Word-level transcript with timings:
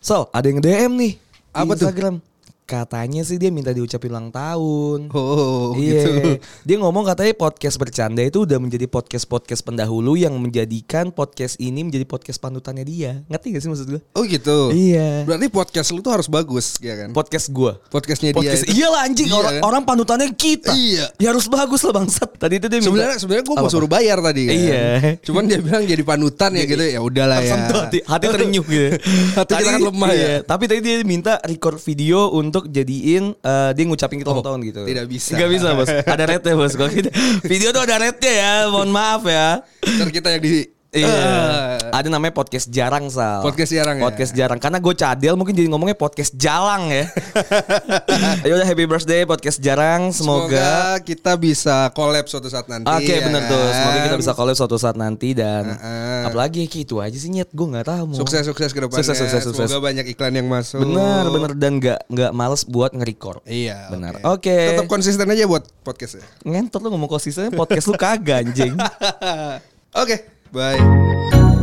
So, 0.00 0.32
ada 0.32 0.48
yang 0.48 0.64
DM 0.64 0.92
nih. 0.96 1.12
Apa 1.52 1.76
tuh? 1.76 1.92
Katanya 2.70 3.26
sih 3.26 3.34
dia 3.34 3.50
minta 3.50 3.74
diucapin 3.74 4.14
ulang 4.14 4.30
tahun. 4.30 5.10
Oh, 5.10 5.74
iya. 5.74 6.06
gitu. 6.06 6.38
Dia 6.62 6.76
ngomong 6.78 7.02
katanya 7.02 7.34
podcast 7.34 7.74
bercanda 7.76 8.22
itu 8.22 8.46
udah 8.46 8.62
menjadi 8.62 8.86
podcast-podcast 8.86 9.66
pendahulu 9.66 10.14
yang 10.14 10.38
menjadikan 10.38 11.10
podcast 11.10 11.58
ini 11.58 11.82
menjadi 11.82 12.06
podcast 12.06 12.38
panutannya 12.38 12.86
dia. 12.86 13.26
Ngerti 13.26 13.58
gak 13.58 13.62
sih 13.66 13.70
maksud 13.74 13.86
gue? 13.90 14.00
Oh 14.14 14.22
gitu. 14.22 14.70
Iya. 14.70 15.26
Berarti 15.26 15.50
podcast 15.50 15.90
lu 15.90 15.98
tuh 15.98 16.14
harus 16.14 16.30
bagus, 16.30 16.78
ya 16.78 16.94
kan? 16.94 17.10
Podcast 17.10 17.50
gue. 17.50 17.74
Podcastnya 17.90 18.30
dia. 18.30 18.38
Podcast 18.38 18.62
itu- 18.62 18.78
iya 18.78 18.86
lah 18.86 19.02
anjing 19.02 19.26
Iya, 19.26 19.34
orang, 19.34 19.50
kan? 19.58 19.62
orang 19.66 19.82
panutannya 19.82 20.28
kita. 20.30 20.70
Iya. 20.70 21.06
Ya 21.18 21.26
harus 21.34 21.50
bagus 21.50 21.82
lah 21.82 21.92
bangsat. 21.98 22.30
Tadi 22.38 22.54
itu 22.54 22.66
dia 22.70 22.78
minta 22.78 22.86
Sebenarnya 22.86 23.18
sebenarnya 23.18 23.44
gue 23.50 23.54
mau 23.58 23.66
Apa-apa? 23.66 23.74
suruh 23.74 23.90
bayar 23.90 24.18
tadi 24.22 24.42
kan. 24.46 24.54
Iya. 24.54 24.84
Cuman 25.26 25.42
dia 25.50 25.58
bilang 25.58 25.82
jadi 25.82 26.02
panutan 26.06 26.50
ya 26.54 26.64
gitu 26.70 26.84
ya 26.86 27.00
udahlah 27.02 27.42
ya. 27.42 27.54
hati, 27.66 27.98
hati 28.06 28.26
terenyuh 28.30 28.62
gitu. 28.62 28.88
Hati 29.42 29.52
kita 29.58 29.70
kan 29.74 29.82
lemah 29.82 30.10
ya. 30.14 30.34
Tapi 30.46 30.64
tadi 30.70 30.80
dia 30.86 30.96
minta 31.02 31.42
record 31.42 31.82
video 31.82 32.30
untuk 32.30 32.59
jadiin 32.66 33.32
eh, 33.32 33.70
dia 33.72 33.84
ngucapin 33.86 34.18
kita 34.20 34.30
ulang 34.34 34.46
tahun 34.46 34.60
gitu. 34.66 34.82
tidak 34.84 35.06
bisa. 35.06 35.34
Gak 35.38 35.50
bisa 35.50 35.68
bos. 35.72 35.88
Ada 35.88 36.24
rate 36.26 36.50
bos. 36.58 36.72
Kalau 36.76 36.90
kita 36.90 37.10
video 37.46 37.68
tuh 37.72 37.82
ada 37.86 37.96
rate 38.02 38.30
ya. 38.30 38.68
Mohon 38.68 38.90
maaf 38.90 39.22
ya. 39.24 39.62
Ntar 39.84 40.08
kita 40.12 40.28
yang 40.36 40.42
di 40.42 40.52
Iya. 40.90 41.06
Eh, 41.06 41.69
Ada 41.90 42.08
namanya 42.08 42.34
podcast 42.34 42.66
jarang 42.70 43.10
sal. 43.10 43.42
Podcast 43.42 43.72
jarang 43.74 43.98
ya? 43.98 44.02
Podcast 44.06 44.32
jarang. 44.32 44.58
Karena 44.62 44.78
gue 44.78 44.94
cadel 44.94 45.34
mungkin 45.34 45.54
jadi 45.54 45.68
ngomongnya 45.68 45.98
podcast 45.98 46.32
jalang 46.38 46.88
ya. 46.88 47.10
Ayo 48.46 48.56
udah 48.56 48.66
happy 48.66 48.84
birthday 48.86 49.22
podcast 49.26 49.58
jarang. 49.58 50.14
Semoga 50.14 50.46
Semoga. 50.46 50.70
kita 51.02 51.32
bisa 51.36 51.90
collab 51.92 52.26
suatu 52.30 52.46
saat 52.46 52.70
nanti. 52.70 52.86
Oke 52.86 53.12
ya 53.12 53.26
bener 53.26 53.42
tuh. 53.50 53.58
Semoga 53.74 53.98
kan? 53.98 54.04
kita 54.06 54.16
bisa 54.18 54.32
collab 54.32 54.56
suatu 54.56 54.76
saat 54.78 54.96
nanti 54.96 55.28
dan 55.34 55.64
Heeh. 55.74 56.22
apalagi 56.30 56.64
kayak 56.70 56.86
itu 56.86 56.94
aja 57.02 57.18
sih 57.18 57.30
nyet. 57.30 57.50
Gue 57.50 57.66
nggak 57.66 57.86
tahu. 57.86 58.04
mau. 58.10 58.16
Sukses 58.16 58.42
sukses 58.46 58.70
ke 58.70 58.80
depannya. 58.80 59.02
Sukses, 59.02 59.18
sukses, 59.18 59.42
sukses. 59.44 59.66
Semoga 59.68 59.90
banyak 59.90 60.06
iklan 60.14 60.32
yang 60.38 60.46
masuk. 60.46 60.80
Bener 60.86 61.26
bener 61.28 61.50
dan 61.58 61.72
nggak 61.82 62.00
nggak 62.06 62.30
males 62.32 62.62
buat 62.64 62.94
nge-record. 62.94 63.42
Iya. 63.44 63.90
Benar. 63.90 64.22
Oke. 64.24 64.78
Tetap 64.78 64.86
konsisten 64.86 65.26
aja 65.26 65.44
buat 65.50 65.66
podcastnya. 65.82 66.24
Ngentot 66.46 66.80
lu 66.80 66.88
ngomong 66.94 67.10
konsistennya 67.10 67.52
podcast 67.52 67.90
lu 67.90 67.98
kagak 67.98 68.46
anjing. 68.46 68.74
Oke. 70.02 70.16
Bye. 70.50 71.59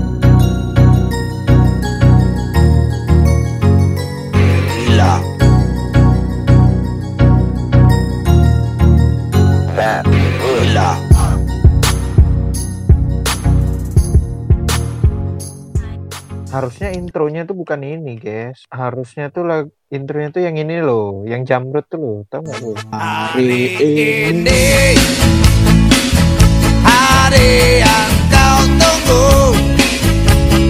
Harusnya 16.57 16.89
intronya 16.89 17.45
tuh 17.45 17.53
bukan 17.53 17.85
ini, 17.85 18.17
guys. 18.17 18.65
Harusnya 18.73 19.29
tuh 19.29 19.45
lag 19.45 19.69
intronya 19.93 20.33
tuh 20.33 20.41
yang 20.41 20.57
ini 20.57 20.81
loh, 20.81 21.21
yang 21.21 21.45
jamrut 21.45 21.85
tuh 21.85 22.01
loh. 22.01 22.17
Tahu 22.33 22.41
nggak 22.41 22.57
lo? 22.65 22.73
Hari 22.97 23.77
ini 24.33 24.65
Hari 26.81 27.49
yang 27.85 28.11
kau 28.33 28.57
tunggu 28.73 29.29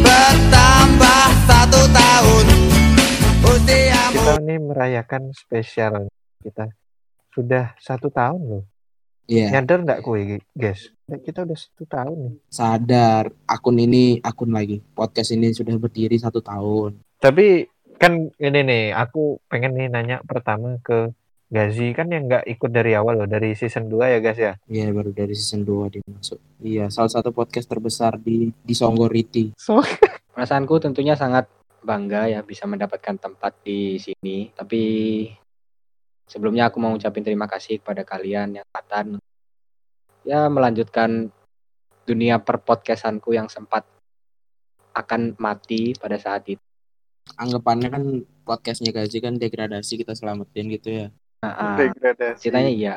Bertambah 0.04 1.28
satu 1.48 1.82
tahun 1.96 2.46
Usiamu 3.48 4.12
Kita 4.12 4.44
nih 4.44 4.60
merayakan 4.60 5.32
spesial 5.32 6.12
kita. 6.44 6.68
Sudah 7.32 7.80
satu 7.80 8.12
tahun 8.12 8.42
loh. 8.44 8.64
Iya, 9.28 9.60
Nyadar 9.60 9.84
nggak 9.84 10.02
kue, 10.08 10.40
guys? 10.56 10.96
Kita 11.08 11.44
udah 11.44 11.58
satu 11.60 11.84
tahun 11.84 12.18
nih. 12.20 12.36
sadar 12.48 13.28
akun 13.44 13.76
ini 13.76 14.24
akun 14.24 14.56
lagi. 14.56 14.80
Podcast 14.96 15.36
ini 15.36 15.52
sudah 15.52 15.76
berdiri 15.76 16.16
satu 16.16 16.40
tahun. 16.40 16.96
Tapi 17.20 17.68
kan 18.00 18.32
ini 18.40 18.60
nih, 18.64 18.84
aku 18.96 19.44
pengen 19.52 19.76
nih 19.76 19.92
nanya 19.92 20.24
pertama 20.24 20.80
ke 20.80 21.12
Gazi 21.48 21.96
kan 21.96 22.12
yang 22.12 22.28
nggak 22.28 22.44
ikut 22.44 22.72
dari 22.76 22.92
awal 22.92 23.24
loh, 23.24 23.28
dari 23.28 23.56
season 23.56 23.88
2 23.88 24.16
ya 24.16 24.20
guys 24.20 24.36
ya. 24.40 24.54
Iya, 24.68 24.92
baru 24.92 25.16
dari 25.16 25.32
season 25.32 25.64
2 25.64 25.96
dimasuk. 25.96 26.40
Iya, 26.60 26.92
salah 26.92 27.08
satu 27.08 27.32
podcast 27.32 27.72
terbesar 27.72 28.20
di 28.20 28.52
di 28.52 28.74
Songgoriti. 28.76 29.56
So, 29.56 29.80
Perasaanku 30.36 30.76
tentunya 30.84 31.16
sangat 31.16 31.48
bangga 31.88 32.28
ya 32.28 32.44
bisa 32.44 32.68
mendapatkan 32.68 33.16
tempat 33.16 33.64
di 33.64 33.96
sini. 33.96 34.52
Tapi 34.52 34.84
sebelumnya 36.28 36.68
aku 36.70 36.78
mau 36.78 36.94
ucapin 36.94 37.24
terima 37.24 37.48
kasih 37.48 37.80
kepada 37.80 38.04
kalian 38.04 38.60
yang 38.60 38.66
angkatan 38.70 39.18
ya 40.28 40.52
melanjutkan 40.52 41.32
dunia 42.04 42.40
perpodcastanku 42.44 43.32
yang 43.32 43.48
sempat 43.48 43.88
akan 44.92 45.40
mati 45.40 45.96
pada 45.96 46.20
saat 46.20 46.44
itu. 46.48 46.64
Anggapannya 47.36 47.90
kan 47.92 48.04
podcastnya 48.48 48.96
Gaji 48.96 49.18
kan 49.20 49.36
degradasi 49.36 50.00
kita 50.00 50.16
selamatin 50.16 50.72
gitu 50.72 50.90
ya. 50.92 51.08
Nah, 51.44 51.54
ah, 51.54 51.76
degradasi. 51.76 52.40
ceritanya 52.40 52.72
iya 52.72 52.92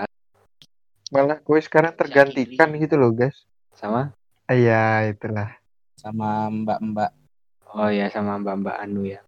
Malah 1.10 1.42
kue 1.42 1.58
sekarang 1.58 1.98
tergantikan 1.98 2.70
gitu 2.78 2.94
loh 2.94 3.10
guys. 3.10 3.34
sama 3.74 4.14
Iya, 4.50 5.10
itulah. 5.10 5.58
Sama 5.98 6.50
mbak-mbak. 6.50 7.10
oh 7.70 7.86
ya 7.86 8.10
sama 8.10 8.34
Mbak 8.38 8.54
Mbak 8.66 8.76
Anu 8.82 9.02
ya. 9.06 9.22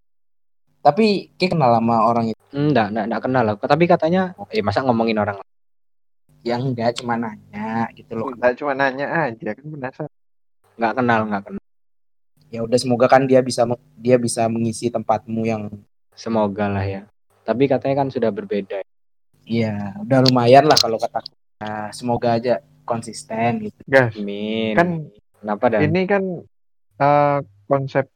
Tapi 0.82 1.30
kayak 1.38 1.54
kenal 1.54 1.70
sama 1.78 1.96
orang 2.02 2.34
itu. 2.34 2.42
Enggak, 2.50 2.90
enggak, 2.90 3.04
enggak 3.06 3.22
kenal 3.22 3.44
aku. 3.54 3.64
Tapi 3.70 3.84
katanya 3.86 4.22
eh 4.50 4.62
masa 4.66 4.82
ngomongin 4.82 5.16
orang 5.22 5.38
lain? 5.38 5.52
Yang 6.42 6.62
enggak 6.74 6.90
cuma 6.98 7.14
nanya 7.14 7.86
gitu 7.94 8.12
loh. 8.18 8.34
Nggak 8.34 8.54
cuma 8.58 8.72
nanya 8.74 9.06
aja 9.30 9.50
kan 9.54 9.66
penasaran. 9.70 10.14
Enggak 10.74 10.92
kenal, 10.98 11.20
enggak 11.30 11.42
kenal. 11.46 11.64
Ya 12.52 12.60
udah 12.66 12.78
semoga 12.82 13.06
kan 13.06 13.24
dia 13.30 13.40
bisa 13.40 13.62
dia 13.96 14.16
bisa 14.18 14.50
mengisi 14.50 14.90
tempatmu 14.90 15.46
yang 15.46 15.70
Semoga 16.12 16.68
lah 16.68 16.84
ya. 16.84 17.02
Tapi 17.46 17.64
katanya 17.70 18.04
kan 18.04 18.08
sudah 18.12 18.28
berbeda. 18.28 18.84
Iya, 19.48 19.96
udah 20.04 20.18
lumayan 20.28 20.68
lah 20.68 20.76
kalau 20.76 21.00
kata 21.00 21.24
Nah, 21.62 21.94
semoga 21.94 22.34
aja 22.34 22.58
konsisten 22.82 23.70
gitu. 23.70 23.80
Guys, 23.86 24.18
Amin. 24.18 24.74
Kan 24.74 24.88
Kenapa 25.38 25.64
dan? 25.70 25.80
ini 25.86 26.02
kan 26.10 26.22
eh, 26.98 27.38
konsep 27.70 28.10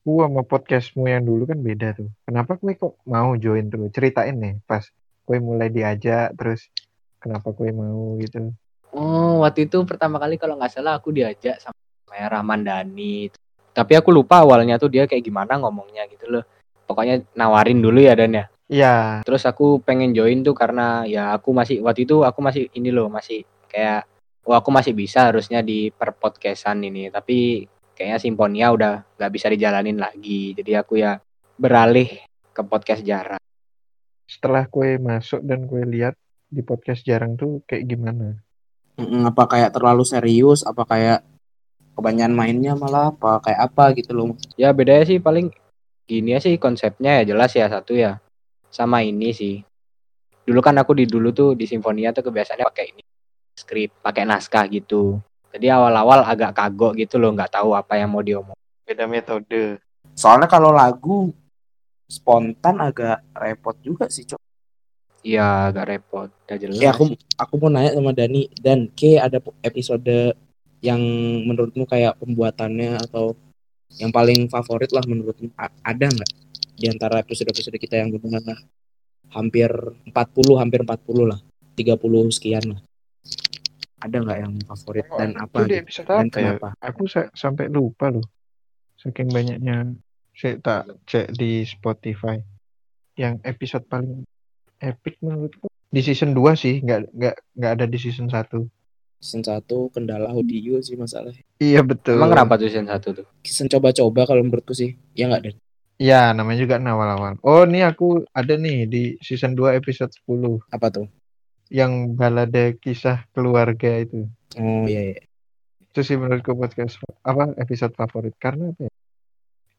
podcastku 0.00 0.24
sama 0.24 0.42
podcastmu 0.48 1.04
yang 1.12 1.22
dulu 1.28 1.44
kan 1.44 1.60
beda 1.60 1.92
tuh. 1.92 2.08
Kenapa 2.24 2.56
kue 2.56 2.72
kok 2.72 2.96
mau 3.04 3.36
join 3.36 3.68
tuh? 3.68 3.92
Ceritain 3.92 4.32
nih 4.32 4.56
pas 4.64 4.80
kue 5.28 5.36
mulai 5.36 5.68
diajak 5.68 6.32
terus 6.40 6.72
kenapa 7.20 7.52
kue 7.52 7.68
mau 7.68 8.16
gitu. 8.16 8.48
Oh, 8.96 9.44
waktu 9.44 9.68
itu 9.68 9.84
pertama 9.84 10.16
kali 10.16 10.40
kalau 10.40 10.56
nggak 10.56 10.72
salah 10.72 10.96
aku 10.96 11.12
diajak 11.12 11.60
sama 11.60 11.76
Rahman 12.08 12.64
Dani. 12.64 13.28
Tapi 13.76 13.92
aku 13.94 14.08
lupa 14.08 14.40
awalnya 14.40 14.80
tuh 14.80 14.88
dia 14.88 15.04
kayak 15.04 15.20
gimana 15.20 15.60
ngomongnya 15.60 16.08
gitu 16.08 16.32
loh. 16.32 16.44
Pokoknya 16.88 17.20
nawarin 17.36 17.84
dulu 17.84 18.00
ya 18.00 18.16
Dan 18.16 18.40
ya. 18.40 18.44
Iya, 18.70 18.96
Terus 19.26 19.44
aku 19.44 19.82
pengen 19.84 20.16
join 20.16 20.40
tuh 20.40 20.56
karena 20.56 21.04
ya 21.04 21.36
aku 21.36 21.52
masih 21.52 21.84
waktu 21.84 22.06
itu 22.08 22.22
aku 22.24 22.38
masih 22.40 22.72
ini 22.72 22.88
loh 22.88 23.10
masih 23.10 23.42
kayak 23.68 24.06
oh 24.46 24.54
aku 24.54 24.70
masih 24.72 24.94
bisa 24.94 25.28
harusnya 25.28 25.60
di 25.60 25.92
per 25.92 26.16
podcastan 26.16 26.82
ini. 26.88 27.12
Tapi 27.12 27.68
kayaknya 28.00 28.16
Simponia 28.16 28.72
udah 28.72 29.04
nggak 29.20 29.32
bisa 29.36 29.52
dijalanin 29.52 30.00
lagi. 30.00 30.56
Jadi 30.56 30.72
aku 30.72 30.96
ya 31.04 31.20
beralih 31.60 32.08
ke 32.56 32.64
podcast 32.64 33.04
jarang. 33.04 33.36
setelah 34.24 34.64
kue 34.70 34.94
masuk 34.96 35.42
dan 35.42 35.66
kue 35.66 35.82
lihat 35.82 36.14
di 36.48 36.62
podcast 36.62 37.02
jarang 37.04 37.36
tuh 37.36 37.60
kayak 37.68 37.84
gimana? 37.84 38.40
Apa 39.26 39.44
kayak 39.44 39.76
terlalu 39.76 40.06
serius 40.06 40.64
apa 40.64 40.86
kayak 40.86 41.20
kebanyakan 41.98 42.32
mainnya 42.32 42.78
malah 42.78 43.10
apa 43.10 43.42
kayak 43.42 43.60
apa 43.68 43.84
gitu 43.98 44.14
loh 44.14 44.38
Ya 44.54 44.70
bedanya 44.70 45.02
sih 45.02 45.18
paling 45.18 45.50
gini 46.06 46.32
ya 46.32 46.40
sih 46.40 46.56
konsepnya 46.62 47.20
ya 47.20 47.34
jelas 47.34 47.52
ya 47.58 47.66
satu 47.68 47.98
ya 47.98 48.22
sama 48.70 49.02
ini 49.04 49.34
sih. 49.34 49.60
Dulu 50.46 50.62
kan 50.62 50.78
aku 50.78 50.94
di 50.94 51.04
dulu 51.10 51.34
tuh 51.34 51.58
di 51.58 51.66
Simfonia 51.66 52.14
tuh 52.14 52.30
kebiasaannya 52.30 52.66
pakai 52.70 52.86
ini 52.96 53.02
skrip, 53.58 53.90
pakai 54.00 54.24
naskah 54.24 54.64
gitu. 54.70 55.18
Jadi 55.50 55.66
awal-awal 55.66 56.22
agak 56.22 56.52
kagok 56.52 56.94
gitu 56.94 57.16
loh, 57.16 57.30
nggak 57.30 57.50
tahu 57.52 57.72
apa 57.72 57.94
yang 57.94 58.08
mau 58.08 58.20
diomong. 58.20 58.54
Beda 58.82 59.04
metode. 59.04 59.78
soalnya 60.12 60.46
kalau 60.46 60.70
lagu 60.70 61.30
spontan 62.04 62.76
agak 62.78 63.22
repot 63.32 63.72
juga 63.78 64.06
sih 64.06 64.24
cok 64.24 64.40
Iya 65.20 65.68
agak 65.68 65.84
repot, 65.86 66.28
udah 66.28 66.56
jelas. 66.56 66.76
ya 66.76 66.90
aku 66.90 67.04
aku 67.34 67.54
mau 67.56 67.68
nanya 67.68 67.92
sama 67.92 68.10
Dani 68.10 68.48
dan 68.56 68.88
K 68.90 69.16
ada 69.16 69.36
episode 69.60 70.32
yang 70.80 70.98
menurutmu 71.44 71.84
kayak 71.84 72.16
pembuatannya 72.16 72.96
atau 72.98 73.36
yang 73.94 74.08
paling 74.08 74.48
favorit 74.48 74.90
lah 74.90 75.04
menurutmu 75.04 75.52
A- 75.54 75.70
ada 75.84 76.08
nggak 76.08 76.30
di 76.74 76.88
antara 76.88 77.20
episode-episode 77.20 77.76
kita 77.76 78.00
yang 78.00 78.10
benar 78.10 78.42
hampir 79.28 79.68
40 80.08 80.16
hampir 80.56 80.80
40 80.80 80.96
lah 81.26 81.38
30 81.76 82.00
sekian 82.32 82.64
lah 82.66 82.80
ada 84.00 84.16
nggak 84.16 84.38
yang 84.38 84.54
favorit 84.64 85.06
dan 85.12 85.30
apa 85.36 85.56
gitu? 85.62 85.74
episode 85.78 86.06
dan 86.06 86.16
apa 86.18 86.24
ya? 86.26 86.32
kenapa 86.56 86.68
Aku 86.80 87.02
sa- 87.04 87.30
sampai 87.32 87.68
lupa 87.68 88.08
loh. 88.08 88.24
Saking 88.96 89.28
banyaknya 89.28 89.76
saya 90.32 90.56
tak 90.58 90.82
cek 91.04 91.32
di 91.32 91.62
Spotify. 91.62 92.40
Yang 93.14 93.34
episode 93.44 93.84
paling 93.86 94.24
epic 94.78 95.20
menurutku 95.20 95.68
di 95.86 96.00
season 96.00 96.32
2 96.32 96.54
sih, 96.54 96.80
nggak 96.80 97.12
nggak 97.12 97.36
nggak 97.54 97.72
ada 97.76 97.84
di 97.84 97.98
season 97.98 98.26
1. 98.26 98.64
season 99.20 99.44
1 99.44 99.60
kendala 99.92 100.32
audio 100.32 100.80
sih 100.80 100.96
masalah 100.96 101.28
Iya 101.60 101.84
betul. 101.84 102.16
Emang 102.16 102.32
kenapa 102.32 102.56
tuh 102.56 102.72
season 102.72 102.88
1 102.88 103.12
tuh? 103.12 103.26
season 103.44 103.68
coba-coba 103.68 104.24
kalau 104.24 104.40
menurutku 104.40 104.72
sih 104.72 104.96
ya 105.12 105.28
nggak 105.28 105.42
dan 105.44 105.54
Ya, 106.00 106.32
namanya 106.32 106.64
juga 106.64 106.80
awal-awal. 106.80 107.36
Oh, 107.44 107.68
ini 107.68 107.84
aku 107.84 108.24
ada 108.32 108.56
nih 108.56 108.88
di 108.88 109.02
season 109.20 109.52
2 109.52 109.76
episode 109.76 110.08
10 110.24 110.64
Apa 110.72 110.88
tuh? 110.88 111.04
Yang 111.70 112.18
balade 112.18 112.76
kisah 112.82 113.24
keluarga 113.30 114.02
itu. 114.02 114.26
Oh 114.58 114.84
iya, 114.84 115.14
iya. 115.14 115.22
Itu 115.86 116.02
sih 116.02 116.18
menurutku 116.18 116.54
podcast 116.54 116.98
apa 117.22 117.54
episode 117.56 117.94
favorit 117.94 118.34
karena 118.36 118.74
apa 118.74 118.90
ya? 118.90 118.92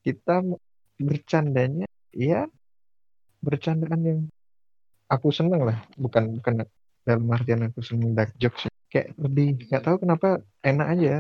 Kita 0.02 0.40
bercandanya 0.98 1.88
ya 2.12 2.48
bercandaan 3.40 4.02
yang 4.02 4.20
aku 5.08 5.30
seneng 5.36 5.68
lah, 5.68 5.84
bukan 6.00 6.40
bukan 6.40 6.64
dalam 7.04 7.26
artian 7.28 7.68
aku 7.68 7.84
seneng 7.84 8.16
dark 8.16 8.32
jokes. 8.40 8.66
ya. 8.66 8.72
Kayak 8.92 9.08
lebih 9.20 9.48
nggak 9.68 9.84
tahu 9.84 9.96
kenapa 10.00 10.30
enak 10.64 10.88
aja. 10.96 11.16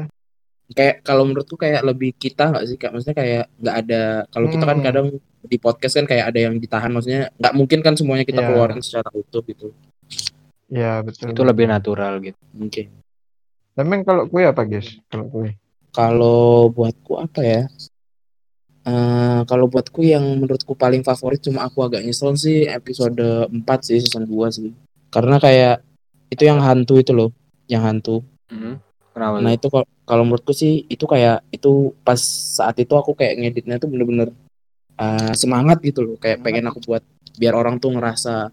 Kayak 0.71 1.03
kalau 1.03 1.27
menurutku 1.27 1.59
kayak 1.59 1.83
lebih 1.83 2.15
kita 2.15 2.47
nggak 2.51 2.63
sih 2.63 2.79
kak? 2.79 2.95
Maksudnya 2.95 3.17
kayak 3.19 3.43
nggak 3.59 3.75
ada. 3.75 4.01
Kalau 4.31 4.47
kita 4.47 4.63
kan 4.63 4.77
Hmm. 4.79 4.85
kadang 4.87 5.07
di 5.41 5.57
podcast 5.59 5.93
kan 5.99 6.07
kayak 6.07 6.25
ada 6.31 6.39
yang 6.47 6.55
ditahan. 6.59 6.91
Maksudnya 6.91 7.27
nggak 7.35 7.53
mungkin 7.59 7.79
kan 7.83 7.93
semuanya 7.99 8.23
kita 8.23 8.39
Ya. 8.39 8.47
keluarin 8.47 8.79
secara 8.79 9.11
utuh 9.11 9.43
gitu. 9.43 9.75
Ya, 10.71 11.03
betul. 11.03 11.35
Itu 11.35 11.43
lebih 11.43 11.67
natural 11.67 12.23
gitu. 12.23 12.39
Mungkin. 12.55 12.87
Memang 13.75 14.07
kalau 14.07 14.23
kue 14.31 14.47
apa, 14.47 14.63
guys? 14.63 14.95
Kalau 15.11 15.27
kue. 15.27 15.59
Kalau 15.91 16.71
buatku 16.71 17.19
apa 17.19 17.43
ya? 17.43 17.61
Eh 18.81 19.39
kalau 19.45 19.69
buatku 19.69 20.01
yang 20.01 20.23
menurutku 20.41 20.73
paling 20.73 21.05
favorit 21.05 21.37
cuma 21.43 21.69
aku 21.69 21.85
agak 21.85 22.01
nyesel 22.01 22.33
sih 22.33 22.65
episode 22.65 23.21
4 23.51 23.79
sih 23.85 23.99
season 23.99 24.25
2 24.25 24.49
sih. 24.49 24.71
Karena 25.13 25.37
kayak 25.37 25.83
itu 26.31 26.47
yang 26.47 26.63
hantu 26.63 26.97
itu 26.97 27.11
loh, 27.11 27.29
yang 27.67 27.83
hantu. 27.83 28.23
Hmm. 28.47 28.79
Kenapa? 29.11 29.43
Nah 29.43 29.51
itu 29.51 29.67
kalau 29.67 29.85
kalau 30.07 30.23
menurutku 30.23 30.55
sih 30.55 30.87
itu 30.87 31.03
kayak 31.03 31.43
itu 31.51 31.91
pas 32.01 32.17
saat 32.57 32.79
itu 32.79 32.95
aku 32.95 33.11
kayak 33.13 33.37
ngeditnya 33.43 33.75
tuh 33.77 33.91
bener-bener 33.91 34.31
eh, 34.97 35.33
semangat 35.35 35.83
gitu 35.83 36.01
loh, 36.01 36.15
kayak 36.17 36.39
pengen 36.41 36.71
aku 36.71 36.79
buat 36.81 37.03
biar 37.37 37.53
orang 37.53 37.77
tuh 37.77 37.91
ngerasa 37.93 38.49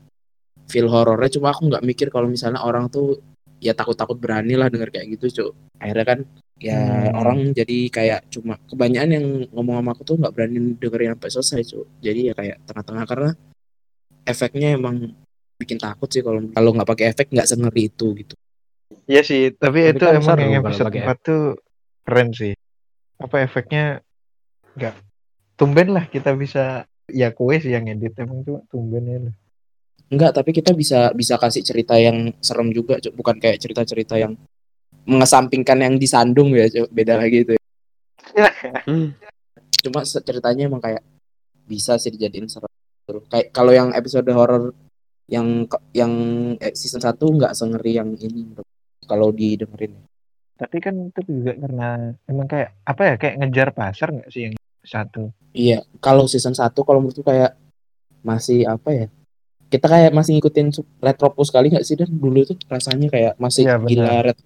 feel 0.69 0.87
horornya. 0.93 1.33
Cuma 1.33 1.51
aku 1.51 1.67
nggak 1.73 1.85
mikir 1.85 2.09
kalau 2.13 2.29
misalnya 2.29 2.61
orang 2.63 2.93
tuh 2.93 3.19
ya 3.59 3.75
takut-takut 3.75 4.15
berani 4.15 4.55
lah 4.55 4.71
denger 4.71 4.93
kayak 4.95 5.19
gitu 5.19 5.27
cuk. 5.29 5.53
Akhirnya 5.83 6.07
kan 6.07 6.19
ya 6.59 6.79
Hmm. 6.79 7.21
orang 7.23 7.39
jadi 7.55 7.79
kayak 7.91 8.21
cuma 8.35 8.59
kebanyakan 8.67 9.11
yang 9.15 9.27
ngomong 9.55 9.79
sama 9.79 9.91
aku 9.95 10.03
tuh 10.03 10.17
nggak 10.19 10.35
berani 10.35 10.59
dengerin 10.79 11.15
sampai 11.19 11.31
selesai 11.31 11.63
cuk. 11.75 11.87
Jadi 12.03 12.21
ya 12.31 12.35
kayak 12.39 12.57
tengah-tengah 12.67 13.05
karena 13.09 13.31
efeknya 14.29 14.69
emang 14.77 14.97
bikin 15.59 15.79
takut 15.81 16.07
sih 16.07 16.23
kalau 16.23 16.45
kalau 16.55 16.71
nggak 16.71 16.89
pakai 16.89 17.07
efek 17.11 17.35
nggak 17.35 17.49
sengeri 17.51 17.91
itu 17.91 18.07
gitu. 18.15 18.35
Iya 19.09 19.21
sih, 19.25 19.53
tapi, 19.57 19.89
Tapi 19.89 19.97
itu 20.01 20.05
kan 20.05 20.17
emang 20.21 20.39
yang 20.39 20.65
episode 20.65 20.89
pakai 20.89 21.03
4 21.05 21.19
tuh 21.25 21.43
keren 22.05 22.29
sih. 22.33 22.55
Apa 23.19 23.37
efeknya 23.43 24.01
nggak 24.79 24.95
tumben 25.59 25.89
lah 25.91 26.07
kita 26.07 26.33
bisa 26.39 26.87
ya 27.09 27.33
kue 27.35 27.57
sih 27.59 27.73
yang 27.73 27.89
edit 27.89 28.15
emang 28.21 28.45
cuma 28.47 28.61
tumben 28.71 29.05
ya 29.09 29.19
lah. 29.29 29.35
Enggak, 30.09 30.33
tapi 30.39 30.51
kita 30.57 30.73
bisa 30.73 31.13
bisa 31.13 31.37
kasih 31.37 31.61
cerita 31.61 31.99
yang 31.99 32.33
serem 32.41 32.73
juga, 32.73 32.97
Cuk. 33.03 33.13
bukan 33.13 33.37
kayak 33.37 33.61
cerita-cerita 33.61 34.17
yang 34.17 34.39
mengesampingkan 35.05 35.79
yang 35.85 35.95
disandung 36.01 36.55
ya, 36.57 36.71
Cuk. 36.71 36.89
beda 36.95 37.21
lagi 37.21 37.45
itu. 37.45 37.53
ya. 38.33 38.51
Hmm. 38.89 39.13
Cuma 39.85 40.03
ceritanya 40.07 40.71
emang 40.71 40.81
kayak 40.81 41.05
bisa 41.69 42.01
sih 42.01 42.09
dijadiin 42.09 42.49
serem. 42.49 42.73
Terus 43.05 43.25
Kayak 43.29 43.49
kalau 43.53 43.73
yang 43.73 43.93
episode 43.93 44.29
horor 44.33 44.73
yang 45.29 45.69
yang 45.93 46.13
eh, 46.57 46.73
season 46.73 47.05
1 47.05 47.21
nggak 47.21 47.53
sengeri 47.53 48.01
yang 48.01 48.17
ini 48.17 48.57
kalau 49.05 49.29
didengerin. 49.29 49.93
Tapi 50.59 50.77
kan 50.81 51.13
itu 51.13 51.21
juga 51.29 51.53
karena 51.55 52.17
emang 52.27 52.49
kayak 52.49 52.81
apa 52.83 53.03
ya 53.05 53.15
kayak 53.21 53.35
ngejar 53.45 53.69
pasar 53.77 54.09
nggak 54.11 54.29
sih 54.33 54.49
yang 54.49 54.55
satu? 54.83 55.31
Iya, 55.53 55.85
kalau 56.01 56.25
season 56.25 56.57
1 56.57 56.73
kalau 56.73 57.05
menurutku 57.05 57.23
kayak 57.23 57.55
masih 58.25 58.65
apa 58.65 58.91
ya? 58.91 59.07
Kita 59.69 59.85
kayak 59.85 60.17
masih 60.17 60.41
ngikutin 60.41 60.73
Retropus 60.99 61.53
kali 61.53 61.69
nggak 61.69 61.85
sih 61.85 61.95
dan 61.95 62.09
dulu 62.09 62.41
tuh 62.45 62.57
rasanya 62.67 63.09
kayak 63.13 63.33
masih 63.37 63.69
benar. 63.69 63.85
gila 63.85 64.17
ret 64.33 64.39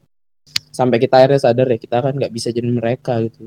sampai 0.74 0.98
kita 0.98 1.14
akhirnya 1.22 1.38
sadar 1.38 1.66
ya 1.70 1.78
kita 1.78 1.96
kan 2.02 2.12
nggak 2.18 2.32
bisa 2.32 2.50
jadi 2.50 2.66
mereka 2.66 3.22
gitu. 3.22 3.46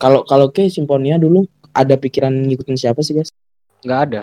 Kalau 0.00 0.24
kalau 0.24 0.48
ke 0.48 0.68
Simfonia 0.72 1.20
dulu 1.20 1.44
ada 1.76 1.94
pikiran 1.94 2.32
ngikutin 2.32 2.76
siapa 2.78 3.04
sih 3.04 3.12
guys? 3.14 3.28
Nggak 3.84 4.00
ada. 4.08 4.22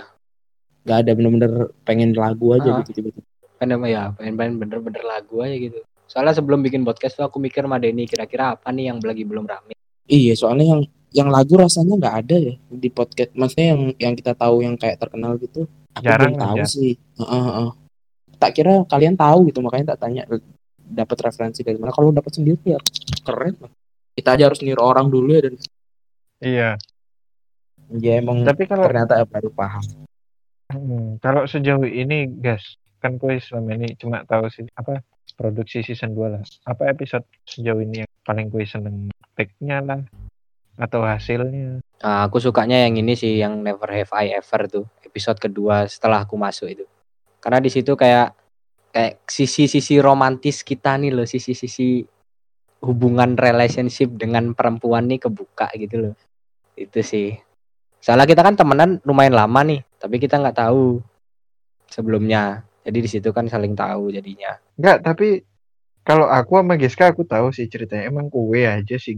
Nggak 0.88 0.98
ada 1.06 1.12
bener-bener 1.14 1.52
pengen 1.86 2.18
lagu 2.18 2.54
aja 2.58 2.70
Ah. 2.72 2.78
gitu 2.82 2.98
tiba-tiba. 2.98 3.26
Kan 3.58 3.68
emang 3.74 3.90
ya 3.90 4.14
pengen-pengen 4.14 4.58
bener-bener 4.58 5.04
lagu 5.06 5.42
aja 5.42 5.54
gitu. 5.54 5.80
Soalnya 6.08 6.34
sebelum 6.34 6.64
bikin 6.64 6.82
podcast 6.82 7.14
tuh 7.14 7.28
aku 7.28 7.38
mikir 7.38 7.62
sama 7.62 7.78
Denny 7.78 8.08
kira-kira 8.08 8.56
apa 8.56 8.72
nih 8.72 8.90
yang 8.90 8.98
lagi 9.04 9.22
belum 9.22 9.44
rame. 9.46 9.76
Iya, 10.08 10.34
soalnya 10.40 10.66
yang 10.78 10.82
yang 11.12 11.30
lagu 11.32 11.60
rasanya 11.60 12.00
nggak 12.00 12.16
ada 12.26 12.36
ya 12.40 12.54
di 12.72 12.90
podcast. 12.90 13.32
Maksudnya 13.36 13.68
yang 13.76 13.82
yang 14.00 14.14
kita 14.16 14.32
tahu 14.34 14.64
yang 14.64 14.80
kayak 14.80 14.98
terkenal 14.98 15.36
gitu. 15.38 15.68
Aku 15.98 16.06
Jarang 16.06 16.34
belum 16.34 16.42
tahu 16.42 16.56
aja. 16.58 16.66
sih. 16.66 16.94
Heeh, 17.18 17.44
heeh. 17.44 17.70
Tak 18.38 18.52
kira 18.54 18.74
kalian 18.86 19.16
tahu 19.18 19.50
gitu 19.50 19.60
makanya 19.60 19.98
tak 19.98 20.06
tanya 20.06 20.24
dapat 20.78 21.18
referensi 21.20 21.62
dari 21.62 21.76
mana. 21.76 21.90
Kalau 21.92 22.14
dapat 22.14 22.32
sendiri 22.32 22.62
ya 22.64 22.80
keren. 23.22 23.58
lah. 23.58 23.72
Kita 24.14 24.34
aja 24.34 24.50
harus 24.50 24.62
niru 24.62 24.82
orang 24.82 25.08
dulu 25.08 25.30
ya 25.32 25.42
dan 25.46 25.54
Iya. 26.38 26.70
ya 27.98 28.12
emang 28.18 28.46
Tapi 28.46 28.66
kalau 28.66 28.86
ternyata 28.86 29.22
baru 29.26 29.50
paham. 29.50 29.86
Hmm, 30.68 31.16
kalau 31.18 31.48
sejauh 31.48 31.88
ini, 31.88 32.28
guys, 32.28 32.76
kan 33.00 33.16
kue 33.16 33.40
selama 33.40 33.74
ini 33.74 33.96
cuma 33.96 34.22
tahu 34.22 34.52
sih 34.52 34.68
apa 34.74 35.00
produksi 35.34 35.80
season 35.82 36.12
2 36.12 36.28
lah. 36.30 36.44
Apa 36.66 36.90
episode 36.90 37.24
sejauh 37.44 37.80
ini 37.80 38.04
yang 38.04 38.12
paling 38.22 38.50
kue 38.50 38.68
seneng 38.68 39.08
take-nya 39.34 39.80
lah 39.80 40.02
atau 40.76 41.02
hasilnya? 41.02 41.80
Nah, 41.98 42.28
aku 42.28 42.38
sukanya 42.38 42.84
yang 42.84 42.98
ini 42.98 43.14
sih 43.14 43.40
yang 43.40 43.64
Never 43.64 43.88
Have 43.88 44.12
I 44.12 44.36
Ever 44.36 44.62
tuh 44.68 44.86
episode 45.18 45.42
kedua 45.42 45.90
setelah 45.90 46.22
aku 46.22 46.38
masuk 46.38 46.70
itu. 46.70 46.86
Karena 47.42 47.58
di 47.58 47.74
situ 47.74 47.98
kayak 47.98 48.38
kayak 48.94 49.26
sisi-sisi 49.26 49.98
romantis 49.98 50.62
kita 50.62 50.94
nih 51.02 51.10
loh, 51.10 51.26
sisi-sisi 51.26 52.06
hubungan 52.86 53.34
relationship 53.34 54.14
dengan 54.14 54.54
perempuan 54.54 55.10
nih 55.10 55.26
kebuka 55.26 55.74
gitu 55.74 56.06
loh. 56.06 56.14
Itu 56.78 57.02
sih. 57.02 57.34
Soalnya 57.98 58.30
kita 58.30 58.46
kan 58.46 58.54
temenan 58.54 59.02
lumayan 59.02 59.34
lama 59.34 59.66
nih, 59.66 59.82
tapi 59.98 60.22
kita 60.22 60.38
nggak 60.38 60.62
tahu 60.62 61.02
sebelumnya. 61.90 62.62
Jadi 62.86 62.98
di 63.02 63.10
situ 63.10 63.34
kan 63.34 63.50
saling 63.50 63.74
tahu 63.74 64.14
jadinya. 64.14 64.54
Enggak, 64.78 65.02
tapi 65.02 65.42
kalau 66.06 66.30
aku 66.30 66.62
sama 66.62 66.78
Giska 66.78 67.10
aku 67.10 67.26
tahu 67.26 67.50
sih 67.52 67.66
ceritanya 67.68 68.08
emang 68.08 68.30
kue 68.30 68.64
aja 68.64 68.96
sih. 68.96 69.18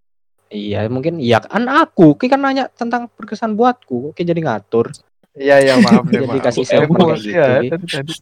Iya, 0.50 0.90
mungkin 0.90 1.22
iya 1.22 1.38
kan 1.38 1.70
aku, 1.70 2.18
Ki 2.18 2.26
kan 2.26 2.42
nanya 2.42 2.66
tentang 2.74 3.06
berkesan 3.14 3.54
buatku, 3.54 4.18
Ki 4.18 4.26
jadi 4.26 4.42
ngatur. 4.42 4.90
Iya, 5.40 5.56
iya, 5.64 5.74
maaf 5.80 6.04
deh, 6.04 6.20
Jadi 6.28 6.28
maaf. 6.28 6.44
kasih 6.44 6.64
Emosi 6.68 7.32
gitu, 7.32 7.32
ya, 7.32 7.48
Ki. 7.58 7.68
tadi. 7.72 8.14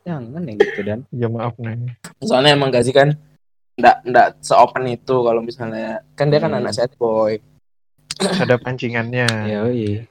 Jangan 0.00 0.42
yang 0.42 0.56
gitu 0.56 0.80
dan. 0.80 1.00
Ya 1.12 1.28
maaf 1.28 1.54
nih. 1.58 1.92
Soalnya 2.22 2.54
emang 2.54 2.72
gak 2.72 2.86
sih 2.86 2.94
kan 2.94 3.12
ndak 3.76 4.08
ndak 4.08 4.40
seopen 4.40 4.88
itu 4.88 5.12
kalau 5.20 5.44
misalnya 5.44 6.00
kan 6.16 6.32
dia 6.32 6.40
kan 6.40 6.48
Hmm. 6.48 6.64
anak 6.64 6.72
sad 6.72 6.92
boy. 6.96 7.36
Ada 8.42 8.56
pancingannya. 8.56 9.28
Ya, 9.44 9.60
iya. 9.68 10.08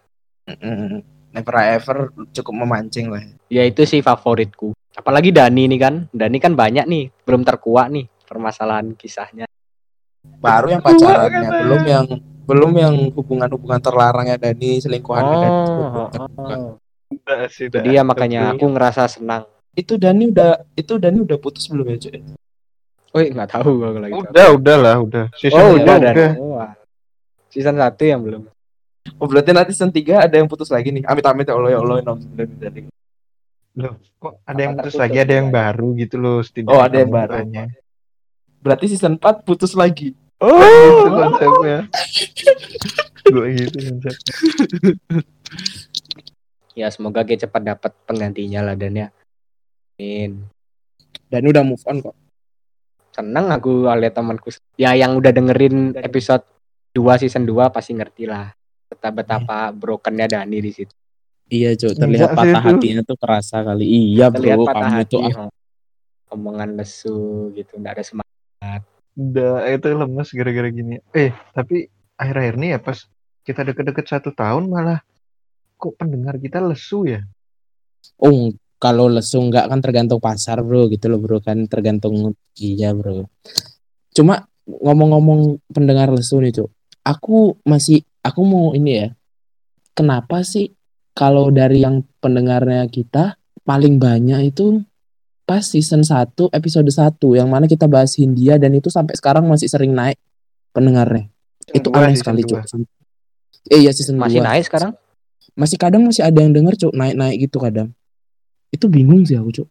Never 1.34 1.56
ever 1.58 1.98
cukup 2.32 2.54
memancing 2.56 3.10
lah. 3.10 3.26
Ya 3.50 3.66
itu 3.66 3.82
sih 3.84 4.00
favoritku. 4.00 4.78
Apalagi 4.94 5.34
Dani 5.34 5.66
nih 5.66 5.80
kan. 5.82 5.96
Dani 6.14 6.38
kan 6.38 6.54
banyak 6.54 6.86
nih, 6.86 7.10
belum 7.26 7.42
terkuak 7.42 7.90
nih 7.90 8.06
permasalahan 8.24 8.94
kisahnya. 8.94 9.50
Baru 10.38 10.70
yang 10.70 10.86
pacarannya, 10.86 11.50
belum 11.66 11.82
yang 11.84 12.06
belum 12.46 12.72
yang 12.78 12.96
hubungan-hubungan 13.12 13.82
terlarangnya 13.82 14.38
Dani 14.38 14.78
selingkuhan 14.78 15.24
Dani. 15.24 15.48
Oh, 15.50 16.78
Udah 17.10 17.50
sih, 17.50 17.70
udah. 17.70 17.82
Jadi 17.82 17.90
ya 17.94 18.02
makanya 18.02 18.54
aku 18.54 18.66
ngerasa 18.66 19.10
senang. 19.10 19.46
Itu 19.74 19.98
Dani 19.98 20.30
udah 20.30 20.64
itu 20.74 20.94
Dani 20.98 21.20
udah 21.22 21.38
putus 21.42 21.66
belum 21.68 21.90
ya, 21.92 21.98
cuy? 22.00 22.22
Woi, 23.16 23.26
nggak 23.32 23.50
tahu 23.56 23.72
kalau 23.80 23.98
lagi. 23.98 24.12
Udah, 24.14 24.48
udah 24.54 24.76
lah, 24.78 24.96
udah. 25.00 25.26
Season 25.40 25.56
Oh, 25.56 25.80
udah 25.80 25.96
dan. 26.00 26.14
udah. 26.14 26.32
Wah. 26.36 26.72
Season 27.48 27.76
1 27.80 28.04
yang 28.04 28.20
belum. 28.20 28.44
Oh, 29.16 29.28
berarti 29.32 29.56
nanti 29.56 29.72
season 29.72 29.88
3 29.94 30.28
ada 30.28 30.36
yang 30.36 30.52
putus 30.52 30.68
lagi 30.68 30.92
nih. 30.92 31.08
Amit-amit 31.08 31.48
ya 31.48 31.56
Allah 31.56 31.72
ya 31.72 31.80
Allah. 31.80 31.98
nom- 32.04 32.20
Dani, 32.36 32.56
Dani. 32.60 32.82
Loh, 33.76 33.96
kok 34.20 34.44
ada 34.44 34.60
yang 34.60 34.74
Apa 34.76 34.80
putus 34.84 34.96
lagi, 35.00 35.18
ada 35.20 35.34
yang 35.36 35.48
ya? 35.48 35.54
baru 35.56 35.88
gitu 35.96 36.16
loh. 36.20 36.40
setidaknya 36.44 36.76
Oh, 36.76 36.82
ada 36.84 36.96
yang 37.00 37.12
baru. 37.12 37.34
Berarti 38.60 38.86
season 38.92 39.16
4 39.16 39.48
putus 39.48 39.72
lagi. 39.80 40.12
Itu 40.40 41.10
konsepnya. 41.12 41.80
Gue 43.32 43.48
gitu 43.56 43.78
konsepnya. 43.80 44.34
Ya 46.76 46.92
semoga 46.92 47.24
Ki 47.24 47.40
cepat 47.40 47.64
dapat 47.64 47.92
penggantinya 48.04 48.60
lah 48.60 48.76
dan 48.76 48.94
ya. 49.00 49.08
Amin. 49.96 50.44
Dani 51.32 51.48
udah 51.56 51.64
move 51.64 51.84
on 51.88 52.04
kok. 52.04 52.16
Seneng 53.16 53.48
aku 53.48 53.88
lihat 53.96 54.12
temanku. 54.12 54.52
Ya 54.76 54.92
yang 54.92 55.16
udah 55.16 55.32
dengerin 55.32 55.96
episode 56.04 56.44
2 56.92 57.24
season 57.24 57.48
2 57.48 57.72
pasti 57.72 57.96
ngerti 57.96 58.28
lah. 58.28 58.52
Betapa 58.92 59.24
betapa 59.24 59.58
brokennya 59.72 60.28
Dani 60.28 60.60
di 60.60 60.72
situ. 60.76 60.92
Iya, 61.46 61.78
cuy. 61.78 61.94
Terlihat 61.94 62.30
sih 62.34 62.38
patah 62.38 62.64
itu. 62.64 62.68
hatinya 62.74 63.02
tuh 63.06 63.18
kerasa 63.22 63.58
kali. 63.62 63.86
Iya, 63.86 64.34
Terlihat 64.34 64.58
bro. 64.60 64.68
patah 64.68 64.90
Kamu 64.90 64.98
hati. 64.98 65.16
itu 65.16 65.18
ah, 65.22 65.36
oh. 65.46 65.52
Omongan 66.34 66.70
lesu 66.74 67.54
gitu, 67.54 67.78
nggak 67.78 68.02
ada 68.02 68.04
semangat. 68.04 68.82
Udah, 69.16 69.64
itu 69.72 69.88
lemes 69.96 70.30
gara-gara 70.36 70.70
gini. 70.70 71.00
Eh, 71.16 71.32
tapi 71.56 71.88
akhir-akhir 72.20 72.56
ini 72.60 72.68
ya 72.76 72.80
pas 72.80 72.98
kita 73.48 73.62
deket-deket 73.64 74.06
satu 74.08 74.30
tahun 74.36 74.68
malah 74.72 75.00
kok 75.76 75.96
pendengar 76.00 76.40
kita 76.40 76.64
lesu 76.64 77.04
ya 77.06 77.22
Oh, 78.22 78.54
kalau 78.78 79.10
lesu 79.10 79.42
nggak 79.42 79.66
kan 79.72 79.80
tergantung 79.82 80.22
pasar 80.22 80.62
bro 80.62 80.88
gitu 80.92 81.10
loh 81.10 81.20
bro 81.20 81.42
kan 81.42 81.66
tergantung 81.66 82.38
iya 82.60 82.94
bro. 82.94 83.26
Cuma 84.14 84.46
ngomong-ngomong 84.66 85.62
pendengar 85.70 86.14
lesu 86.14 86.38
nih 86.42 86.54
cuk, 86.54 86.70
aku 87.02 87.60
masih 87.66 88.06
aku 88.22 88.42
mau 88.46 88.72
ini 88.78 88.92
ya. 89.06 89.08
Kenapa 89.96 90.44
sih 90.46 90.76
kalau 91.16 91.50
dari 91.50 91.82
yang 91.82 92.04
pendengarnya 92.20 92.86
kita 92.92 93.40
paling 93.64 93.98
banyak 93.98 94.54
itu 94.54 94.84
pas 95.46 95.62
season 95.62 96.02
1 96.02 96.34
episode 96.52 96.90
1 96.90 97.38
yang 97.38 97.48
mana 97.48 97.66
kita 97.66 97.86
bahas 97.86 98.18
Hindia 98.18 98.58
dan 98.58 98.74
itu 98.74 98.90
sampai 98.90 99.14
sekarang 99.14 99.46
masih 99.46 99.70
sering 99.70 99.94
naik 99.94 100.18
pendengarnya. 100.72 101.30
itu 101.66 101.90
Dua, 101.90 101.98
aneh 101.98 102.14
season 102.14 102.22
sekali 102.22 102.42
cuk. 102.46 102.62
Eh 103.70 103.80
iya 103.82 103.90
season 103.90 104.18
Masih 104.18 104.38
2. 104.38 104.46
naik 104.46 104.64
sekarang? 104.66 104.94
Masih 105.58 105.78
kadang 105.78 106.06
masih 106.06 106.22
ada 106.22 106.38
yang 106.38 106.54
denger 106.54 106.78
cuk 106.78 106.94
naik-naik 106.94 107.42
gitu 107.42 107.58
kadang. 107.58 107.90
Itu 108.70 108.86
bingung 108.86 109.26
sih 109.26 109.34
aku 109.34 109.50
cuk. 109.52 109.68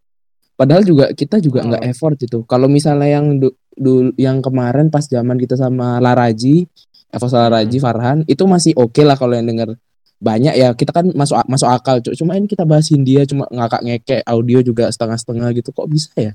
Padahal 0.55 0.83
juga 0.83 1.11
kita 1.11 1.39
juga 1.39 1.63
Oh. 1.63 1.71
nggak 1.71 1.83
effort 1.87 2.15
gitu. 2.19 2.43
Kalau 2.47 2.67
misalnya 2.67 3.19
yang 3.19 3.39
du- 3.39 3.55
dul- 3.75 4.15
yang 4.15 4.39
kemarin 4.39 4.91
pas 4.91 5.03
zaman 5.03 5.35
kita 5.35 5.55
sama 5.55 5.99
Laraji, 5.99 6.67
Evo 7.11 7.27
Laraji, 7.31 7.79
Farhan, 7.79 8.23
itu 8.27 8.43
masih 8.43 8.75
oke 8.75 9.03
lah 9.03 9.15
kalau 9.15 9.35
yang 9.35 9.47
denger 9.47 9.79
banyak 10.25 10.55
ya 10.57 10.73
kita 10.73 10.91
kan 10.91 11.13
masuk 11.13 11.37
masuk 11.45 11.69
akal 11.69 12.01
cuk. 12.01 12.17
Cuma 12.17 12.33
ini 12.35 12.49
kita 12.49 12.65
bahas 12.65 12.89
Hindia 12.89 13.29
cuma 13.29 13.45
ngakak 13.53 13.85
ngekek 13.85 14.21
audio 14.25 14.65
juga 14.65 14.89
setengah-setengah 14.89 15.53
gitu 15.55 15.69
kok 15.71 15.85
bisa 15.87 16.09
ya? 16.17 16.33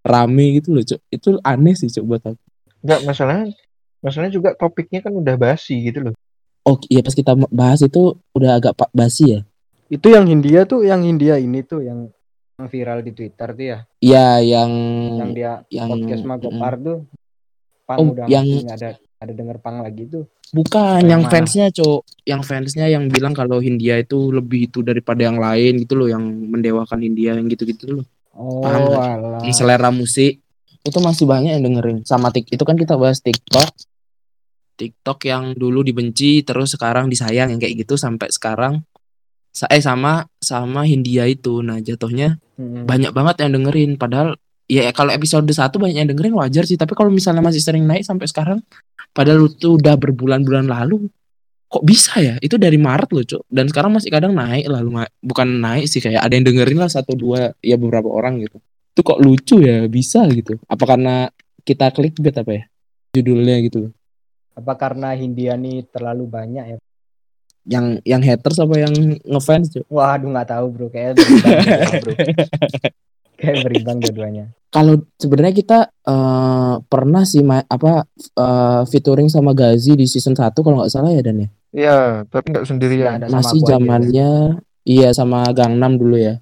Rame 0.00 0.56
gitu 0.56 0.72
loh 0.72 0.80
cuk. 0.80 1.00
Itu 1.12 1.36
aneh 1.44 1.76
sih 1.76 1.92
cuk 1.92 2.04
buat 2.08 2.22
aku. 2.24 2.40
Enggak 2.80 3.00
masalahnya 3.04 3.52
masalahnya 4.00 4.32
juga 4.32 4.56
topiknya 4.56 5.04
kan 5.04 5.12
udah 5.12 5.34
basi 5.34 5.74
gitu 5.82 5.98
loh 5.98 6.14
Oh 6.62 6.78
iya 6.86 6.98
pas 6.98 7.14
kita 7.14 7.32
bahas 7.50 7.78
itu 7.78 8.18
udah 8.32 8.58
agak 8.58 8.74
basi 8.90 9.38
ya. 9.38 9.40
Itu 9.86 10.10
yang 10.10 10.26
Hindia 10.26 10.66
tuh, 10.66 10.82
yang 10.82 11.06
Hindia 11.06 11.38
ini 11.38 11.62
tuh 11.62 11.78
yang 11.86 12.10
yang 12.58 12.66
viral 12.66 13.06
di 13.06 13.14
Twitter 13.14 13.54
tuh 13.54 13.66
ya, 13.70 13.78
Iya 14.02 14.26
yang 14.42 14.70
yang 15.14 15.30
dia 15.30 15.52
yang 15.70 15.86
podcast 15.86 16.26
Magopar 16.26 16.74
tuh. 16.80 17.06
Pang 17.86 17.98
Oh, 18.02 18.06
udah 18.10 18.26
yang- 18.26 18.66
nggak 18.66 18.78
ada 18.82 18.90
ada 19.16 19.32
denger 19.32 19.58
pang 19.64 19.80
lagi 19.80 20.04
tuh. 20.08 20.28
Bukan 20.52 21.02
Yang 21.02 21.10
yang 21.10 21.22
fansnya 21.26 21.66
cok, 21.74 22.00
yang 22.22 22.42
fansnya 22.46 22.86
yang 22.86 23.10
bilang 23.10 23.34
kalau 23.34 23.58
Hindia 23.58 23.98
itu 23.98 24.30
lebih 24.30 24.70
itu 24.70 24.84
daripada 24.84 25.26
yang 25.26 25.40
lain 25.42 25.82
gitu 25.82 25.98
loh, 25.98 26.06
yang 26.06 26.22
mendewakan 26.22 27.02
Hindia 27.02 27.34
yang 27.34 27.50
gitu-gitu 27.50 28.00
loh. 28.00 28.06
Oh, 28.36 28.60
Paham 28.60 29.40
selera 29.50 29.88
musik 29.88 30.44
itu 30.86 30.98
masih 31.02 31.26
banyak 31.26 31.58
yang 31.58 31.64
dengerin. 31.66 31.98
Sama 32.06 32.30
tik 32.30 32.46
itu 32.46 32.62
kan 32.62 32.78
kita 32.78 32.94
bahas 32.94 33.18
TikTok. 33.18 33.74
TikTok 34.76 35.18
yang 35.26 35.56
dulu 35.56 35.82
dibenci 35.82 36.46
terus 36.46 36.76
sekarang 36.76 37.10
disayang 37.10 37.50
yang 37.50 37.58
kayak 37.58 37.82
gitu 37.82 37.98
sampai 37.98 38.30
sekarang. 38.30 38.86
Eh 39.72 39.82
sama 39.82 40.28
sama 40.38 40.84
Hindia 40.84 41.26
itu. 41.26 41.64
Nah 41.64 41.80
jatuhnya 41.80 42.38
Mm-mm. 42.60 42.84
banyak 42.86 43.10
banget 43.10 43.42
yang 43.42 43.56
dengerin. 43.58 43.96
Padahal 43.98 44.36
ya 44.68 44.92
kalau 44.92 45.10
episode 45.10 45.48
1 45.48 45.58
banyak 45.74 45.96
yang 45.96 46.10
dengerin 46.12 46.36
wajar 46.36 46.68
sih. 46.68 46.78
Tapi 46.78 46.92
kalau 46.92 47.10
misalnya 47.10 47.42
masih 47.42 47.64
sering 47.64 47.88
naik 47.88 48.04
sampai 48.04 48.28
sekarang, 48.28 48.60
padahal 49.16 49.48
itu 49.48 49.80
udah 49.80 49.96
berbulan-bulan 49.96 50.68
lalu, 50.68 51.08
kok 51.72 51.80
bisa 51.80 52.20
ya? 52.20 52.36
Itu 52.44 52.60
dari 52.60 52.76
Maret 52.76 53.10
loh, 53.16 53.24
Cuk. 53.24 53.42
Dan 53.48 53.72
sekarang 53.72 53.96
masih 53.96 54.12
kadang 54.12 54.36
naik 54.36 54.68
lah, 54.68 54.84
bukan 55.24 55.48
naik 55.48 55.88
sih 55.88 56.04
kayak 56.04 56.20
ada 56.20 56.36
yang 56.36 56.44
dengerin 56.44 56.76
lah 56.84 56.92
satu 56.92 57.16
dua 57.16 57.56
ya 57.64 57.80
beberapa 57.80 58.12
orang 58.12 58.44
gitu. 58.44 58.60
Itu 58.92 59.00
kok 59.00 59.20
lucu 59.24 59.64
ya, 59.64 59.88
bisa 59.88 60.28
gitu. 60.28 60.60
Apa 60.68 60.84
karena 60.84 61.32
kita 61.64 61.88
klik 61.96 62.20
bet 62.20 62.36
apa 62.36 62.52
ya? 62.52 62.64
Judulnya 63.16 63.56
gitu 63.64 63.88
loh. 63.88 63.92
Apa 64.52 64.76
karena 64.76 65.16
Hindia 65.16 65.56
nih 65.56 65.88
terlalu 65.88 66.28
banyak 66.28 66.64
ya? 66.76 66.78
Yang 67.66 67.86
yang 68.06 68.22
haters 68.22 68.60
apa 68.60 68.74
yang 68.76 68.94
ngefans, 69.24 69.72
Cuk? 69.72 69.84
Waduh 69.88 70.28
nggak 70.28 70.48
tahu 70.52 70.66
bro, 70.70 70.86
kayak 70.92 71.16
berimbang 71.16 71.56
dua-duanya, 71.56 72.00
bro. 72.04 72.14
Kayak 73.36 73.56
berimbang 73.62 73.98
dua-duanya. 74.00 74.44
kalau 74.66 75.00
sebenarnya 75.14 75.54
kita 75.54 75.78
eh, 75.88 76.74
pernah 76.82 77.22
sih 77.22 77.40
ma- 77.40 77.64
apa 77.64 78.04
eh, 78.16 78.82
featuring 78.86 79.28
sama 79.28 79.52
Gazi 79.52 79.92
di 79.92 80.04
season 80.04 80.32
1 80.32 80.52
kalau 80.56 80.80
nggak 80.80 80.90
salah 80.90 81.10
ya 81.10 81.20
Dan 81.20 81.44
ya. 81.44 81.48
Iya, 81.72 81.98
tapi 82.26 82.50
nggak 82.50 82.64
sendirian. 82.64 83.12
ada 83.14 83.26
sama 83.26 83.36
Masih 83.38 83.60
aja. 83.60 83.68
zamannya 83.72 84.30
iya 84.82 85.08
sama 85.12 85.44
Gangnam 85.50 85.96
dulu 85.96 86.16
ya. 86.16 86.40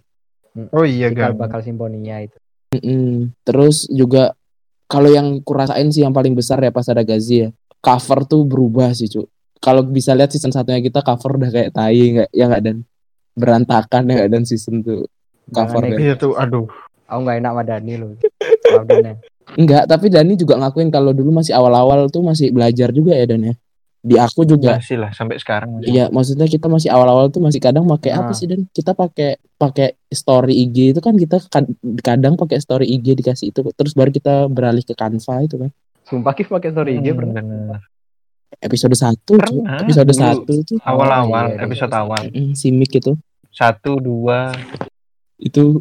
Oh 0.70 0.82
iya, 0.82 1.10
Gang. 1.10 1.34
bakal 1.34 1.60
simponinya 1.60 2.22
itu. 2.22 2.38
Mm-mm. 2.72 3.34
Terus 3.42 3.86
juga 3.86 4.34
kalau 4.84 5.10
yang 5.10 5.38
kurasain 5.40 5.90
sih 5.90 6.02
yang 6.02 6.14
paling 6.14 6.32
besar 6.32 6.58
ya 6.58 6.70
pas 6.70 6.86
ada 6.86 7.02
Gazi 7.02 7.46
ya. 7.46 7.48
Cover 7.78 8.22
tuh 8.24 8.42
berubah 8.42 8.90
sih, 8.92 9.06
Cuk. 9.06 9.26
Kalau 9.58 9.82
bisa 9.82 10.12
lihat 10.12 10.28
season 10.28 10.50
satunya 10.50 10.78
kita 10.78 11.00
cover 11.00 11.36
udah 11.36 11.50
kayak 11.50 11.70
tai 11.70 11.98
nggak 12.14 12.30
ya 12.30 12.44
nggak 12.46 12.62
dan 12.62 12.76
berantakan 13.32 14.02
ya 14.06 14.12
nggak 14.18 14.30
dan 14.30 14.42
season 14.44 14.80
tuh 14.80 15.08
covernya. 15.48 15.98
Iya 15.98 16.14
tuh, 16.14 16.32
aduh. 16.34 16.68
Aku 17.14 17.20
nggak 17.22 17.38
enak 17.38 17.52
sama 17.52 17.62
Dani 17.62 17.94
loh. 17.94 18.10
Enggak, 19.54 19.86
tapi 19.86 20.06
Dani 20.08 20.34
juga 20.34 20.56
ngakuin 20.56 20.88
kalau 20.88 21.12
dulu 21.12 21.30
masih 21.32 21.52
awal-awal 21.52 22.08
tuh 22.08 22.20
masih 22.20 22.50
belajar 22.50 22.90
juga 22.90 23.14
ya 23.14 23.24
Dan 23.24 23.44
ya. 23.44 23.54
Di 24.00 24.20
aku 24.20 24.44
juga 24.44 24.76
Masih 24.76 25.00
lah 25.00 25.08
sampai 25.10 25.40
sekarang. 25.40 25.80
masih. 25.80 25.88
Iya, 25.88 26.04
maksudnya 26.08 26.44
kita 26.44 26.66
masih 26.66 26.92
awal-awal 26.92 27.30
tuh 27.30 27.40
masih 27.40 27.56
kadang 27.56 27.88
pakai 27.88 28.12
apa 28.12 28.28
Nah. 28.28 28.36
sih 28.36 28.44
dan 28.44 28.68
kita 28.68 28.92
pakai 28.92 29.40
pakai 29.54 29.96
story 30.06 30.60
IG 30.60 30.92
itu 30.92 31.00
kan 31.00 31.14
kita 31.14 31.40
kad- 31.42 31.72
kadang 31.98 32.34
pakai 32.34 32.58
story 32.58 32.84
IG 32.90 33.16
dikasih 33.16 33.48
itu 33.48 33.64
terus 33.72 33.94
baru 33.94 34.10
kita 34.10 34.44
beralih 34.46 34.82
ke 34.82 34.92
Canva 34.92 35.40
itu 35.40 35.56
kan. 35.56 35.70
Sumpah 36.04 36.34
Kif 36.34 36.50
pakai 36.50 36.68
story 36.68 36.98
IG 36.98 37.06
Hmm, 37.06 37.16
pernah. 37.16 37.80
Episode 38.56 38.92
1 38.92 39.16
Cuk. 39.24 39.40
Pernah, 39.40 39.80
episode 39.80 40.04
dulu. 40.06 40.20
1 40.20 40.52
itu 40.58 40.74
Awal-awal, 40.78 41.44
iya. 41.50 41.64
episode 41.64 41.92
awal. 41.92 42.22
si 42.52 42.68
Mik 42.70 42.92
itu 42.94 43.12
Satu, 43.48 43.96
dua. 43.96 44.52
itu 45.36 45.80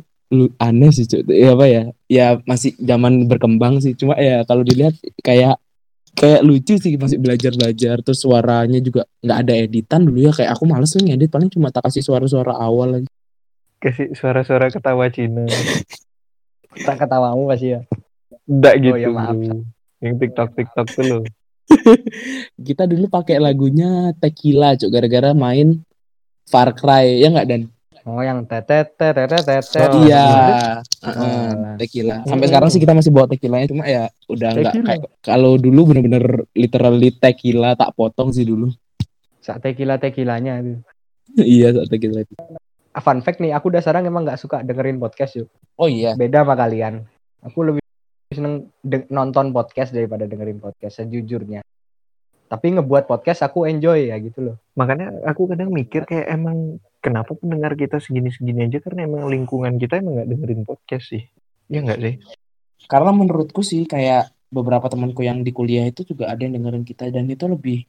aneh 0.57 0.91
sih 0.91 1.05
Cuk. 1.05 1.25
Ya 1.27 1.53
apa 1.53 1.65
ya? 1.65 1.83
Ya 2.07 2.27
masih 2.43 2.73
zaman 2.77 3.25
berkembang 3.25 3.79
sih. 3.79 3.93
Cuma 3.93 4.13
ya 4.17 4.41
kalau 4.43 4.61
dilihat 4.61 4.93
kayak 5.21 5.57
kayak 6.13 6.45
lucu 6.45 6.77
sih 6.77 6.93
masih 6.93 7.17
belajar-belajar 7.17 8.05
terus 8.05 8.21
suaranya 8.21 8.77
juga 8.77 9.01
nggak 9.25 9.37
ada 9.43 9.53
editan 9.57 10.05
dulu 10.05 10.29
ya 10.29 10.31
kayak 10.31 10.53
aku 10.53 10.69
males 10.69 10.93
nih 10.93 11.17
ngedit 11.17 11.33
paling 11.33 11.49
cuma 11.49 11.73
tak 11.73 11.89
kasih 11.89 12.05
suara-suara 12.05 12.53
awal 12.53 13.01
aja. 13.01 13.09
Kasih 13.81 14.13
suara-suara 14.13 14.69
ketawa 14.69 15.09
Cina. 15.09 15.45
Tak 16.73 17.05
ketawamu 17.05 17.53
pasti 17.53 17.69
ya. 17.69 17.85
Enggak 18.49 18.73
Oh, 18.73 18.81
gitu. 18.81 18.97
ya, 18.97 19.09
maaf. 19.13 19.37
bro. 19.37 19.57
Yang 20.01 20.15
TikTok-TikTok 20.25 20.87
tuh 20.89 21.05
loh. 21.05 21.21
kita 22.67 22.83
dulu 22.89 23.05
pakai 23.07 23.37
lagunya 23.37 24.09
Tequila 24.17 24.73
cuk 24.73 24.89
gara-gara 24.89 25.31
main 25.31 25.79
Far 26.43 26.73
Cry 26.73 27.21
ya 27.21 27.29
nggak 27.29 27.47
dan 27.47 27.61
Oh 28.03 28.19
yang 28.19 28.43
tetet 28.43 28.99
tetet 28.99 29.31
tetet. 29.31 29.87
Oh, 29.87 30.03
iya. 30.03 30.25
Heeh, 30.99 31.47
Oh. 31.55 31.75
Tequila 31.75 32.19
sampai 32.23 32.47
sekarang 32.47 32.69
sih 32.69 32.77
kita 32.77 32.91
masih 32.91 33.09
bawa 33.09 33.25
Tequilanya 33.25 33.65
cuma 33.65 33.83
ya 33.83 34.07
udah 34.27 34.49
nggak 34.51 34.65
Tequila. 34.69 34.87
kayak 34.89 35.01
kalau 35.19 35.55
dulu 35.55 35.81
bener-bener 35.89 36.23
literally 36.51 37.09
Tequila 37.11 37.73
tak 37.73 37.91
potong 37.93 38.29
sih 38.29 38.43
dulu 38.43 38.69
Saat 39.39 39.59
tequila 39.61 39.95
tekilanya 39.97 40.59
itu. 40.59 40.79
iya 41.37 41.71
saat 41.71 41.87
Tequila 41.87 42.21
itu 42.21 42.35
Ah, 42.91 43.01
Fun 43.01 43.19
fact 43.19 43.39
nih, 43.39 43.49
aku 43.51 43.67
dasarnya 43.67 44.05
emang 44.05 44.21
nggak 44.21 44.37
suka 44.37 44.61
dengerin 44.61 44.95
podcast 44.97 45.33
yuk. 45.35 45.49
oh 45.75 45.87
iya 45.87 46.13
Beda 46.13 46.43
sama 46.43 46.53
kalian. 46.53 47.01
Aku 47.41 47.65
lebih 47.65 47.81
seneng 48.29 48.69
nonton 49.09 49.49
podcast 49.49 49.89
daripada 49.89 50.23
dengerin 50.23 50.57
podcast 50.57 50.99
sejujurnya. 50.99 51.65
Tapi 52.45 52.67
ngebuat 52.69 53.03
podcast 53.05 53.41
aku 53.41 53.65
enjoy 53.65 54.07
ya 54.07 54.17
gitu 54.17 54.43
loh. 54.43 54.55
Makanya 54.73 55.25
aku 55.25 55.49
kadang 55.49 55.69
mikir 55.69 56.05
kayak 56.05 56.29
emang 56.29 56.77
kenapa 57.03 57.35
pendengar 57.35 57.75
kita 57.75 57.99
segini-segini 57.99 58.71
aja 58.71 58.79
karena 58.79 59.03
emang 59.03 59.27
lingkungan 59.27 59.75
kita 59.75 59.99
emang 59.99 60.23
nggak 60.23 60.29
dengerin 60.31 60.61
podcast 60.63 61.05
sih. 61.11 61.23
Iya 61.67 61.79
nggak 61.83 61.99
sih? 61.99 62.15
karena 62.87 63.11
menurutku 63.15 63.61
sih 63.63 63.87
kayak 63.87 64.31
beberapa 64.53 64.85
temanku 64.91 65.25
yang 65.25 65.41
di 65.41 65.51
kuliah 65.55 65.87
itu 65.87 66.05
juga 66.05 66.29
ada 66.31 66.45
yang 66.45 66.59
dengerin 66.61 66.85
kita 66.85 67.09
dan 67.09 67.25
itu 67.25 67.45
lebih 67.49 67.87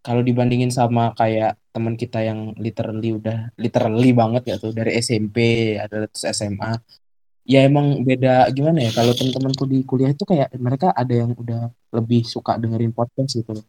kalau 0.00 0.24
dibandingin 0.24 0.72
sama 0.72 1.12
kayak 1.12 1.60
teman 1.74 1.94
kita 1.98 2.24
yang 2.24 2.56
literally 2.56 3.20
udah 3.20 3.52
literally 3.60 4.10
banget 4.16 4.42
ya 4.48 4.56
tuh 4.56 4.72
dari 4.72 4.96
SMP 4.96 5.36
ada 5.76 6.08
terus 6.08 6.24
SMA 6.32 6.72
ya 7.44 7.66
emang 7.66 8.06
beda 8.06 8.48
gimana 8.54 8.86
ya 8.86 8.90
kalau 8.94 9.12
teman-temanku 9.12 9.64
di 9.66 9.82
kuliah 9.82 10.10
itu 10.14 10.24
kayak 10.24 10.54
mereka 10.56 10.94
ada 10.94 11.14
yang 11.26 11.34
udah 11.34 11.68
lebih 11.92 12.22
suka 12.24 12.56
dengerin 12.56 12.94
podcast 12.94 13.34
gitu 13.34 13.50
loh 13.58 13.66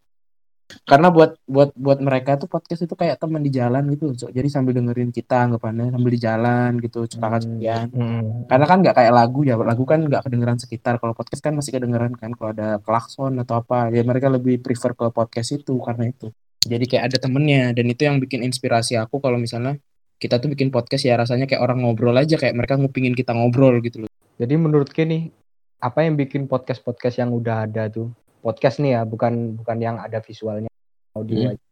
karena 0.84 1.08
buat 1.10 1.38
buat 1.46 1.70
buat 1.74 2.00
mereka 2.00 2.36
tuh 2.36 2.46
podcast 2.46 2.84
itu 2.84 2.94
kayak 2.94 3.18
teman 3.18 3.40
di 3.40 3.50
jalan 3.50 3.84
gitu 3.92 4.10
loh, 4.10 4.16
Cok. 4.16 4.32
jadi 4.32 4.48
sambil 4.48 4.74
dengerin 4.74 5.10
kita 5.10 5.48
anggapannya 5.48 5.92
sambil 5.92 6.12
di 6.12 6.20
jalan 6.20 6.72
gitu 6.80 7.00
cekak 7.06 7.42
sekian 7.42 7.86
Hmm. 7.92 8.46
karena 8.48 8.66
kan 8.66 8.78
nggak 8.82 8.96
kayak 8.96 9.14
lagu 9.14 9.40
ya 9.42 9.56
lagu 9.58 9.84
kan 9.84 10.00
nggak 10.02 10.22
kedengeran 10.24 10.58
sekitar 10.58 10.98
kalau 10.98 11.14
podcast 11.14 11.42
kan 11.42 11.54
masih 11.54 11.72
kedengeran 11.74 12.14
kan 12.14 12.32
kalau 12.32 12.52
ada 12.52 12.80
klakson 12.80 13.38
atau 13.40 13.60
apa 13.60 13.90
ya 13.90 14.02
mereka 14.02 14.28
lebih 14.28 14.60
prefer 14.60 14.94
ke 14.94 15.10
podcast 15.10 15.54
itu 15.54 15.76
karena 15.80 16.10
itu 16.10 16.30
jadi 16.62 16.86
kayak 16.86 17.04
ada 17.10 17.18
temennya 17.18 17.74
dan 17.74 17.86
itu 17.86 18.06
yang 18.06 18.22
bikin 18.22 18.42
inspirasi 18.42 18.94
aku 18.96 19.18
kalau 19.18 19.42
misalnya 19.42 19.82
kita 20.22 20.38
tuh 20.38 20.54
bikin 20.54 20.70
podcast 20.70 21.02
ya 21.02 21.18
rasanya 21.18 21.50
kayak 21.50 21.66
orang 21.66 21.82
ngobrol 21.82 22.14
aja 22.14 22.38
kayak 22.38 22.54
mereka 22.54 22.78
ngupingin 22.78 23.18
kita 23.18 23.34
ngobrol 23.34 23.82
gitu 23.82 24.06
loh 24.06 24.12
Jadi 24.38 24.58
menurut 24.58 24.90
Kenny, 24.90 25.30
apa 25.78 26.02
yang 26.02 26.18
bikin 26.18 26.46
podcast-podcast 26.46 27.22
yang 27.22 27.30
udah 27.30 27.70
ada 27.70 27.86
tuh? 27.90 28.10
Podcast 28.42 28.78
nih 28.78 28.92
ya, 28.92 29.02
bukan 29.04 29.34
bukan 29.56 29.78
yang 29.78 29.96
ada 29.96 30.18
visualnya, 30.20 30.70
audio 31.14 31.38
Hmm. 31.40 31.54
aja. 31.54 31.64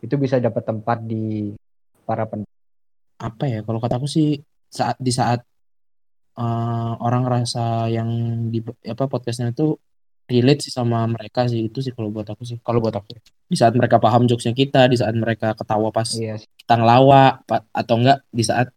itu 0.00 0.14
bisa 0.14 0.36
dapat 0.36 0.62
tempat 0.62 1.00
di 1.00 1.56
para 2.02 2.24
pen 2.24 2.44
apa 3.16 3.44
ya 3.46 3.60
kalau 3.60 3.80
kataku 3.80 4.04
sih 4.04 4.36
saat 4.68 5.00
di 5.00 5.08
saat 5.08 5.40
eh, 6.34 6.44
orang 6.98 7.24
ngerasa 7.24 7.88
yang 7.88 8.08
di 8.46 8.60
apa 8.84 9.04
podcastnya 9.06 9.48
itu 9.48 9.80
relate 10.24 10.60
sih 10.60 10.68
sama 10.68 11.06
mereka 11.06 11.46
sih 11.46 11.68
itu 11.68 11.80
sih 11.80 11.88
kalau 11.90 12.08
buat 12.10 12.26
aku 12.26 12.44
sih 12.44 12.60
kalau 12.60 12.80
buat 12.80 12.92
aku 12.92 13.16
di 13.44 13.56
saat 13.56 13.72
mereka 13.72 13.96
paham 13.96 14.24
jokesnya 14.24 14.52
kita 14.52 14.88
di 14.88 14.96
saat 14.96 15.14
mereka 15.14 15.52
ketawa 15.52 15.88
pas 15.88 16.12
iya 16.12 16.36
kita 16.36 16.74
ngelawak 16.74 17.44
pa- 17.44 17.64
atau 17.70 17.94
enggak 17.96 18.18
di 18.28 18.44
saat 18.44 18.68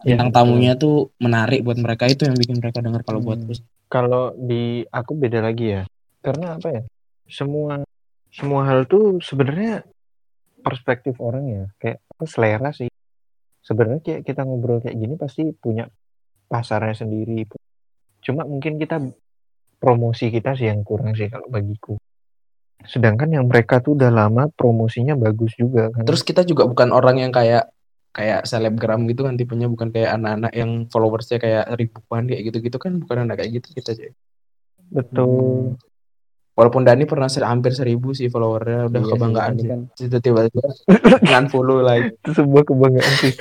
Iya, 0.00 0.16
bintang 0.16 0.30
betul. 0.30 0.38
tamunya 0.38 0.72
tuh 0.74 0.96
menarik 1.18 1.60
buat 1.60 1.76
mereka 1.76 2.06
itu 2.06 2.24
yang 2.24 2.32
bikin 2.32 2.56
mereka 2.56 2.80
dengar 2.80 3.02
kalau 3.02 3.20
buat 3.20 3.36
Hmm. 3.36 3.44
aku 3.44 3.58
sih. 3.58 3.66
Kalau 3.84 4.32
di 4.32 4.80
aku 4.86 5.12
beda 5.12 5.42
lagi 5.42 5.66
ya. 5.76 5.82
Karena 6.20 6.56
apa 6.56 6.68
ya? 6.68 6.82
Semua 7.26 7.80
semua 8.30 8.62
hal 8.68 8.86
tuh 8.86 9.18
sebenarnya 9.18 9.82
perspektif 10.62 11.18
orang 11.18 11.44
ya. 11.48 11.64
Kayak 11.80 11.98
apa, 12.14 12.24
selera 12.28 12.70
sih. 12.70 12.90
Sebenarnya 13.60 14.00
kayak 14.00 14.22
kita 14.24 14.40
ngobrol 14.44 14.80
kayak 14.80 14.96
gini 14.96 15.14
pasti 15.16 15.50
punya 15.52 15.88
pasarnya 16.48 16.96
sendiri. 17.06 17.44
Cuma 18.24 18.44
mungkin 18.44 18.76
kita 18.76 19.00
promosi 19.80 20.28
kita 20.28 20.52
sih 20.54 20.68
yang 20.68 20.84
kurang 20.84 21.16
sih 21.16 21.28
kalau 21.32 21.48
bagiku. 21.48 21.96
Sedangkan 22.84 23.28
yang 23.32 23.44
mereka 23.48 23.80
tuh 23.80 23.96
udah 23.96 24.08
lama 24.08 24.48
promosinya 24.52 25.16
bagus 25.16 25.56
juga 25.56 25.92
kan. 25.92 26.04
Terus 26.04 26.24
kita 26.24 26.44
juga 26.44 26.64
bukan 26.68 26.92
orang 26.92 27.20
yang 27.20 27.32
kayak 27.32 27.68
kayak 28.10 28.42
selebgram 28.42 29.06
gitu 29.06 29.22
kan 29.22 29.38
tipenya 29.38 29.70
bukan 29.70 29.94
kayak 29.94 30.18
anak-anak 30.18 30.52
yang 30.56 30.70
followersnya 30.90 31.38
kayak 31.38 31.70
ribuan 31.78 32.26
kayak 32.26 32.42
gitu-gitu 32.50 32.76
kan 32.82 32.98
bukan 32.98 33.28
anak 33.28 33.38
kayak 33.38 33.62
gitu 33.62 33.68
kita 33.76 33.94
aja. 33.94 34.10
betul. 34.90 35.78
Walaupun 36.60 36.84
Dani 36.84 37.02
pernah 37.02 37.24
ser- 37.26 37.42
hampir 37.42 37.72
seribu 37.72 38.12
sih 38.12 38.28
followernya 38.28 38.86
udah 38.86 39.00
Iya 39.00 39.08
kebanggaan 39.08 39.52
sih. 39.54 39.64
kan 39.66 39.80
Itu 39.96 40.16
tiba-tiba 40.18 40.68
dengan 41.24 41.44
follow 41.46 41.80
like 41.80 42.20
Itu 42.20 42.36
sebuah 42.36 42.62
kebanggaan 42.62 43.14
sih. 43.18 43.32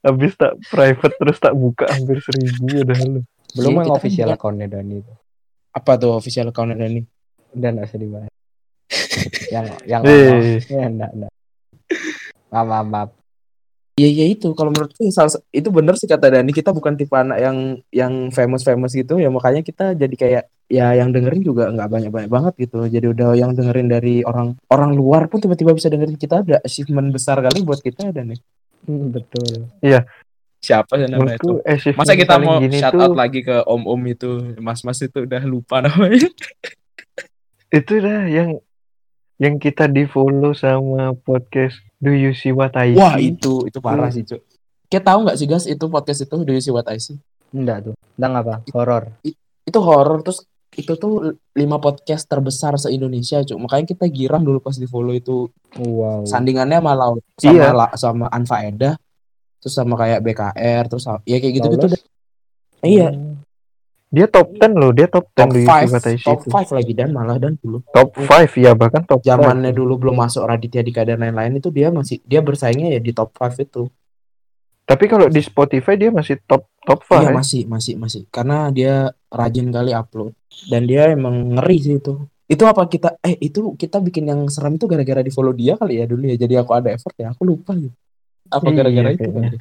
Habis 0.00 0.32
tak 0.34 0.60
private 0.66 1.14
terus 1.14 1.38
tak 1.38 1.54
buka 1.54 1.88
hampir 1.88 2.20
seribu 2.20 2.68
udah 2.78 2.98
lu. 3.02 3.20
belum 3.50 3.66
Iya, 3.66 3.74
yang 3.74 3.88
kan 3.88 3.96
official 3.96 4.26
juga- 4.26 4.36
accountnya 4.36 4.66
Dani 4.68 4.94
itu 4.98 5.12
apa 5.70 5.92
tuh 5.96 6.10
official 6.12 6.46
account 6.46 6.70
Dani? 6.72 7.00
udah 7.50 7.68
nggak 7.68 7.86
usah 7.86 7.98
dibahas 7.98 8.32
yang 9.54 9.66
yang 9.84 10.00
Eh. 10.04 10.62
ya 10.62 10.86
enggak 10.86 11.10
enggak 11.10 11.32
maaf 12.46 12.64
maaf, 12.64 12.86
maaf. 12.86 13.08
Iya 14.00 14.08
iya 14.16 14.24
itu. 14.32 14.48
Kalau 14.56 14.72
menurutku 14.72 15.04
itu 15.52 15.68
bener 15.68 15.94
sih 16.00 16.08
kata 16.08 16.32
Dani. 16.32 16.56
Kita 16.56 16.72
bukan 16.72 16.96
tipe 16.96 17.12
anak 17.12 17.36
yang 17.36 17.56
yang 17.92 18.12
famous 18.32 18.64
famous 18.64 18.96
gitu. 18.96 19.20
Ya 19.20 19.28
makanya 19.28 19.60
kita 19.60 19.92
jadi 19.92 20.14
kayak 20.16 20.44
ya 20.72 20.96
yang 20.96 21.12
dengerin 21.12 21.44
juga 21.44 21.68
nggak 21.68 21.88
banyak 21.92 22.10
banyak 22.10 22.30
banget 22.32 22.54
gitu. 22.64 22.88
Jadi 22.88 23.06
udah 23.12 23.36
yang 23.36 23.52
dengerin 23.52 23.92
dari 23.92 24.24
orang 24.24 24.56
orang 24.72 24.96
luar 24.96 25.28
pun 25.28 25.44
tiba-tiba 25.44 25.76
bisa 25.76 25.92
dengerin 25.92 26.16
kita. 26.16 26.40
Ada 26.40 26.64
achievement 26.64 27.12
besar 27.12 27.44
kali 27.44 27.60
buat 27.60 27.84
kita 27.84 28.08
dan 28.08 28.32
Hmm, 28.88 29.12
betul. 29.12 29.68
Siapa 30.60 30.96
sih 30.96 31.04
namanya 31.04 31.36
itu? 31.36 31.60
masa 31.92 32.16
kita 32.16 32.40
mau 32.40 32.60
gini 32.60 32.80
shout 32.80 32.96
tuh, 32.96 33.12
out 33.12 33.16
lagi 33.16 33.44
ke 33.44 33.60
om 33.68 33.84
om 33.84 34.00
itu? 34.08 34.56
Mas 34.56 34.80
mas 34.88 35.00
itu 35.04 35.28
udah 35.28 35.44
lupa 35.44 35.84
namanya. 35.84 36.32
Itu 37.68 38.00
dah 38.00 38.24
yang 38.32 38.56
yang 39.36 39.60
kita 39.60 39.84
di 39.88 40.08
follow 40.08 40.56
sama 40.56 41.12
podcast 41.12 41.80
Do 42.00 42.10
You 42.10 42.32
See 42.32 42.50
What 42.50 42.72
I 42.74 42.96
wah 42.96 43.14
See? 43.14 43.36
itu 43.36 43.68
itu 43.68 43.78
parah 43.78 44.08
sih 44.08 44.24
cuy 44.24 44.40
kita 44.88 45.04
tahu 45.06 45.22
nggak 45.22 45.36
sih 45.36 45.46
guys 45.46 45.64
itu 45.64 45.84
podcast 45.86 46.24
itu 46.24 46.34
Do 46.40 46.50
You 46.50 46.58
See 46.58 46.72
What 46.72 46.88
I 46.88 46.98
See? 46.98 47.20
Enggak 47.50 47.90
tuh. 47.90 47.94
Tentang 48.16 48.32
apa. 48.40 48.54
Horor 48.72 49.04
itu 49.62 49.78
horror 49.78 50.18
terus 50.22 50.42
itu 50.72 50.94
tuh 50.94 51.34
lima 51.52 51.76
podcast 51.76 52.24
terbesar 52.24 52.74
se 52.74 52.88
Indonesia 52.88 53.42
cuy 53.42 53.58
makanya 53.58 53.86
kita 53.86 54.06
girang 54.06 54.42
dulu 54.42 54.58
pas 54.58 54.74
di 54.74 54.86
follow 54.86 55.12
itu. 55.12 55.46
Wow. 55.76 56.24
Sandingannya 56.24 56.78
sama 56.78 56.92
Laut 56.94 57.22
sama 57.36 57.52
Iya. 57.52 57.68
La- 57.70 57.94
sama 57.94 58.26
Anfaedah 58.26 58.94
terus 59.60 59.74
sama 59.74 59.94
kayak 59.94 60.24
BKR 60.24 60.84
terus 60.88 61.04
sama- 61.04 61.20
ya 61.22 61.36
kayak 61.36 61.54
gitu-gitu 61.54 61.84
Lawless? 61.84 62.00
deh. 62.00 62.02
Iya, 62.80 63.08
Dia 64.10 64.26
top 64.26 64.58
10 64.58 64.74
loh, 64.74 64.90
dia 64.90 65.06
top 65.06 65.30
10 65.30 65.38
top 65.38 65.48
Do 65.54 65.58
You 65.62 65.70
See 65.70 65.86
5 65.86 65.94
What 65.94 66.02
I 66.02 66.14
See 66.18 66.26
top 66.26 66.40
itu. 66.42 66.50
5 66.50 66.78
lagi 66.82 66.92
dan 66.98 67.08
malah 67.14 67.38
dan 67.38 67.54
dulu 67.62 67.78
Top 67.94 68.10
5 68.18 68.58
ya 68.58 68.74
bahkan 68.74 69.06
top 69.06 69.22
zamannya 69.22 69.70
dulu 69.70 70.02
belum 70.02 70.18
masuk 70.18 70.42
Raditya 70.50 70.82
Dika 70.82 71.06
dan 71.06 71.22
lain-lain 71.22 71.62
itu 71.62 71.70
dia 71.70 71.94
masih 71.94 72.18
dia 72.26 72.42
bersaingnya 72.42 72.98
ya 72.98 73.00
di 73.00 73.14
top 73.14 73.30
5 73.30 73.62
itu. 73.62 73.86
5. 73.86 74.90
Tapi 74.90 75.04
kalau 75.06 75.30
di 75.30 75.38
Spotify 75.38 75.94
dia 75.94 76.10
masih 76.10 76.42
top 76.42 76.66
top 76.82 77.06
5. 77.06 77.22
Iya 77.22 77.30
masih 77.30 77.62
masih 77.70 77.94
masih 77.94 78.26
karena 78.34 78.74
dia 78.74 79.14
rajin 79.30 79.70
kali 79.70 79.94
upload 79.94 80.34
dan 80.66 80.90
dia 80.90 81.14
emang 81.14 81.54
ngeri 81.54 81.78
sih 81.78 81.94
itu. 82.02 82.18
Itu 82.50 82.66
apa 82.66 82.90
kita 82.90 83.14
eh 83.22 83.38
itu 83.38 83.78
kita 83.78 84.02
bikin 84.02 84.26
yang 84.26 84.50
seram 84.50 84.74
itu 84.74 84.90
gara-gara 84.90 85.22
di 85.22 85.30
follow 85.30 85.54
dia 85.54 85.78
kali 85.78 86.02
ya 86.02 86.10
dulu 86.10 86.26
ya. 86.26 86.34
Jadi 86.34 86.58
aku 86.58 86.74
ada 86.74 86.90
effort 86.90 87.14
ya. 87.14 87.30
Aku 87.30 87.46
lupa 87.46 87.78
gitu. 87.78 87.94
Apa 88.50 88.74
Iya, 88.74 88.74
gara-gara 88.82 89.08
itu 89.14 89.22
kayaknya. 89.22 89.54
kali? 89.54 89.58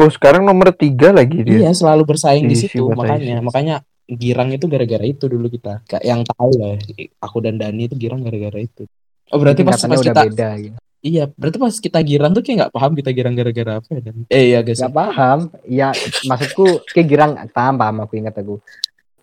Oh, 0.00 0.08
sekarang 0.08 0.48
nomor 0.48 0.72
3 0.72 1.12
lagi 1.12 1.44
dia. 1.44 1.66
Iya, 1.66 1.70
selalu 1.76 2.08
bersaing 2.08 2.48
di 2.48 2.56
Di 2.56 2.64
situ 2.64 2.88
makanya. 2.88 3.44
Makanya 3.44 3.76
girang 4.10 4.50
itu 4.50 4.66
gara-gara 4.66 5.06
itu 5.06 5.24
dulu 5.30 5.46
kita. 5.46 5.86
Kayak 5.86 6.04
yang 6.04 6.20
tahu 6.26 6.50
lah, 6.58 6.74
aku 7.22 7.38
dan 7.38 7.56
Dani 7.62 7.86
itu 7.86 7.94
girang 7.94 8.26
gara-gara 8.26 8.58
itu. 8.58 8.84
Oh, 9.30 9.38
berarti 9.38 9.62
pas, 9.62 9.78
pas 9.78 9.94
udah 9.94 10.02
kita 10.02 10.22
beda 10.26 10.50
gitu 10.58 10.78
Iya, 11.00 11.32
berarti 11.32 11.56
pas 11.56 11.72
kita 11.80 11.96
girang 12.04 12.36
tuh 12.36 12.44
kayak 12.44 12.56
nggak 12.60 12.72
paham 12.76 12.92
kita 12.92 13.10
girang 13.16 13.32
gara-gara 13.32 13.80
apa 13.80 13.88
ya, 13.88 14.00
Dan? 14.04 14.28
Eh, 14.28 14.52
iya 14.52 14.60
guys. 14.60 14.84
Gak 14.84 14.92
paham 14.92 15.48
ya 15.64 15.96
maksudku 16.28 16.84
kayak 16.92 17.08
girang 17.08 17.32
paham 17.56 17.80
paham 17.80 17.96
aku 18.04 18.20
ingat 18.20 18.36
aku 18.36 18.60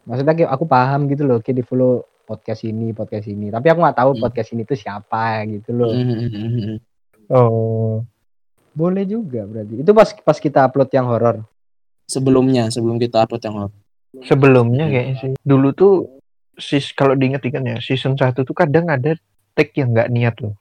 maksudnya 0.09 0.33
kayak 0.33 0.49
aku 0.57 0.65
paham 0.65 1.05
gitu 1.05 1.21
loh 1.29 1.37
kayak 1.37 1.61
di 1.61 1.63
follow 1.67 2.01
podcast 2.25 2.65
ini 2.65 2.97
podcast 2.97 3.29
ini 3.29 3.53
tapi 3.53 3.69
aku 3.69 3.77
nggak 3.85 3.93
tahu 3.93 4.11
Hmm. 4.17 4.21
podcast 4.25 4.49
ini 4.57 4.65
tuh 4.65 4.73
siapa 4.73 5.45
gitu 5.45 5.69
loh 5.77 5.93
Mm, 5.93 6.01
mm, 6.01 6.17
mm, 6.17 6.31
mm, 6.33 6.51
mm. 6.65 6.77
Oh. 7.29 8.01
boleh 8.73 9.05
juga 9.05 9.45
berarti 9.45 9.77
itu 9.77 9.91
pas 9.93 10.09
pas 10.17 10.37
kita 10.41 10.65
upload 10.65 10.89
yang 10.89 11.05
horor 11.05 11.45
Sebelumnya, 12.07 12.71
sebelum 12.71 12.95
kita 12.95 13.27
upload 13.27 13.43
yang 13.43 13.55
horor. 13.59 13.75
Sebelumnya 14.17 14.87
kayaknya 14.87 15.15
sih. 15.17 15.31
Dulu 15.37 15.69
tuh 15.71 15.93
sis 16.53 16.89
kalau 16.91 17.13
diinget-inget 17.13 17.63
ya, 17.63 17.77
season 17.77 18.15
1 18.15 18.33
tuh 18.33 18.55
kadang 18.55 18.87
ada 18.87 19.13
tag 19.53 19.69
yang 19.73 19.93
nggak 19.93 20.09
niat 20.09 20.35
loh. 20.39 20.55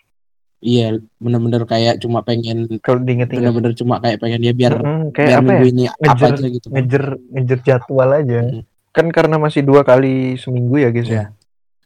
Iya, 0.59 0.99
bener-bener 1.17 1.63
kayak 1.63 2.01
cuma 2.01 2.21
pengen 2.21 2.81
Kalau 2.81 3.01
diinget-inget. 3.01 3.45
bener-bener 3.45 3.73
cuma 3.73 4.01
kayak 4.01 4.19
pengen 4.19 4.41
dia 4.41 4.53
biar 4.53 4.73
Mm, 4.75 5.13
kayak 5.13 5.29
biar 5.29 5.39
apa 5.39 5.53
ya? 5.53 5.61
ini 5.63 5.85
apa 5.85 6.01
Ngejer- 6.03 6.33
aja 6.35 6.47
gitu. 6.49 6.67
kan. 6.67 6.75
Ngejer 6.75 7.05
ngejer 7.31 7.59
jadwal 7.63 8.11
aja. 8.11 8.39
Mm. 8.43 8.63
Kan 8.91 9.07
karena 9.13 9.37
masih 9.37 9.63
dua 9.63 9.85
kali 9.85 10.15
seminggu 10.37 10.81
ya 10.81 10.89
guys 10.89 11.07
Iya. 11.07 11.17
ya. 11.17 11.25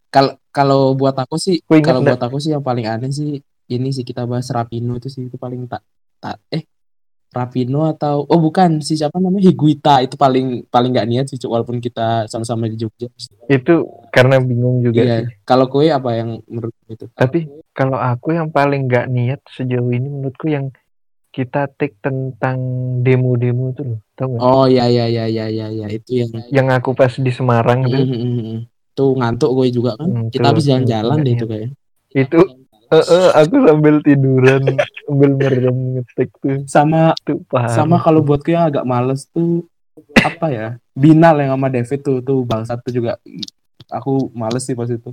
Kalau 0.08 0.32
kalau 0.50 0.80
buat 0.94 1.14
aku 1.14 1.36
sih, 1.36 1.62
kalau 1.62 2.00
buat 2.00 2.18
aku 2.18 2.38
sih 2.38 2.50
yang 2.50 2.62
paling 2.62 2.82
aneh 2.84 3.10
sih 3.10 3.38
ini 3.66 3.88
sih 3.90 4.02
kita 4.02 4.26
bahas 4.26 4.50
Rapino 4.50 4.94
itu 4.96 5.06
sih 5.06 5.26
itu 5.26 5.34
paling 5.34 5.66
tak 5.66 5.82
tak 6.18 6.38
eh 6.50 6.66
Rapino 7.30 7.86
atau 7.86 8.26
oh 8.26 8.38
bukan 8.38 8.82
si 8.82 8.98
siapa 8.98 9.16
namanya 9.16 9.46
Higuita 9.46 10.02
itu 10.02 10.18
paling 10.18 10.66
paling 10.66 10.90
nggak 10.90 11.06
niat 11.06 11.26
sih 11.26 11.38
walaupun 11.40 11.78
kita 11.78 12.26
sama-sama 12.26 12.66
di 12.66 12.74
Jogja. 12.74 13.06
Itu 13.46 13.86
karena 14.10 14.38
bingung 14.38 14.82
juga 14.82 15.00
Iya. 15.00 15.16
sih. 15.22 15.38
Kalau 15.42 15.70
kue 15.70 15.86
apa 15.88 16.10
yang 16.12 16.42
menurut 16.44 16.74
itu? 16.86 17.06
Tapi 17.10 17.46
kalau 17.70 17.96
aku 17.96 18.34
yang 18.34 18.50
paling 18.50 18.90
nggak 18.90 19.06
niat 19.06 19.40
sejauh 19.46 19.88
ini 19.88 20.10
menurutku 20.10 20.50
yang 20.50 20.74
kita 21.30 21.70
take 21.70 21.94
tentang 22.02 22.58
demo-demo 23.00 23.70
itu 23.70 23.86
loh, 23.86 24.00
tau 24.18 24.26
nggak? 24.26 24.42
Oh 24.42 24.66
iya 24.66 24.90
iya 24.90 25.06
iya 25.06 25.24
iya 25.30 25.46
iya 25.46 25.70
ya. 25.70 25.86
itu 25.86 26.10
yang 26.18 26.30
Yang 26.50 26.66
aku 26.82 26.90
pas 26.92 27.14
di 27.14 27.30
Semarang 27.30 27.86
Mm, 27.86 27.86
tuh, 27.86 28.02
mm, 28.02 28.10
mm, 28.10 28.34
mm. 28.42 28.58
tuh 28.92 29.10
ngantuk 29.14 29.50
gue 29.54 29.66
juga 29.70 29.94
kan. 29.94 30.10
Hmm, 30.10 30.26
kita 30.26 30.50
habis 30.50 30.66
jalan-jalan 30.66 31.22
deh 31.22 31.34
itu 31.38 31.46
kayak. 31.46 31.70
itu 32.10 32.38
eh, 32.90 33.04
eh, 33.04 33.28
aku 33.34 33.54
sambil 33.64 33.94
tiduran, 34.02 34.62
sambil 35.06 35.30
merem 35.34 35.76
ngetik 35.94 36.30
tuh, 36.38 36.66
Sama 36.66 37.14
tuh 37.22 37.38
paham. 37.46 37.70
sama 37.70 37.96
kalau 37.98 38.20
buatku 38.20 38.50
yang 38.50 38.66
agak 38.66 38.82
males 38.82 39.26
tuh 39.30 39.64
apa 40.18 40.46
ya? 40.50 40.68
Binal 40.92 41.38
yang 41.38 41.54
sama 41.54 41.68
David 41.68 42.00
tuh 42.02 42.18
tuh 42.20 42.42
bangsat 42.42 42.82
tuh 42.82 42.92
juga 42.92 43.16
aku 43.88 44.30
males 44.34 44.62
sih 44.62 44.74
pas 44.74 44.90
itu. 44.90 45.10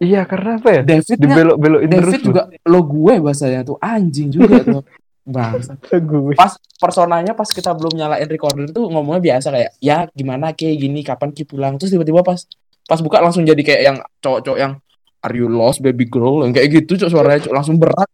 Iya 0.00 0.24
karena 0.24 0.56
apa 0.56 0.80
ya? 0.80 0.82
Davidnya 0.82 1.28
Dibelok-belokin 1.28 1.88
terus 1.92 2.00
David 2.08 2.20
loh. 2.20 2.26
juga 2.26 2.42
lo 2.64 2.80
gue 2.82 3.14
bahasanya 3.20 3.60
tuh 3.62 3.76
anjing 3.78 4.28
juga 4.32 4.60
tuh. 4.64 4.82
Gue 5.30 6.34
Pas 6.34 6.56
personanya 6.80 7.36
pas 7.36 7.46
kita 7.46 7.70
belum 7.76 7.94
nyalain 7.94 8.26
recorder 8.26 8.66
tuh 8.72 8.88
ngomongnya 8.90 9.38
biasa 9.38 9.52
kayak 9.52 9.70
ya 9.78 10.08
gimana 10.10 10.50
kayak 10.56 10.80
gini 10.80 11.04
kapan 11.06 11.30
Ki 11.30 11.44
pulang 11.44 11.76
terus 11.78 11.92
tiba-tiba 11.92 12.24
pas 12.24 12.40
pas 12.88 12.98
buka 12.98 13.22
langsung 13.22 13.46
jadi 13.46 13.60
kayak 13.62 13.82
yang 13.84 13.96
cowok-cowok 14.18 14.58
yang 14.58 14.72
are 15.20 15.34
you 15.36 15.46
lost 15.48 15.84
baby 15.84 16.04
girl? 16.08 16.42
Yang 16.44 16.52
kayak 16.60 16.68
gitu 16.82 16.92
cok 17.04 17.10
suaranya 17.12 17.40
cok 17.48 17.54
langsung 17.54 17.76
berat. 17.76 18.08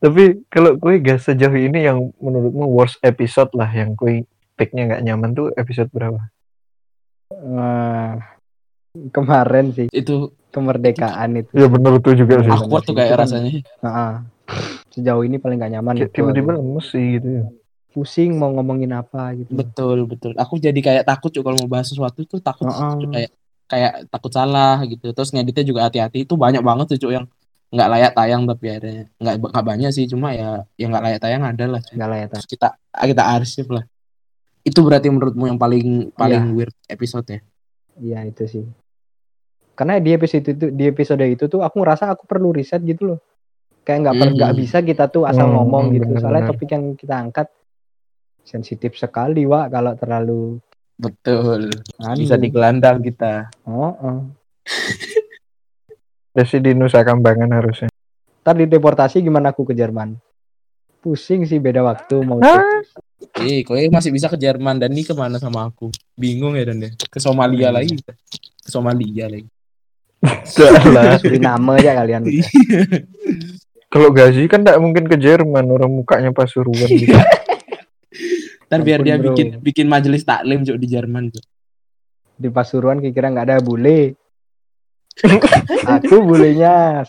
Tapi 0.00 0.48
kalau 0.48 0.80
gue 0.80 0.96
gak 1.04 1.20
sejauh 1.20 1.60
ini 1.60 1.84
yang 1.84 2.08
menurutmu 2.16 2.64
worst 2.72 2.96
episode 3.04 3.52
lah 3.52 3.68
yang 3.68 3.92
gue 3.92 4.24
take-nya 4.56 4.88
nggak 4.88 5.04
nyaman 5.04 5.30
tuh 5.36 5.52
episode 5.60 5.92
berapa? 5.92 6.20
Wah, 7.30 8.16
kemarin 9.12 9.76
sih. 9.76 9.92
Itu 9.92 10.32
kemerdekaan 10.50 11.44
itu. 11.44 11.52
Ya 11.52 11.68
bener 11.68 12.00
tuh 12.00 12.16
juga 12.16 12.40
sih. 12.40 12.48
Aku- 12.48 12.68
awkward 12.68 12.84
tuh 12.88 12.96
kayak 12.96 13.16
rasanya. 13.24 13.60
Heeh. 13.60 14.12
sejauh 14.90 15.22
ini 15.22 15.38
paling 15.38 15.62
gak 15.62 15.78
nyaman 15.78 16.10
tiba-tiba 16.10 16.58
lemes 16.58 16.90
sih 16.90 17.14
gitu 17.14 17.28
ya. 17.38 17.44
pusing 17.94 18.34
mau 18.34 18.50
ngomongin 18.50 18.90
apa 18.94 19.34
gitu. 19.38 19.54
Betul 19.54 20.06
betul. 20.10 20.34
Aku 20.34 20.58
jadi 20.58 20.74
kayak 20.74 21.06
takut 21.06 21.30
cok 21.30 21.42
kalau 21.42 21.56
mau 21.62 21.70
bahas 21.70 21.86
sesuatu 21.86 22.22
tuh 22.26 22.42
takut. 22.42 22.66
Kayak 23.10 23.30
kayak 23.70 24.10
takut 24.10 24.34
salah 24.34 24.82
gitu 24.82 25.14
terus 25.14 25.30
ngeditnya 25.30 25.62
juga 25.62 25.80
hati-hati 25.86 26.26
itu 26.26 26.34
banyak 26.34 26.58
banget 26.60 26.90
tuh 26.90 27.06
cok 27.06 27.12
yang 27.14 27.26
nggak 27.70 27.86
layak 27.86 28.12
tayang 28.18 28.42
tapi 28.44 28.66
ada 28.66 28.90
nggak 29.16 29.34
nggak 29.46 29.64
banyak 29.64 29.90
sih 29.94 30.10
cuma 30.10 30.34
ya 30.34 30.66
yang 30.74 30.90
nggak 30.90 31.04
layak 31.06 31.20
tayang 31.22 31.42
ada 31.46 31.64
lah 31.70 31.82
Enggak 31.94 32.08
lah 32.10 32.18
ya, 32.18 32.26
Ta. 32.26 32.34
Terus 32.34 32.48
kita 32.50 32.68
kita 33.06 33.22
arsip 33.30 33.66
lah 33.70 33.84
itu 34.60 34.78
berarti 34.82 35.06
menurutmu 35.06 35.46
yang 35.46 35.54
paling 35.56 36.10
paling 36.12 36.50
weird 36.52 36.74
episode 36.84 37.24
ya 37.24 37.40
Iya 37.96 38.24
itu 38.26 38.44
sih. 38.48 38.64
Karena 39.76 40.00
di 40.00 40.10
episode 40.10 40.44
itu 40.44 40.66
di 40.72 40.84
episode 40.84 41.20
itu 41.20 41.44
tuh 41.46 41.60
aku 41.60 41.78
ngerasa 41.78 42.12
aku 42.12 42.24
perlu 42.24 42.48
riset 42.50 42.80
gitu 42.80 43.12
loh. 43.12 43.18
Kayak 43.84 44.08
nggak 44.08 44.14
Hmm. 44.16 44.32
nggak 44.36 44.52
bisa 44.56 44.78
kita 44.80 45.08
tuh 45.08 45.28
asal 45.28 45.48
Hmm, 45.48 45.60
ngomong 45.60 45.92
gitu. 45.92 46.08
Soalnya 46.16 46.44
benar-benar. 46.44 46.48
topik 46.48 46.68
yang 46.72 46.84
kita 46.96 47.14
angkat 47.16 47.48
sensitif 48.40 48.96
sekali, 48.96 49.44
Wak, 49.44 49.68
kalau 49.68 49.92
terlalu 49.94 50.40
betul 51.00 51.72
anu. 51.96 52.18
bisa 52.20 52.36
digelandang 52.36 53.00
kita 53.00 53.48
Oh, 53.64 53.96
oh. 53.96 54.20
Desi 56.30 56.62
di 56.62 56.76
Nusa 56.78 57.02
Kambangan 57.02 57.50
harusnya. 57.50 57.90
Ntar 58.46 58.54
dideportasi 58.54 59.18
gimana 59.18 59.50
aku 59.50 59.66
ke 59.66 59.74
Jerman? 59.74 60.14
Pusing 61.02 61.42
sih 61.48 61.58
beda 61.58 61.82
waktu 61.82 62.22
mau 62.22 62.38
eh 63.40 63.60
kau 63.64 63.76
masih 63.76 64.12
bisa 64.12 64.28
ke 64.28 64.36
Jerman 64.36 64.76
dan 64.80 64.92
ini 64.92 65.04
ke 65.04 65.12
mana 65.16 65.40
sama 65.40 65.68
aku 65.68 65.88
bingung 66.16 66.56
ya 66.56 66.64
dan 66.68 66.80
ya 66.80 66.90
ke 66.92 67.18
Somalia 67.20 67.68
Hmm. 67.72 67.76
lagi 67.80 67.96
ke 68.64 68.68
Somalia 68.68 69.26
lagi 69.28 69.48
Salah. 70.44 71.16
Suriname 71.20 71.80
aja 71.80 71.96
kalian. 71.96 72.28
Kalau 73.88 74.12
gaji 74.12 74.44
kan 74.52 74.60
tidak 74.60 74.76
mungkin 74.84 75.08
ke 75.08 75.16
Jerman 75.16 75.64
orang 75.66 75.88
mukanya 75.88 76.30
Pasuruan 76.30 76.84
gitu. 76.92 77.16
Ntar 78.70 78.86
biar 78.86 79.02
dia 79.02 79.18
bro. 79.18 79.34
bikin 79.34 79.58
bikin 79.58 79.86
majelis 79.90 80.22
taklim 80.22 80.62
Cuk, 80.62 80.78
di 80.78 80.86
Jerman 80.86 81.34
tuh. 81.34 81.42
Di 82.38 82.46
Pasuruan 82.54 83.02
kira 83.02 83.34
nggak 83.34 83.46
ada 83.50 83.58
bule. 83.58 84.14
aku 85.98 86.22
bulenya. 86.22 87.02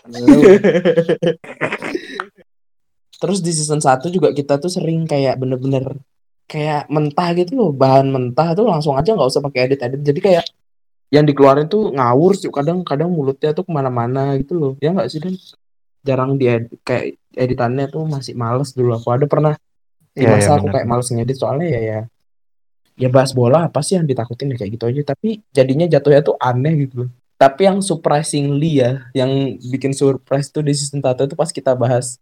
Terus 3.22 3.40
di 3.46 3.54
season 3.54 3.78
1 3.78 4.10
juga 4.10 4.34
kita 4.34 4.58
tuh 4.58 4.74
sering 4.74 5.06
kayak 5.06 5.38
bener-bener 5.38 6.02
kayak 6.50 6.90
mentah 6.90 7.30
gitu 7.38 7.54
loh, 7.54 7.70
bahan 7.70 8.10
mentah 8.10 8.58
tuh 8.58 8.66
langsung 8.66 8.98
aja 8.98 9.14
nggak 9.14 9.30
usah 9.30 9.46
pakai 9.46 9.70
edit-edit. 9.70 10.02
Jadi 10.02 10.20
kayak 10.20 10.46
yang 11.14 11.30
dikeluarin 11.30 11.70
tuh 11.70 11.94
ngawur 11.94 12.34
sih 12.34 12.50
kadang-kadang 12.50 13.14
mulutnya 13.14 13.54
tuh 13.54 13.70
ke 13.70 13.72
mana-mana 13.72 14.34
gitu 14.42 14.58
loh. 14.58 14.74
Ya 14.82 14.98
nggak 14.98 15.14
sih 15.14 15.22
dan 15.22 15.38
jarang 16.02 16.42
di 16.42 16.50
kayak 16.82 17.22
editannya 17.38 17.86
tuh 17.86 18.10
masih 18.10 18.34
males 18.34 18.74
dulu 18.74 18.98
aku 18.98 19.14
ada 19.14 19.30
pernah 19.30 19.54
Iya, 20.12 20.28
masa 20.28 20.44
iya, 20.44 20.58
aku 20.60 20.68
kayak 20.68 20.88
males 20.88 21.08
ngedit 21.08 21.38
soalnya 21.40 21.68
ya 21.72 21.82
ya 21.82 22.00
ya 23.00 23.10
bahas 23.10 23.32
bola 23.32 23.66
apa 23.66 23.80
sih 23.80 23.96
yang 23.96 24.04
ditakutin 24.06 24.52
ya 24.52 24.58
kayak 24.60 24.72
gitu 24.76 24.86
aja 24.86 25.02
tapi 25.16 25.40
jadinya 25.50 25.88
jatuhnya 25.88 26.22
tuh 26.22 26.36
aneh 26.38 26.86
gitu 26.86 27.08
tapi 27.40 27.66
yang 27.66 27.80
surprisingly 27.82 28.84
ya 28.84 29.08
yang 29.16 29.32
bikin 29.58 29.96
surprise 29.96 30.52
tuh 30.52 30.62
di 30.62 30.76
season 30.76 31.00
1 31.02 31.16
itu 31.26 31.34
pas 31.34 31.50
kita 31.50 31.74
bahas 31.74 32.20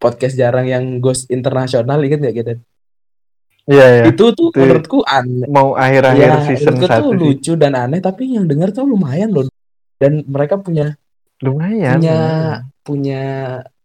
podcast 0.00 0.34
jarang 0.34 0.66
yang 0.66 0.98
Ghost 0.98 1.30
Internasional 1.30 2.00
inget 2.02 2.18
gak 2.18 2.34
gitu 2.34 2.52
Iya 3.62 3.86
ya. 3.86 4.04
itu 4.10 4.24
tuh 4.34 4.50
Itu- 4.50 4.58
menurutku 4.58 4.98
aneh 5.06 5.46
Mau 5.46 5.78
akhir-akhir 5.78 6.26
ya 6.26 6.36
season 6.50 6.74
menurutku 6.74 6.98
tuh 6.98 7.12
lucu 7.14 7.52
dan 7.54 7.78
aneh 7.78 8.02
tapi 8.02 8.34
yang 8.34 8.50
denger 8.50 8.74
tuh 8.74 8.88
lumayan 8.88 9.30
loh 9.30 9.46
dan 10.02 10.26
mereka 10.26 10.58
punya 10.58 10.98
Lumayan. 11.38 12.02
punya 12.02 12.16
lumayan. 12.18 12.58
punya 12.82 13.22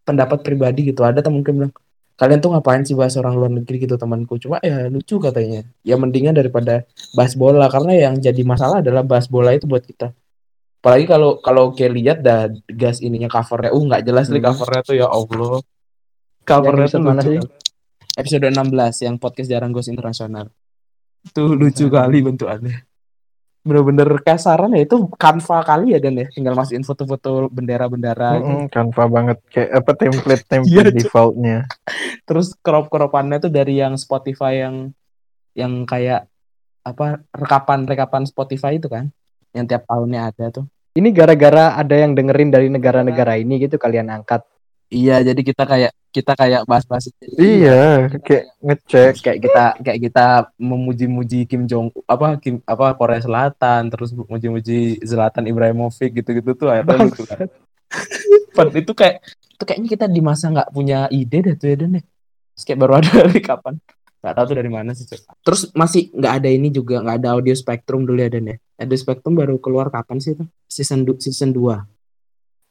pendapat 0.01 0.41
pribadi 0.41 0.89
gitu 0.89 1.05
ada 1.05 1.21
temen 1.21 1.45
bilang 1.45 1.69
kalian 2.17 2.41
tuh 2.41 2.49
ngapain 2.49 2.81
sih 2.81 2.97
bahas 2.97 3.13
orang 3.15 3.37
luar 3.37 3.51
negeri 3.53 3.85
gitu 3.85 3.93
temanku? 3.95 4.41
Cuma 4.41 4.57
ya 4.65 4.89
lucu 4.89 5.21
katanya. 5.21 5.63
Ya 5.85 5.95
mendingan 5.95 6.33
daripada 6.33 6.83
bahas 7.13 7.37
bola 7.37 7.69
karena 7.69 7.93
yang 8.09 8.15
jadi 8.17 8.41
masalah 8.41 8.81
adalah 8.81 9.05
bahas 9.05 9.29
bola 9.29 9.53
itu 9.53 9.69
buat 9.69 9.85
kita. 9.85 10.11
Apalagi 10.81 11.05
kalau 11.05 11.37
kalau 11.39 11.71
kayak 11.77 11.91
lihat 11.93 12.17
dah 12.25 12.49
gas 12.73 12.99
ininya 13.05 13.29
covernya. 13.29 13.69
Uh 13.69 13.83
nggak 13.85 14.01
jelas 14.01 14.27
nih 14.27 14.41
Hmm. 14.41 14.49
covernya. 14.51 14.81
tuh 14.81 14.95
ya 14.97 15.07
allah. 15.07 15.61
Covernya 16.41 16.87
tuh 16.89 17.01
mana 17.05 17.21
lucu. 17.21 17.29
sih? 17.37 17.39
episode 18.17 18.49
16 18.49 19.05
yang 19.05 19.15
podcast 19.21 19.45
jarang 19.45 19.69
ghost 19.69 19.93
internasional. 19.93 20.49
Tuh 21.37 21.53
lucu 21.53 21.85
kali 21.85 22.25
bentukannya 22.25 22.81
bener-bener 23.67 24.07
kasaran 24.19 24.71
ya 24.71 24.81
itu 24.81 24.95
kanva 25.13 25.61
kali 25.61 25.91
ya 25.91 25.99
dan 25.99 26.15
ya 26.15 26.25
tinggal 26.27 26.55
masukin 26.55 26.81
foto-foto 26.81 27.51
bendera-bendera 27.51 28.39
gitu. 28.39 28.47
Mm-mm, 28.47 28.63
Canva 28.67 29.03
banget 29.05 29.37
kayak 29.47 29.69
apa 29.75 29.91
template 29.93 30.41
Iya, 30.41 30.49
template 30.49 30.87
Cuk. 30.87 30.97
defaultnya. 31.03 31.57
terus 32.23 32.47
crop 32.57 32.87
cropannya 32.87 33.37
tuh 33.37 33.47
dari 33.49 33.77
yang 33.77 33.93
Spotify 33.93 34.63
yang 34.63 34.95
yang 35.51 35.83
kayak 35.83 36.25
apa 36.81 37.19
rekapan 37.29 37.83
rekapan 37.83 38.23
Spotify 38.23 38.71
itu 38.73 38.87
kan 38.87 39.11
yang 39.51 39.65
tiap 39.65 39.83
tahunnya 39.83 40.21
ada 40.25 40.45
tuh 40.49 40.65
Ini 40.93 41.11
gara-gara 41.11 41.75
ada 41.75 41.93
yang 41.93 42.11
dengerin 42.11 42.49
dari 42.49 42.67
negara-negara 42.67 43.37
ini 43.37 43.59
gitu 43.59 43.75
kalian 43.75 44.09
angkat. 44.09 44.41
iya 44.87 45.19
jadi 45.19 45.37
kita 45.37 45.63
kayak 45.63 45.91
kita 46.17 46.33
kayak 46.33 46.61
bahas-bahas 46.63 47.05
itu. 47.07 47.21
Iya, 47.33 48.09
kayak 48.17 48.45
ngecek. 48.59 49.11
Kayak 49.19 49.39
kita 49.39 49.63
kayak 49.79 49.99
kita 50.01 50.25
memuji-muji 50.57 51.45
Kim 51.45 51.63
Jong 51.63 51.93
apa 52.03 52.37
Kim 52.37 52.59
apa 52.63 52.93
Korea 52.93 53.19
Selatan 53.19 53.87
terus 53.87 54.09
muji-muji 54.11 54.97
Zlatan 55.01 55.45
Ibrahimovic 55.45 56.11
gitu-gitu 56.15 56.53
tuh 56.53 56.67
akhirnya 56.67 56.97
lucu 57.03 57.23
kan 57.23 57.45
itu 58.73 58.91
kayak 58.91 59.21
itu 59.53 59.63
kayaknya 59.63 59.89
kita 59.89 60.05
di 60.07 60.19
masa 60.19 60.49
nggak 60.49 60.69
punya 60.69 61.05
ide 61.09 61.39
deh 61.41 61.55
tuh 61.55 61.67
ya 61.67 61.77
Dan. 61.77 62.01
Terus 62.51 62.63
kayak 62.63 62.79
baru 62.79 62.93
ada 62.97 63.09
dari 63.23 63.39
kapan 63.39 63.75
nggak 64.17 64.33
tahu 64.33 64.45
tuh 64.45 64.57
dari 64.57 64.67
mana 64.67 64.91
sih 64.91 65.05
Cuk. 65.05 65.21
terus 65.39 65.69
masih 65.71 66.09
nggak 66.11 66.33
ada 66.35 66.49
ini 66.49 66.67
juga 66.67 66.99
nggak 66.99 67.17
ada 67.17 67.29
audio 67.31 67.53
spectrum 67.53 68.01
dulu 68.01 68.17
ya 68.17 68.27
Dan 68.27 68.49
ya 68.49 68.55
audio 68.75 68.97
spectrum 68.97 69.33
baru 69.33 69.55
keluar 69.57 69.87
kapan 69.87 70.17
sih 70.17 70.33
tuh 70.33 70.49
season 70.65 71.05
du- 71.05 71.17
season 71.17 71.53
2 71.53 71.85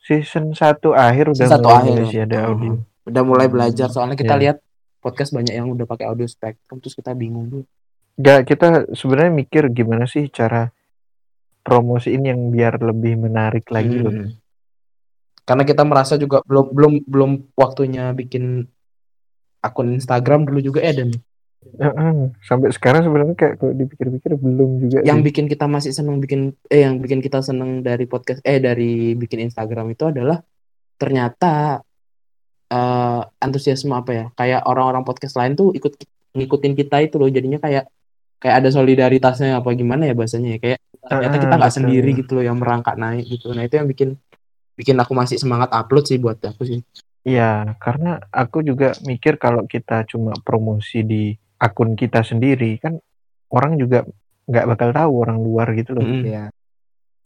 Season 0.03 0.51
1 0.51 0.59
akhir 0.93 1.25
udah 1.29 1.39
Season 1.41 1.55
satu 1.57 1.67
mulai 1.67 1.83
akhir. 1.97 2.05
sih 2.07 2.21
ada 2.21 2.39
Oh. 2.47 2.79
Udah 3.07 3.23
mulai 3.23 3.47
belajar 3.47 3.89
soalnya 3.89 4.19
kita 4.19 4.35
Iya. 4.35 4.43
lihat 4.43 4.57
podcast 4.99 5.31
banyak 5.31 5.55
yang 5.55 5.71
udah 5.71 5.87
pakai 5.87 6.11
audio 6.11 6.27
spectrum 6.27 6.83
terus 6.83 6.99
kita 6.99 7.15
bingung 7.15 7.47
tuh 7.49 7.65
Gak 8.17 8.49
kita 8.49 8.89
sebenarnya 8.97 9.29
mikir 9.29 9.69
gimana 9.77 10.09
sih 10.09 10.33
cara 10.33 10.73
promosiin 11.61 12.25
yang 12.25 12.41
biar 12.49 12.81
lebih 12.81 13.21
menarik 13.21 13.69
lagi 13.69 13.99
loh. 14.01 14.09
Hmm. 14.09 14.33
Karena 15.45 15.69
kita 15.69 15.85
merasa 15.85 16.17
juga 16.17 16.41
belum 16.49 16.73
belum 16.73 16.93
belum 17.05 17.31
waktunya 17.53 18.17
bikin 18.17 18.65
akun 19.61 19.93
Instagram 20.01 20.49
dulu 20.49 20.65
juga 20.65 20.81
ya 20.81 20.97
dan 20.97 21.13
Sampai 22.47 22.71
sekarang 22.71 23.03
sebenarnya 23.03 23.35
kayak 23.35 23.55
kalau 23.59 23.75
dipikir-pikir 23.75 24.39
belum 24.39 24.71
juga 24.87 24.99
yang 25.03 25.21
sih. 25.21 25.27
bikin 25.27 25.45
kita 25.51 25.67
masih 25.67 25.91
seneng 25.91 26.23
bikin 26.23 26.55
eh 26.71 26.87
yang 26.87 27.03
bikin 27.03 27.19
kita 27.19 27.43
seneng 27.43 27.83
dari 27.83 28.07
podcast 28.07 28.39
eh 28.47 28.63
dari 28.63 29.19
bikin 29.19 29.51
Instagram 29.51 29.91
itu 29.91 30.07
adalah 30.09 30.39
ternyata 30.97 31.83
eh 32.67 33.21
antusiasme 33.39 33.95
apa 33.95 34.11
ya 34.11 34.25
kayak 34.35 34.67
orang-orang 34.67 35.07
podcast 35.07 35.39
lain 35.39 35.55
tuh 35.55 35.71
ikut 35.71 35.95
ngikutin 36.35 36.73
kita 36.75 36.97
itu 37.07 37.17
loh 37.17 37.31
jadinya 37.31 37.63
kayak 37.63 37.87
kayak 38.43 38.57
ada 38.61 38.69
solidaritasnya 38.69 39.63
apa 39.63 39.71
gimana 39.73 40.11
ya 40.11 40.15
bahasanya 40.19 40.57
ya 40.57 40.59
kayak 40.59 40.79
ternyata 41.07 41.37
Ah, 41.39 41.43
kita 41.47 41.55
nggak 41.57 41.73
betul. 41.73 41.81
sendiri 41.87 42.11
gitu 42.19 42.31
loh 42.37 42.45
yang 42.45 42.59
merangkak 42.59 42.97
naik 42.99 43.25
gitu 43.31 43.55
nah 43.55 43.63
itu 43.63 43.75
yang 43.79 43.89
bikin 43.89 44.09
bikin 44.77 44.97
aku 44.99 45.13
masih 45.17 45.39
semangat 45.41 45.71
upload 45.73 46.05
sih 46.05 46.19
buat 46.21 46.37
aku 46.43 46.63
sih 46.67 46.81
Iya, 47.27 47.75
karena 47.83 48.23
aku 48.31 48.63
juga 48.63 48.95
mikir 49.03 49.35
kalau 49.35 49.67
kita 49.67 50.07
cuma 50.07 50.31
promosi 50.47 51.03
di 51.03 51.35
akun 51.59 51.99
kita 51.99 52.23
sendiri 52.23 52.79
kan 52.79 53.03
orang 53.51 53.75
juga 53.83 54.07
nggak 54.47 54.67
bakal 54.71 54.89
tahu 54.95 55.13
orang 55.27 55.43
luar 55.43 55.67
gitu 55.75 55.99
loh. 55.99 56.07
Mm-mm. 56.07 56.23
Ya, 56.23 56.55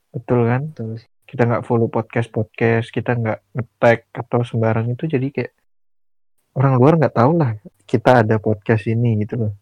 Betul 0.09 0.49
kan? 0.49 0.73
betul. 0.73 1.05
Kita 1.31 1.47
nggak 1.47 1.63
follow 1.63 1.87
podcast 1.87 2.27
podcast, 2.35 2.91
kita 2.91 3.15
nggak 3.15 3.39
nge-tag 3.55 4.11
atau 4.11 4.43
sembarang 4.43 4.91
itu 4.91 5.07
jadi 5.07 5.31
kayak 5.31 5.53
orang 6.59 6.75
luar 6.75 6.99
nggak 6.99 7.15
tahu 7.15 7.39
lah 7.39 7.55
kita 7.87 8.27
ada 8.27 8.43
podcast 8.43 8.91
ini 8.91 9.23
gitu 9.23 9.47
loh. 9.47 9.53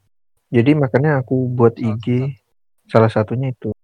Jadi 0.48 0.72
makanya 0.72 1.20
aku 1.20 1.44
buat 1.44 1.76
IG 1.76 2.32
salah 2.88 3.12
satunya 3.12 3.52
itu. 3.52 3.76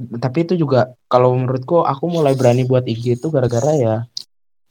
tapi 0.00 0.48
itu 0.48 0.56
juga 0.56 0.96
kalau 1.12 1.36
menurutku 1.36 1.84
aku 1.84 2.08
mulai 2.08 2.32
berani 2.32 2.64
buat 2.64 2.88
IG 2.88 3.20
itu 3.20 3.28
gara-gara 3.28 3.76
ya 3.76 3.96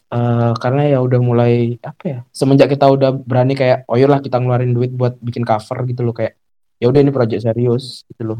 eh 0.09 0.51
karena 0.57 0.89
ya 0.89 1.05
udah 1.05 1.21
mulai 1.21 1.77
apa 1.85 2.03
ya 2.09 2.19
semenjak 2.33 2.73
kita 2.73 2.89
udah 2.89 3.13
berani 3.13 3.53
kayak 3.53 3.85
oh 3.85 3.93
lah 3.93 4.25
kita 4.25 4.41
ngeluarin 4.41 4.73
duit 4.73 4.89
buat 4.89 5.21
bikin 5.21 5.45
cover 5.45 5.85
gitu 5.85 6.01
loh 6.01 6.17
kayak 6.17 6.33
ya 6.81 6.89
udah 6.89 7.05
ini 7.05 7.13
project 7.13 7.45
serius 7.45 8.01
gitu 8.09 8.33
loh 8.33 8.39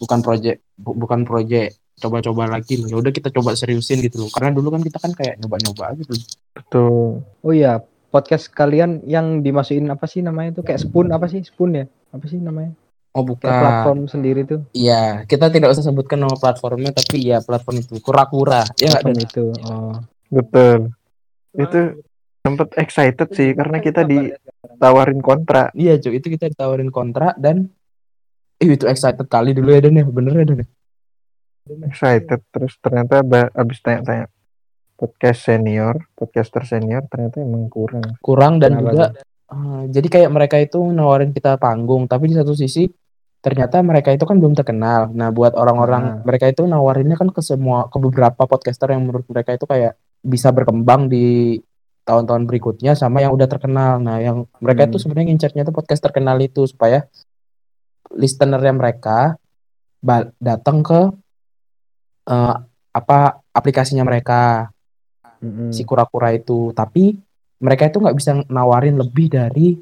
bukan 0.00 0.24
project 0.24 0.64
bu- 0.80 0.96
bukan 0.96 1.28
project 1.28 1.83
coba-coba 1.94 2.50
lagi 2.50 2.74
loh 2.76 2.90
ya 2.90 2.96
udah 2.98 3.10
kita 3.10 3.30
coba 3.30 3.54
seriusin 3.54 4.02
gitu 4.02 4.22
loh 4.22 4.30
karena 4.30 4.50
dulu 4.50 4.74
kan 4.74 4.82
kita 4.82 4.98
kan 4.98 5.12
kayak 5.12 5.38
nyoba-nyoba 5.38 5.94
gitu 5.98 6.14
Betul. 6.52 7.22
Oh 7.40 7.50
iya, 7.50 7.82
podcast 8.08 8.46
kalian 8.48 9.02
yang 9.04 9.40
dimasukin 9.40 9.86
apa 9.86 10.06
sih 10.06 10.20
namanya 10.20 10.54
itu 10.54 10.62
kayak 10.62 10.80
spoon 10.80 11.10
apa 11.10 11.26
sih 11.26 11.42
spoon 11.42 11.70
ya? 11.74 11.84
Apa 12.10 12.24
sih 12.26 12.38
namanya? 12.38 12.74
oh 13.10 13.22
Kayak 13.22 13.30
bukan 13.30 13.52
platform 13.62 14.00
sendiri 14.06 14.40
tuh. 14.42 14.60
iya 14.70 15.22
kita 15.24 15.46
tidak 15.46 15.70
usah 15.70 15.86
sebutkan 15.86 16.18
nama 16.18 16.34
platformnya 16.34 16.90
tapi 16.90 17.22
ya 17.22 17.38
platform 17.38 17.78
itu 17.78 18.02
kura-kura 18.02 18.66
ya 18.74 18.90
nggak 18.90 19.02
Platform 19.02 19.14
Dan? 19.14 19.26
itu. 19.26 19.44
Oh. 19.62 19.94
Betul. 20.28 20.78
Itu 21.54 21.80
sempet 22.42 22.68
excited 22.76 23.28
sih 23.30 23.54
karena 23.54 23.78
kita 23.78 24.02
ditawarin 24.02 25.22
kontrak. 25.22 25.70
Iya 25.72 25.96
cuy, 25.96 26.18
itu 26.18 26.26
kita 26.28 26.50
ditawarin 26.50 26.90
kontrak 26.90 27.38
dan 27.38 27.70
eh, 28.58 28.66
itu 28.68 28.84
excited 28.84 29.26
kali 29.26 29.54
dulu 29.54 29.70
ya 29.70 29.80
Dan 29.80 29.94
ya, 29.94 30.04
bener 30.04 30.34
ya 30.34 30.44
Dan 30.44 30.58
ya? 30.62 30.66
Excited 31.64 32.44
terus 32.52 32.76
ternyata 32.76 33.24
abis 33.50 33.80
tanya-tanya 33.80 34.28
podcast 34.94 35.40
senior, 35.42 35.96
podcaster 36.12 36.60
senior 36.62 37.08
ternyata 37.08 37.40
emang 37.40 37.66
kurang. 37.66 38.04
kurang 38.20 38.60
dan 38.60 38.76
Kenapa 38.76 38.84
juga 38.86 39.06
eh, 39.48 39.82
jadi 39.88 40.08
kayak 40.10 40.30
mereka 40.30 40.56
itu 40.56 40.76
nawarin 40.78 41.32
kita 41.32 41.56
panggung 41.56 42.04
tapi 42.04 42.28
di 42.28 42.36
satu 42.36 42.52
sisi 42.52 42.84
ternyata 43.40 43.80
mereka 43.80 44.08
itu 44.08 44.22
kan 44.22 44.36
belum 44.36 44.52
terkenal 44.52 45.08
nah 45.10 45.28
buat 45.28 45.52
orang-orang 45.52 46.02
Nah. 46.04 46.16
mereka 46.22 46.48
itu 46.48 46.64
nawarinnya 46.64 47.12
kan 47.14 47.28
ke 47.28 47.40
semua 47.40 47.88
ke 47.88 47.96
beberapa 47.98 48.44
podcaster 48.44 48.88
yang 48.88 49.02
menurut 49.02 49.24
mereka 49.26 49.52
itu 49.52 49.64
kayak 49.64 49.96
bisa 50.20 50.48
berkembang 50.48 51.08
di 51.08 51.56
tahun-tahun 52.04 52.44
berikutnya 52.44 52.92
sama 52.92 53.20
yang 53.20 53.32
udah 53.32 53.44
terkenal 53.44 53.96
nah 53.98 54.16
yang 54.16 54.44
mereka 54.58 54.84
itu 54.84 54.96
Hmm. 54.96 55.02
sebenarnya 55.02 55.26
ngincernya 55.28 55.62
itu 55.62 55.72
podcast 55.72 56.02
terkenal 56.02 56.36
itu 56.38 56.60
supaya 56.64 57.08
listenernya 58.10 58.72
mereka 58.72 59.40
ba- 59.98 60.28
datang 60.36 60.80
ke 60.80 61.08
eh, 62.28 62.56
apa 62.94 63.18
aplikasinya 63.52 64.06
mereka. 64.06 64.70
Mm-mm. 65.44 65.70
si 65.76 65.84
kura-kura 65.84 66.32
itu. 66.32 66.72
Tapi 66.72 67.12
mereka 67.60 67.88
itu 67.92 68.00
nggak 68.00 68.16
bisa 68.16 68.32
nawarin 68.48 68.96
lebih 68.96 69.28
dari 69.28 69.76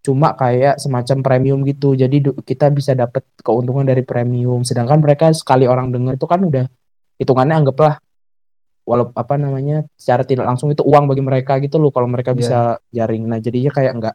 cuma 0.00 0.32
kayak 0.38 0.78
semacam 0.78 1.18
premium 1.20 1.60
gitu. 1.66 1.98
Jadi 1.98 2.30
du- 2.30 2.38
kita 2.40 2.70
bisa 2.70 2.94
dapat 2.94 3.26
keuntungan 3.42 3.82
dari 3.82 4.06
premium. 4.06 4.62
Sedangkan 4.62 5.02
mereka 5.02 5.34
sekali 5.34 5.66
orang 5.66 5.90
denger 5.90 6.14
itu 6.16 6.26
kan 6.30 6.40
udah 6.40 6.64
hitungannya 7.20 7.66
anggaplah 7.66 8.00
walau 8.88 9.12
apa 9.12 9.36
namanya 9.36 9.86
secara 9.94 10.24
tidak 10.24 10.48
langsung 10.50 10.72
itu 10.72 10.82
uang 10.82 11.04
bagi 11.06 11.22
mereka 11.22 11.60
gitu 11.62 11.76
loh 11.78 11.92
kalau 11.92 12.08
mereka 12.08 12.32
bisa 12.32 12.80
jaring. 12.90 13.28
Nah 13.28 13.38
jadinya 13.42 13.70
kayak 13.74 13.92
nggak 13.98 14.14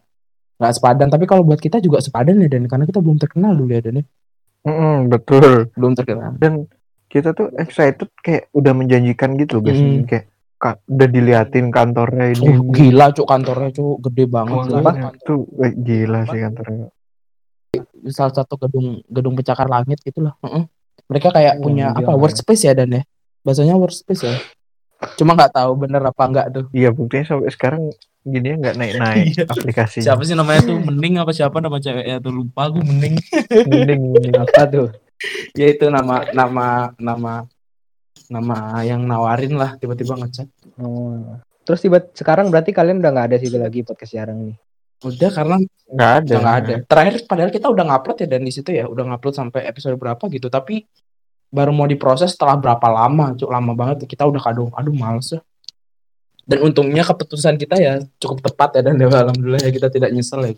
nggak 0.58 0.74
sepadan. 0.74 1.08
Tapi 1.12 1.26
kalau 1.28 1.44
buat 1.44 1.60
kita 1.62 1.84
juga 1.84 2.00
sepadan 2.02 2.40
ya 2.40 2.48
dan. 2.50 2.66
Karena 2.72 2.88
kita 2.88 3.04
belum 3.04 3.20
terkenal 3.20 3.54
dulu 3.54 3.72
ya 3.72 3.82
dan 3.84 4.02
ya. 4.02 4.06
Mm-mm, 4.66 5.14
betul. 5.14 5.70
belum 5.78 5.94
terkenal. 5.94 6.34
Dan 6.42 6.66
kita 7.16 7.32
tuh 7.32 7.48
excited 7.56 8.12
kayak 8.20 8.52
udah 8.52 8.76
menjanjikan 8.76 9.40
gitu 9.40 9.58
loh 9.58 9.64
guys. 9.64 9.80
Mm. 9.80 10.04
Kayak 10.04 10.26
ka- 10.56 10.84
udah 10.86 11.08
diliatin 11.08 11.72
kantornya 11.72 12.36
ini. 12.36 12.44
oh, 12.44 12.68
gila 12.68 13.08
cuk 13.10 13.24
kantornya 13.24 13.70
cuk 13.72 14.04
gede 14.04 14.26
banget 14.28 14.52
lah. 14.68 14.84
kantornya 14.84 15.10
tuh 15.24 15.40
eh, 15.60 15.72
gila 15.74 16.20
sih 16.28 16.40
kantornya. 16.42 16.88
salah 18.08 18.32
satu 18.34 18.56
gedung 18.58 19.00
gedung 19.06 19.34
pencakar 19.34 19.66
langit 19.66 20.00
gitulah. 20.00 20.36
Heeh. 20.40 20.68
Mereka 21.06 21.28
kayak 21.30 21.60
Oh, 21.60 21.64
punya 21.64 21.92
dia 21.92 22.04
apa 22.04 22.12
workspace 22.14 22.64
ya 22.64 22.74
dan 22.74 22.92
ya. 22.92 23.02
Bahasanya 23.42 23.76
workspace 23.76 24.24
ya. 24.24 24.36
Cuma 25.16 25.36
nggak 25.36 25.54
tahu 25.54 25.72
bener 25.78 26.02
apa 26.02 26.24
enggak 26.24 26.48
tuh. 26.52 26.66
Iya 26.72 26.90
buktinya 26.90 27.26
sampai 27.26 27.52
sekarang 27.52 27.92
gini 28.24 28.58
nggak 28.58 28.76
naik-naik 28.76 29.26
Iya. 29.30 29.44
aplikasinya. 29.46 30.06
Siapa 30.08 30.22
sih 30.24 30.34
namanya 30.34 30.66
tuh 30.66 30.78
Mending 30.82 31.20
apa 31.20 31.30
siapa 31.30 31.60
nama 31.60 31.78
ceweknya 31.78 32.18
tuh 32.20 32.32
lupa 32.34 32.72
gue 32.72 32.82
Mending. 32.82 33.16
Mending, 33.70 34.02
mending. 34.12 34.34
Apa 34.36 34.64
tuh? 34.66 34.88
Ya 35.56 35.68
itu 35.72 35.86
nama 35.88 36.28
nama 36.36 36.92
nama 37.00 37.34
nama 38.28 38.58
yang 38.84 39.02
nawarin 39.06 39.56
lah 39.56 39.76
tiba-tiba 39.80 40.16
ngechat. 40.20 40.48
Oh. 40.80 41.40
Terus 41.66 41.80
tiba 41.82 41.98
sekarang 42.14 42.54
berarti 42.54 42.70
kalian 42.76 43.02
udah 43.02 43.12
nggak 43.12 43.28
ada 43.34 43.38
situ 43.42 43.58
lagi 43.58 43.82
podcast 43.82 44.14
jarang 44.14 44.40
nih. 44.54 44.58
Udah 45.06 45.30
karena 45.34 45.56
Nggak 45.86 46.12
ada. 46.22 46.34
nggak 46.42 46.56
ada. 46.62 46.74
Terakhir 46.86 47.14
padahal 47.30 47.52
kita 47.54 47.68
udah 47.70 47.84
ngupload 47.90 48.18
ya 48.26 48.28
dan 48.30 48.42
di 48.46 48.52
situ 48.54 48.70
ya 48.74 48.86
udah 48.90 49.04
ngupload 49.14 49.36
sampai 49.38 49.66
episode 49.70 49.98
berapa 49.98 50.24
gitu 50.30 50.48
tapi 50.50 50.86
baru 51.54 51.72
mau 51.72 51.86
diproses 51.88 52.34
setelah 52.34 52.58
berapa 52.58 52.88
lama, 52.90 53.32
cuk 53.38 53.48
lama 53.48 53.72
banget 53.78 54.04
kita 54.10 54.26
udah 54.28 54.42
kadung 54.42 54.70
aduh 54.74 54.94
males 54.94 55.34
ya. 55.34 55.42
Dan 56.46 56.62
untungnya 56.70 57.02
keputusan 57.02 57.58
kita 57.58 57.76
ya 57.82 57.94
cukup 58.22 58.46
tepat 58.46 58.78
ya 58.78 58.82
dan 58.86 59.02
ya, 59.02 59.10
alhamdulillah 59.26 59.62
ya 59.66 59.72
kita 59.74 59.88
tidak 59.90 60.10
nyesel 60.14 60.42
ya. 60.46 60.54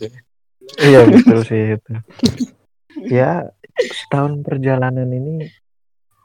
Iya 0.84 1.00
betul 1.08 1.40
sih 1.48 1.80
itu. 1.80 1.92
Ya 3.08 3.52
setahun 3.78 4.42
perjalanan 4.42 5.08
ini 5.08 5.48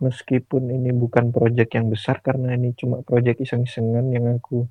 meskipun 0.02 0.66
ini 0.72 0.90
bukan 0.90 1.30
proyek 1.30 1.78
yang 1.78 1.86
besar 1.86 2.18
karena 2.18 2.58
ini 2.58 2.74
cuma 2.74 3.06
proyek 3.06 3.38
iseng-isengan 3.44 4.10
yang 4.10 4.26
aku 4.34 4.66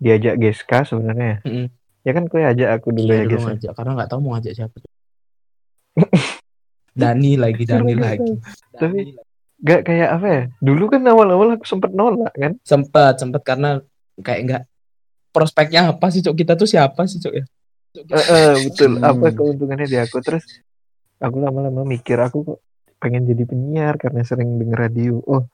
diajak 0.00 0.40
Geska 0.40 0.88
sebenarnya. 0.88 1.44
Mm-mm. 1.44 1.68
Ya 2.00 2.16
kan 2.16 2.24
kue 2.32 2.40
ajak 2.40 2.80
aku 2.80 2.96
dulu 2.96 3.12
Iya 3.12 3.20
ya 3.20 3.24
dulu 3.28 3.36
Ges. 3.36 3.44
ngajak 3.44 3.72
karena 3.76 3.92
nggak 4.00 4.08
tahu 4.08 4.20
mau 4.24 4.32
ngajak 4.38 4.52
siapa. 4.56 4.76
Dani 7.00 7.32
lagi, 7.36 7.62
Dani 7.68 7.94
lagi. 7.94 8.32
Tapi- 8.74 9.28
Gak 9.60 9.84
kayak 9.84 10.08
apa 10.16 10.26
ya? 10.32 10.42
Dulu 10.64 10.88
kan 10.88 11.04
awal-awal 11.04 11.60
aku 11.60 11.68
sempet 11.68 11.92
nolak 11.92 12.32
kan. 12.32 12.56
Sempet, 12.64 13.20
sempet 13.20 13.44
karena 13.44 13.84
kayak 14.24 14.40
nggak 14.48 14.62
prospeknya 15.36 15.92
apa 15.92 16.08
sih 16.08 16.24
cok 16.24 16.32
kita 16.32 16.56
tuh 16.56 16.64
siapa 16.64 17.04
sih 17.04 17.20
cok 17.20 17.34
ya? 17.36 17.44
Eh, 17.92 18.24
eh, 18.24 18.52
betul. 18.64 18.96
Hmm. 18.96 19.04
Apa 19.04 19.36
keuntungannya 19.36 19.84
di 19.84 20.00
aku 20.00 20.24
terus 20.24 20.48
aku 21.20 21.36
lama-lama 21.38 21.84
mikir 21.84 22.16
aku 22.16 22.42
kok 22.42 22.58
pengen 23.00 23.28
jadi 23.28 23.44
penyiar 23.44 23.94
karena 24.00 24.24
sering 24.24 24.56
denger 24.56 24.78
radio. 24.88 25.20
Oh, 25.24 25.48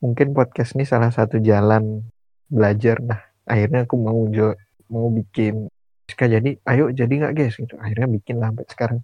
mungkin 0.00 0.32
podcast 0.32 0.76
ini 0.76 0.84
salah 0.84 1.12
satu 1.12 1.40
jalan 1.40 2.04
belajar. 2.48 3.00
Nah, 3.04 3.20
akhirnya 3.48 3.88
aku 3.88 3.96
mau 4.00 4.20
jo 4.28 4.56
mau 4.92 5.08
bikin. 5.08 5.68
Ska 6.08 6.26
jadi, 6.26 6.58
ayo 6.66 6.90
jadi 6.90 7.10
nggak 7.10 7.34
guys? 7.36 7.56
Gitu. 7.56 7.76
Akhirnya 7.80 8.08
bikin 8.10 8.40
lah 8.40 8.52
sampai 8.52 8.66
sekarang. 8.68 9.00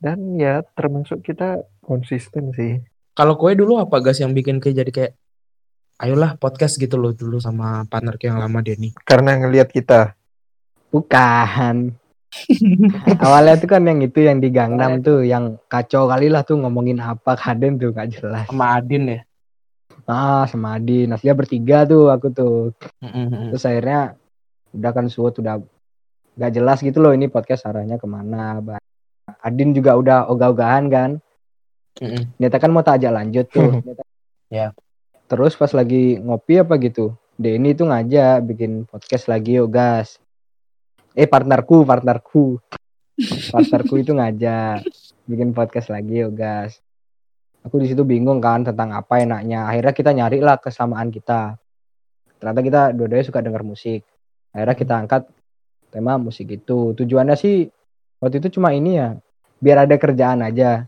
Dan 0.00 0.18
ya 0.36 0.60
termasuk 0.74 1.24
kita 1.24 1.64
konsisten 1.80 2.52
sih. 2.52 2.82
Kalau 3.14 3.38
kue 3.38 3.54
dulu 3.54 3.78
apa 3.78 4.02
gas 4.02 4.18
yang 4.18 4.34
bikin 4.34 4.58
kayak 4.58 4.76
jadi 4.84 4.90
kayak 4.90 5.12
ayolah 6.02 6.34
podcast 6.34 6.74
gitu 6.76 6.98
loh 6.98 7.14
dulu 7.14 7.38
sama 7.38 7.86
partner 7.86 8.18
yang 8.18 8.42
lama 8.42 8.58
Denny. 8.60 8.90
Karena 9.06 9.38
ngelihat 9.38 9.70
kita. 9.70 10.18
Bukan. 10.90 12.03
Awalnya 13.20 13.54
tuh 13.60 13.68
kan 13.70 13.82
yang 13.86 14.00
itu 14.02 14.24
yang 14.24 14.38
di 14.42 14.48
Gangnam 14.50 15.00
tuh 15.00 15.22
yang 15.22 15.58
kacau 15.70 16.10
kali 16.10 16.28
lah 16.28 16.42
tuh 16.42 16.58
ngomongin 16.60 16.98
apa 17.00 17.38
kaden 17.38 17.78
tuh 17.78 17.94
gak 17.94 18.18
jelas. 18.18 18.46
Sama 18.50 18.78
Adin 18.78 19.04
ya. 19.08 19.20
Ah 20.04 20.44
sama 20.44 20.76
Adi, 20.76 21.08
nah 21.08 21.16
dia 21.16 21.32
bertiga 21.32 21.88
tuh 21.88 22.12
aku 22.12 22.28
tuh. 22.34 22.56
Terus 23.00 23.64
akhirnya 23.64 24.18
udah 24.74 24.90
kan 24.92 25.06
suut 25.08 25.38
udah 25.40 25.62
gak 26.34 26.52
jelas 26.52 26.82
gitu 26.82 26.98
loh 27.00 27.14
ini 27.14 27.30
podcast 27.30 27.64
arahnya 27.64 27.96
ke 27.96 28.04
mana. 28.04 28.60
Adin 29.40 29.72
juga 29.72 29.96
udah 29.96 30.28
ogah-ogahan 30.28 30.84
kan. 30.92 31.10
Ternyata 31.94 32.56
kan 32.58 32.70
mau 32.74 32.82
tak 32.84 33.00
ajak 33.00 33.12
lanjut 33.14 33.46
tuh. 33.48 33.70
Ya. 34.52 34.70
Terus 35.26 35.56
pas 35.56 35.72
lagi 35.72 36.20
ngopi 36.20 36.62
apa 36.62 36.78
gitu, 36.78 37.16
Denny 37.34 37.74
tuh 37.74 37.90
ngajak 37.90 38.44
bikin 38.44 38.86
podcast 38.86 39.26
lagi 39.26 39.58
yuk 39.58 39.72
gas. 39.72 40.20
Eh 41.14 41.30
partnerku, 41.30 41.86
partnerku. 41.86 42.58
partnerku 43.54 43.94
itu 44.02 44.10
ngajak 44.10 44.82
bikin 45.30 45.54
podcast 45.54 45.94
lagi 45.94 46.26
yuk 46.26 46.34
gas. 46.34 46.82
Aku 47.62 47.78
di 47.78 47.86
situ 47.86 48.02
bingung 48.02 48.42
kan 48.42 48.66
tentang 48.66 48.90
apa 48.90 49.22
enaknya. 49.22 49.70
Akhirnya 49.70 49.94
kita 49.94 50.10
nyari 50.10 50.42
lah 50.42 50.58
kesamaan 50.58 51.14
kita. 51.14 51.54
Ternyata 52.42 52.60
kita 52.66 52.80
dua-duanya 52.98 53.22
suka 53.22 53.40
denger 53.46 53.62
musik. 53.62 54.02
Akhirnya 54.50 54.74
kita 54.74 54.94
angkat 55.06 55.22
tema 55.94 56.18
musik 56.18 56.50
itu. 56.50 56.98
Tujuannya 56.98 57.38
sih 57.38 57.70
waktu 58.18 58.42
itu 58.42 58.58
cuma 58.58 58.74
ini 58.74 58.98
ya, 58.98 59.14
biar 59.62 59.86
ada 59.86 59.94
kerjaan 59.94 60.42
aja. 60.42 60.82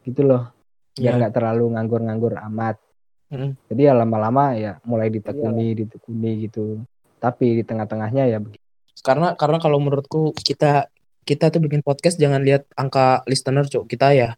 Gitu 0.00 0.24
loh. 0.24 0.48
Biar 0.96 1.12
Ya. 1.12 1.18
nggak 1.20 1.36
terlalu 1.36 1.76
nganggur-nganggur 1.76 2.40
amat. 2.40 2.80
Mm-mm. 3.28 3.52
Jadi 3.68 3.80
ya 3.84 3.92
lama-lama 3.92 4.56
ya 4.56 4.80
mulai 4.88 5.12
ditekuni, 5.12 5.76
ditekuni 5.76 6.48
gitu. 6.48 6.80
Tapi 7.20 7.60
di 7.60 7.62
tengah-tengahnya 7.68 8.32
ya 8.32 8.40
begitu. 8.40 8.67
Karena 9.00 9.34
karena 9.34 9.58
kalau 9.58 9.78
menurutku 9.78 10.32
kita 10.34 10.88
kita 11.22 11.52
tuh 11.52 11.60
bikin 11.60 11.84
podcast 11.84 12.16
jangan 12.16 12.40
lihat 12.40 12.64
angka 12.72 13.20
listener 13.28 13.64
cok 13.64 13.84
kita 13.84 14.12
ya. 14.12 14.30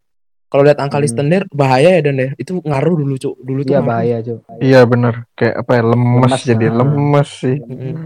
Kalau 0.51 0.67
lihat 0.67 0.83
angka 0.83 0.99
Hmm. 0.99 1.07
listener 1.07 1.43
bahaya 1.55 1.95
ya 1.95 2.03
dan 2.03 2.19
ya 2.19 2.29
itu 2.35 2.59
ngaruh 2.59 2.97
dulu 2.99 3.15
cok 3.15 3.37
dulu 3.39 3.61
tuh 3.63 3.71
Iya 3.71 3.79
ngaruh. 3.79 3.87
bahaya 3.89 4.17
cuy. 4.19 4.39
Iya 4.59 4.81
bener. 4.83 5.15
Kayak 5.33 5.55
apa 5.63 5.71
ya 5.79 5.83
lemes, 5.87 6.23
Lemes, 6.27 6.43
jadi 6.43 6.67
ah. 6.67 6.75
lemes 6.75 7.29
sih. 7.31 7.57
Mm-mm. 7.63 7.97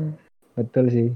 Betul 0.55 0.85
sih. 0.93 1.09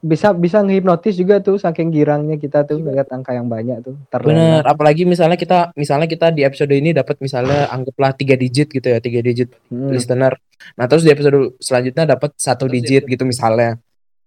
Bisa 0.00 0.32
bisa 0.32 0.64
ngehipnotis 0.64 1.12
juga 1.12 1.38
tuh 1.38 1.60
saking 1.60 1.92
girangnya 1.92 2.40
kita 2.40 2.64
tuh 2.64 2.80
ngeliat 2.80 3.12
angka 3.12 3.36
yang 3.36 3.44
banyak 3.46 3.84
tuh. 3.84 4.00
Bener, 4.00 4.08
Terlena. 4.08 4.64
apalagi 4.64 5.04
misalnya 5.04 5.36
kita 5.36 5.76
misalnya 5.76 6.08
kita 6.08 6.32
di 6.32 6.40
episode 6.40 6.72
ini 6.72 6.90
dapat 6.90 7.20
misalnya 7.20 7.68
anggaplah 7.68 8.16
tiga 8.16 8.32
digit 8.32 8.66
gitu 8.66 8.86
ya, 8.86 8.96
tiga 8.96 9.20
digit 9.20 9.52
Hmm. 9.68 9.92
listener. 9.92 10.40
Nah, 10.74 10.88
terus 10.88 11.04
di 11.04 11.12
episode 11.12 11.52
selanjutnya 11.60 12.08
dapat 12.08 12.32
satu 12.34 12.64
digit 12.64 13.04
gitu 13.04 13.24
misalnya. 13.24 13.76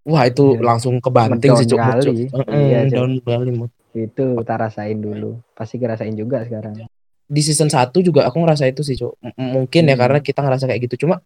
Wah, 0.03 0.29
itu 0.29 0.53
Iya. 0.53 0.62
langsung 0.62 0.99
kebanting 0.99 1.57
sih, 1.57 1.65
Cuk. 1.65 1.79
Mendown 1.79 2.01
Cuk. 2.03 2.15
kali. 2.38 2.53
Iya, 2.53 2.79
down 2.91 3.12
kali. 3.17 3.51
Itu 3.95 4.23
kita 4.38 4.55
rasain 4.59 4.97
dulu. 4.99 5.41
Pasti 5.53 5.79
ngerasain 5.79 6.13
juga 6.13 6.43
sekarang. 6.43 6.86
Di 7.23 7.41
season 7.41 7.71
1 7.71 8.03
juga 8.03 8.27
aku 8.27 8.38
ngerasa 8.38 8.67
itu 8.67 8.83
sih, 8.83 8.93
Cuk. 8.93 9.17
M- 9.23 9.33
mungkin 9.57 9.89
ya 9.89 9.95
Hmm. 9.95 10.01
karena 10.05 10.19
kita 10.19 10.43
ngerasa 10.43 10.69
kayak 10.69 10.86
gitu. 10.86 11.07
Cuma 11.07 11.17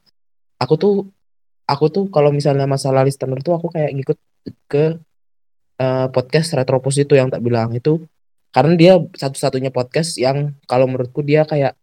aku 0.55 0.73
tuh 0.77 0.93
aku 1.65 1.91
tuh 1.91 2.07
kalau 2.07 2.31
misalnya 2.31 2.63
masalah 2.63 3.03
listener 3.03 3.43
tuh 3.43 3.51
aku 3.51 3.67
kayak 3.67 3.91
ngikut 3.91 4.15
ke 4.67 4.99
eh, 5.77 6.07
podcast 6.11 6.53
Retropus 6.55 6.97
itu 7.01 7.13
yang 7.15 7.29
tak 7.31 7.41
bilang 7.43 7.71
itu 7.73 8.03
karena 8.51 8.73
dia 8.73 8.93
satu-satunya 8.97 9.69
podcast 9.69 10.17
yang 10.17 10.55
kalau 10.65 10.89
menurutku 10.89 11.21
dia 11.21 11.45
kayak 11.45 11.77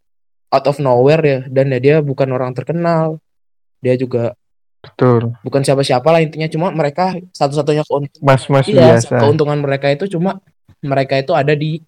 out 0.50 0.66
of 0.66 0.78
nowhere 0.82 1.22
ya 1.22 1.40
dan 1.50 1.70
ya 1.70 1.78
dia 1.78 1.96
bukan 2.00 2.30
orang 2.34 2.54
terkenal 2.54 3.18
dia 3.78 3.94
juga 3.94 4.34
Betul. 4.84 5.32
bukan 5.40 5.62
siapa-siapa 5.64 6.04
lah 6.12 6.20
intinya 6.20 6.48
cuma 6.50 6.68
mereka 6.74 7.16
satu-satunya 7.32 7.84
keun- 7.88 8.12
Mas-mas 8.20 8.68
iya, 8.68 9.00
biasa. 9.00 9.16
keuntungan 9.16 9.56
mereka 9.60 9.88
itu 9.88 10.10
cuma 10.12 10.40
mereka 10.84 11.16
itu 11.16 11.32
ada 11.32 11.56
di 11.56 11.80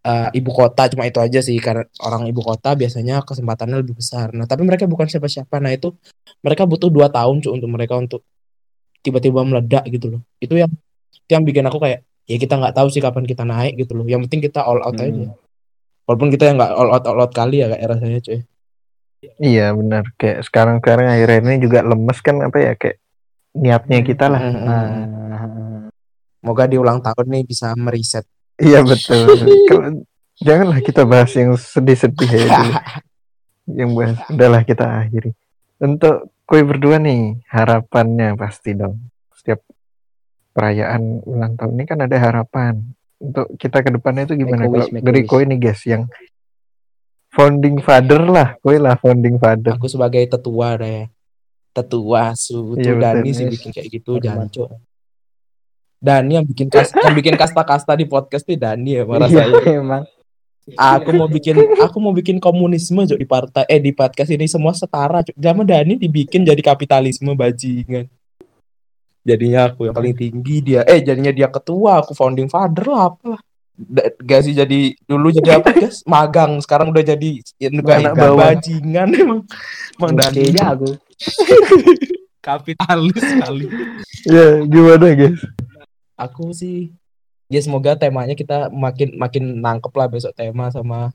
eh, 0.00 0.28
ibu 0.34 0.50
kota 0.50 0.88
cuma 0.90 1.06
itu 1.06 1.20
aja 1.22 1.38
sih 1.44 1.54
karena 1.60 1.84
orang 2.02 2.26
ibu 2.26 2.40
kota 2.42 2.72
biasanya 2.74 3.20
kesempatannya 3.22 3.84
lebih 3.84 4.00
besar. 4.00 4.32
Nah 4.32 4.48
tapi 4.48 4.64
mereka 4.64 4.88
bukan 4.88 5.06
siapa-siapa. 5.06 5.60
Nah 5.60 5.76
itu 5.76 5.92
mereka 6.40 6.64
butuh 6.64 6.88
dua 6.88 7.12
tahun 7.12 7.44
cuy 7.44 7.52
untuk 7.52 7.70
mereka 7.70 7.94
untuk 8.00 8.24
tiba-tiba 9.00 9.40
meledak 9.44 9.84
gitu 9.88 10.16
loh. 10.16 10.20
Itu 10.38 10.56
yang 10.56 10.70
itu 11.10 11.30
yang 11.30 11.44
bikin 11.44 11.64
aku 11.66 11.78
kayak 11.80 12.04
ya 12.26 12.36
kita 12.38 12.54
nggak 12.60 12.74
tahu 12.76 12.88
sih 12.92 13.02
kapan 13.02 13.24
kita 13.26 13.42
naik 13.44 13.74
gitu 13.80 13.92
loh. 13.96 14.06
Yang 14.06 14.28
penting 14.28 14.40
kita 14.50 14.60
all 14.62 14.80
out 14.80 14.96
Hmm. 14.96 15.04
aja. 15.08 15.26
Walaupun 16.06 16.28
kita 16.34 16.44
yang 16.50 16.56
nggak 16.58 16.72
all 16.74 16.90
out 16.90 17.04
all 17.06 17.20
out 17.22 17.32
kali 17.32 17.62
ya 17.62 17.70
kayak 17.70 17.86
rasanya 17.86 18.18
cuy. 18.22 18.40
Iya 19.40 19.66
benar. 19.76 20.04
Kayak 20.16 20.38
sekarang 20.48 20.76
sekarang 20.80 21.06
akhir 21.06 21.44
ini 21.44 21.60
juga 21.60 21.84
lemes 21.84 22.18
kan 22.24 22.36
apa 22.40 22.56
ya 22.56 22.72
kayak 22.74 22.96
niatnya 23.52 23.98
kita 24.00 24.26
lah. 24.30 24.40
Mm, 24.40 24.54
mm, 24.54 24.64
mm. 24.64 25.32
Ah, 25.34 25.88
Semoga 26.40 26.64
di 26.64 26.76
ulang 26.80 27.04
tahun 27.04 27.26
nih 27.28 27.44
bisa 27.44 27.76
meriset. 27.76 28.24
Iya 28.56 28.80
betul. 28.80 29.28
Janganlah 30.40 30.80
kita 30.80 31.04
bahas 31.04 31.36
yang 31.36 31.52
sedih-sedih 31.52 32.30
ya 32.32 32.44
dulu. 32.48 32.72
Yang 33.78 33.90
bahas 33.92 34.18
udahlah 34.32 34.62
kita 34.64 34.84
akhiri. 35.04 35.30
Untuk 35.78 36.32
kue 36.50 36.66
berdua 36.66 36.98
nih 36.98 37.38
harapannya 37.46 38.34
pasti 38.34 38.74
dong. 38.74 38.98
Setiap 39.30 39.62
perayaan 40.50 41.22
ulang 41.22 41.54
tahun 41.54 41.78
ini 41.78 41.84
kan 41.86 41.98
ada 42.02 42.16
harapan. 42.18 42.82
Untuk 43.22 43.54
kita 43.54 43.86
ke 43.86 43.94
depannya 43.94 44.26
itu 44.26 44.34
gimana? 44.34 44.66
Make 44.66 44.74
Kalau 44.74 44.86
wish, 44.90 45.06
dari 45.06 45.20
kue 45.30 45.42
nih 45.46 45.58
guys 45.62 45.82
yang 45.86 46.10
founding 47.30 47.78
father 47.78 48.26
lah, 48.26 48.58
kue 48.58 48.82
lah 48.82 48.98
founding 48.98 49.38
father. 49.38 49.78
Aku 49.78 49.86
sebagai 49.86 50.26
tetua 50.26 50.74
ya. 50.82 51.06
Tetua 51.70 52.34
su 52.34 52.74
Iya, 52.74 52.98
betul. 52.98 53.02
Dani 53.06 53.30
sih 53.30 53.46
bikin 53.46 53.70
kayak 53.70 53.88
gitu 53.94 54.18
jancuk. 54.18 54.74
Dani 56.02 56.32
yang 56.42 56.46
bikin 56.48 56.66
kas 56.66 56.90
yang 56.96 57.14
bikin 57.14 57.38
kasta-kasta 57.38 57.94
di 57.94 58.10
podcast 58.10 58.42
nih 58.50 58.58
Dani 58.58 58.90
ya 58.98 59.02
marah 59.08 59.30
iya 59.30 59.46
saya. 59.46 59.78
emang. 59.78 60.02
Aku 60.76 61.10
mau 61.16 61.26
bikin 61.26 61.56
aku 61.80 61.96
mau 61.98 62.12
bikin 62.12 62.36
komunisme 62.38 63.02
Cuk, 63.08 63.18
di 63.18 63.26
partai 63.26 63.64
eh 63.66 63.80
di 63.80 63.90
podcast 63.90 64.30
ini 64.30 64.46
semua 64.46 64.76
setara 64.76 65.24
Cuk. 65.24 65.34
Zaman 65.34 65.64
Dani 65.66 65.96
dibikin 65.96 66.44
jadi 66.44 66.60
kapitalisme 66.60 67.32
bajingan. 67.34 68.06
Jadinya 69.20 69.68
aku 69.72 69.88
yang 69.88 69.96
paling 69.96 70.16
tinggi 70.16 70.56
dia 70.64 70.80
eh 70.84 71.00
jadinya 71.00 71.32
dia 71.32 71.48
ketua 71.48 72.00
aku 72.04 72.12
founding 72.14 72.48
father 72.48 72.86
lah 72.86 73.12
apa 73.12 73.24
lah. 73.36 73.40
Da- 73.80 74.12
Gak 74.20 74.40
sih 74.44 74.52
jadi 74.52 74.92
dulu 75.08 75.32
jadi 75.32 75.58
apa 75.58 75.72
guys 75.80 76.04
magang 76.04 76.60
sekarang 76.60 76.92
udah 76.92 77.04
jadi 77.04 77.40
Anak 77.64 78.14
bajingan 78.36 79.08
emang 79.16 79.40
emang 79.96 80.12
Dani 80.12 80.42
jago. 80.52 80.90
kapitalis 82.46 83.20
sekali. 83.20 83.68
Ya 84.24 84.64
gimana 84.64 85.12
guys? 85.12 85.40
Aku 86.16 86.52
sih 86.52 86.92
ya 87.50 87.60
semoga 87.60 87.98
temanya 87.98 88.38
kita 88.38 88.70
makin 88.70 89.18
makin 89.18 89.58
nangkep 89.58 89.90
lah 89.98 90.06
besok 90.06 90.32
tema 90.38 90.70
sama 90.70 91.10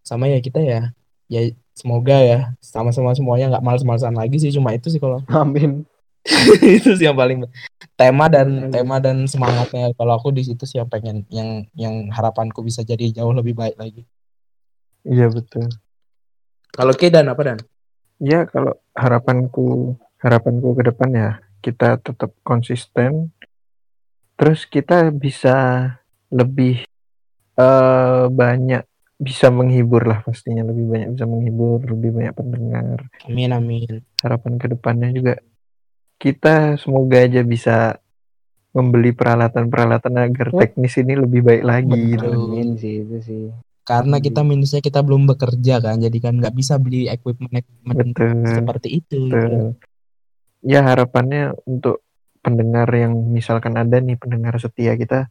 sama 0.00 0.24
ya 0.26 0.40
kita 0.40 0.58
ya. 0.64 0.96
Ya 1.28 1.52
semoga 1.76 2.16
ya. 2.16 2.56
Sama-sama 2.64 3.12
semuanya 3.12 3.52
nggak 3.52 3.64
males-malesan 3.64 4.16
lagi 4.16 4.40
sih 4.40 4.50
cuma 4.56 4.72
itu 4.72 4.88
sih 4.88 4.98
kalau 4.98 5.20
Amin. 5.30 5.84
itu 6.58 6.90
sih 6.98 7.06
yang 7.06 7.14
paling 7.14 7.46
tema 7.94 8.26
dan 8.26 8.72
tema 8.72 8.98
dan 8.98 9.28
semangatnya. 9.28 9.92
Kalau 9.94 10.16
aku 10.16 10.32
di 10.34 10.42
situ 10.42 10.64
sih 10.66 10.80
yang 10.80 10.90
pengen 10.90 11.22
yang 11.30 11.68
yang 11.76 12.08
harapanku 12.10 12.64
bisa 12.64 12.82
jadi 12.82 13.12
jauh 13.12 13.30
lebih 13.36 13.54
baik 13.54 13.76
lagi. 13.78 14.02
Iya 15.06 15.30
betul. 15.30 15.70
kalau 16.74 16.92
K 16.92 17.08
dan 17.08 17.30
apa 17.30 17.42
dan? 17.46 17.58
Ya 18.18 18.42
kalau 18.48 18.74
harapanku 18.92 19.94
harapanku 20.18 20.74
ke 20.74 20.82
depan 20.90 21.08
ya 21.14 21.30
kita 21.62 21.98
tetap 22.02 22.34
konsisten 22.42 23.30
terus 24.36 24.64
kita 24.64 25.08
bisa 25.10 25.56
lebih 26.28 26.84
eh 27.56 28.24
banyak 28.28 28.84
bisa 29.16 29.48
menghibur 29.48 30.04
lah 30.04 30.20
pastinya 30.20 30.60
lebih 30.62 30.86
banyak 30.86 31.08
bisa 31.16 31.24
menghibur 31.24 31.80
lebih 31.82 32.12
banyak 32.12 32.34
pendengar 32.36 32.98
amin 33.24 33.50
amin 33.50 34.04
harapan 34.20 34.60
ke 34.60 34.66
depannya 34.68 35.08
juga 35.10 35.34
kita 36.16 36.76
semoga 36.76 37.16
aja 37.18 37.40
bisa 37.40 37.96
membeli 38.72 39.12
peralatan-peralatan 39.12 40.14
agar 40.20 40.46
Oh. 40.52 40.60
teknis 40.60 40.96
ini 40.96 41.16
lebih 41.16 41.40
baik 41.40 41.64
lagi 41.64 41.96
gitu. 42.12 42.28
Amin 42.28 42.76
sih 42.76 43.00
itu 43.02 43.16
sih. 43.20 43.44
karena 43.86 44.18
kita 44.18 44.42
minusnya 44.42 44.82
kita 44.82 44.98
belum 45.00 45.30
bekerja 45.30 45.78
kan 45.78 45.96
jadi 45.96 46.18
kan 46.18 46.34
nggak 46.36 46.52
bisa 46.52 46.76
beli 46.76 47.06
equipment 47.06 47.54
equipment 47.54 48.12
Betul. 48.12 48.44
seperti 48.44 48.88
itu 48.98 49.16
gitu. 49.30 49.32
Betul. 49.32 49.66
Ya 50.60 50.82
harapannya 50.82 51.54
untuk 51.64 52.02
pendengar 52.46 52.86
yang 52.94 53.12
misalkan 53.34 53.74
ada 53.74 53.98
nih 53.98 54.14
pendengar 54.14 54.54
setia 54.62 54.94
kita 54.94 55.26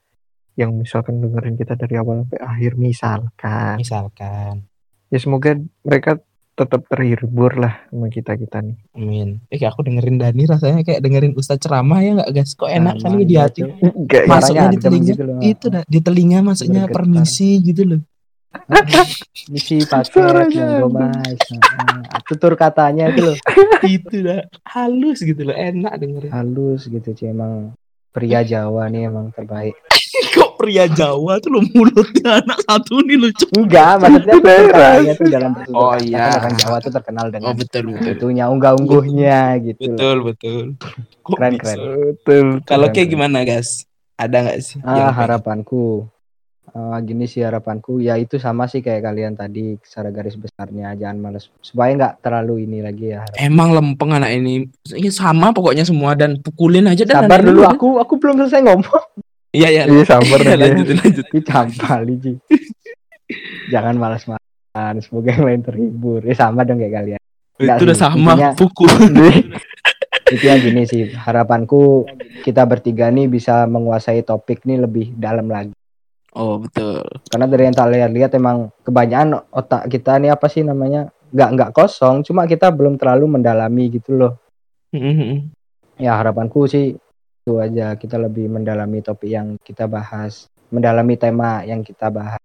yang 0.60 0.76
misalkan 0.76 1.24
dengerin 1.24 1.56
kita 1.56 1.80
dari 1.80 1.96
awal 1.96 2.28
sampai 2.28 2.40
akhir 2.44 2.72
misalkan 2.76 3.76
misalkan 3.80 4.68
ya 5.08 5.20
semoga 5.24 5.56
mereka 5.88 6.20
tetap 6.56 6.88
terhibur 6.88 7.52
lah 7.60 7.84
sama 7.92 8.08
kita 8.08 8.40
kita 8.40 8.64
nih 8.64 8.80
Amin. 8.96 9.44
Eh 9.52 9.60
aku 9.60 9.84
dengerin 9.84 10.16
Dani 10.16 10.48
rasanya 10.48 10.88
kayak 10.88 11.04
dengerin 11.04 11.36
Ustadz 11.36 11.68
ceramah 11.68 12.00
ya 12.00 12.16
nggak 12.16 12.32
guys? 12.32 12.56
Kok 12.56 12.72
enak 12.72 12.96
Sama 13.04 13.12
kali 13.12 13.24
di 13.28 13.36
hati. 13.36 13.60
Enggak 13.68 14.24
ya 14.24 14.32
Masuknya 14.32 14.68
di 14.72 14.80
telinga. 14.80 15.12
gitu 15.12 15.24
loh. 15.28 15.38
Itu 15.44 15.66
dah 15.68 15.84
di 15.84 16.00
telinga 16.00 16.40
maksudnya 16.48 16.88
Bergetar. 16.88 16.96
permisi 16.96 17.50
gitu 17.60 17.84
loh. 17.84 18.02
Misi 19.48 19.84
paket 19.84 20.16
monggo 20.52 20.88
mas. 20.90 21.38
Nah, 21.54 22.20
tutur 22.26 22.54
katanya 22.56 23.12
itu 23.12 23.22
loh 23.24 23.38
itu 23.86 24.16
dah 24.22 24.42
halus 24.66 25.22
gitu 25.22 25.42
loh, 25.44 25.54
enak 25.54 25.94
dengerin. 25.98 26.32
halus 26.32 26.88
gitu 26.88 27.10
sih 27.12 27.30
emang 27.30 27.76
pria 28.10 28.42
Jawa 28.42 28.88
nih 28.88 29.08
emang 29.08 29.30
terbaik. 29.32 29.76
Kok 30.36 30.56
pria 30.56 30.88
Jawa 30.88 31.38
tuh 31.38 31.52
lo 31.52 31.62
mulutnya 31.76 32.40
anak 32.40 32.64
satu 32.64 33.04
nih 33.04 33.20
lucu. 33.20 33.46
Enggak, 33.54 34.00
maksudnya 34.00 34.34
katanya 34.40 35.14
tuh 35.14 35.28
dalam 35.28 35.52
bertutur 35.52 35.76
Oh, 35.76 35.96
iya. 36.00 36.24
kan 36.32 36.40
orang 36.40 36.56
Jawa 36.56 36.78
tuh 36.80 36.92
terkenal 36.96 37.26
dengan 37.28 37.52
betul 37.54 37.84
itunya 38.00 38.46
unggah-ungguhnya 38.48 39.40
gitu 39.62 39.84
loh. 39.84 39.92
Betul 39.94 40.18
betul. 40.24 40.64
Kok 41.22 41.36
Keren, 41.36 41.52
bisa? 41.54 41.64
keren. 41.76 41.80
betul 42.16 42.46
Kalau 42.64 42.88
kayak 42.90 43.10
gimana 43.12 43.44
guys? 43.44 43.84
Ada 44.16 44.38
nggak 44.48 44.60
sih? 44.64 44.80
Ah, 44.82 44.96
yang 44.96 45.12
harapanku. 45.12 46.08
Ah, 46.76 47.00
gini 47.00 47.24
sih 47.24 47.40
harapanku 47.40 47.98
ya 47.98 48.14
itu 48.16 48.36
sama 48.36 48.68
sih 48.68 48.80
kayak 48.80 49.00
kalian 49.02 49.34
tadi 49.34 49.80
secara 49.80 50.12
garis 50.12 50.36
besarnya 50.36 50.92
jangan 50.94 51.18
males 51.22 51.48
supaya 51.60 51.96
nggak 51.96 52.14
terlalu 52.20 52.68
ini 52.68 52.84
lagi 52.84 53.10
ya 53.10 53.24
harap- 53.24 53.40
Emang 53.40 53.72
lempeng 53.72 54.12
anak 54.12 54.28
ini. 54.30 54.68
Ya 54.90 55.08
sama 55.10 55.50
pokoknya 55.50 55.82
semua 55.82 56.14
dan 56.14 56.36
pukulin 56.38 56.84
aja 56.86 57.02
dan 57.02 57.24
sabar 57.24 57.40
ini 57.40 57.48
dulu 57.48 57.62
udah. 57.62 57.72
aku 57.72 57.88
aku 57.98 58.14
belum 58.18 58.36
selesai 58.38 58.60
ngomong 58.62 59.04
Iya 59.50 59.68
iya. 59.72 59.84
iya 59.88 60.04
sabar 60.04 60.36
Iya, 60.38 60.52
nih 60.52 60.58
lanjutin 60.68 60.98
lanjut. 61.00 61.26
dicampal 61.32 62.00
Ji. 62.14 62.34
jangan 63.68 63.96
malas-malasan 63.96 64.96
semoga 65.00 65.32
yang 65.32 65.46
lain 65.46 65.62
terhibur 65.64 66.20
ya 66.22 66.36
sama 66.36 66.62
dong 66.62 66.78
kayak 66.78 66.92
kalian 66.94 67.22
Nggak 67.56 67.72
Itu 67.72 67.84
udah 67.88 67.96
sih, 67.96 68.04
sama 68.04 68.32
intinya- 68.36 68.52
pukul. 68.54 68.92
itu 70.28 70.44
yang 70.44 70.60
gini 70.60 70.84
sih 70.84 71.08
harapanku 71.10 72.04
kita 72.42 72.62
bertiga 72.64 73.08
nih 73.08 73.28
bisa 73.28 73.64
menguasai 73.64 74.20
topik 74.22 74.60
nih 74.62 74.76
lebih 74.78 75.16
dalam 75.16 75.48
lagi 75.48 75.72
Oh 76.36 76.60
betul. 76.60 77.00
karena 77.26 77.48
dari 77.48 77.64
yang 77.64 77.74
tak 77.74 77.90
lihat-lihat 77.90 78.32
emang 78.36 78.68
kebanyakan 78.84 79.40
otak 79.50 79.88
kita 79.88 80.20
nih 80.20 80.30
apa 80.30 80.46
sih 80.46 80.62
namanya 80.62 81.08
nggak 81.32 81.50
nggak 81.50 81.72
kosong 81.72 82.22
cuma 82.22 82.44
kita 82.44 82.68
belum 82.70 82.96
terlalu 82.96 83.40
mendalami 83.40 83.88
gitu 83.90 84.14
loh 84.14 84.34
Mhm. 84.92 85.52
ya 85.96 86.16
harapanku 86.16 86.68
sih 86.68 86.96
itu 87.42 87.54
aja 87.56 87.94
kita 87.94 88.16
lebih 88.18 88.48
mendalami 88.48 89.00
topik 89.00 89.28
yang 89.28 89.56
kita 89.58 89.86
bahas 89.86 90.48
mendalami 90.68 91.16
tema 91.16 91.64
yang 91.64 91.80
kita 91.80 92.08
bahas 92.08 92.40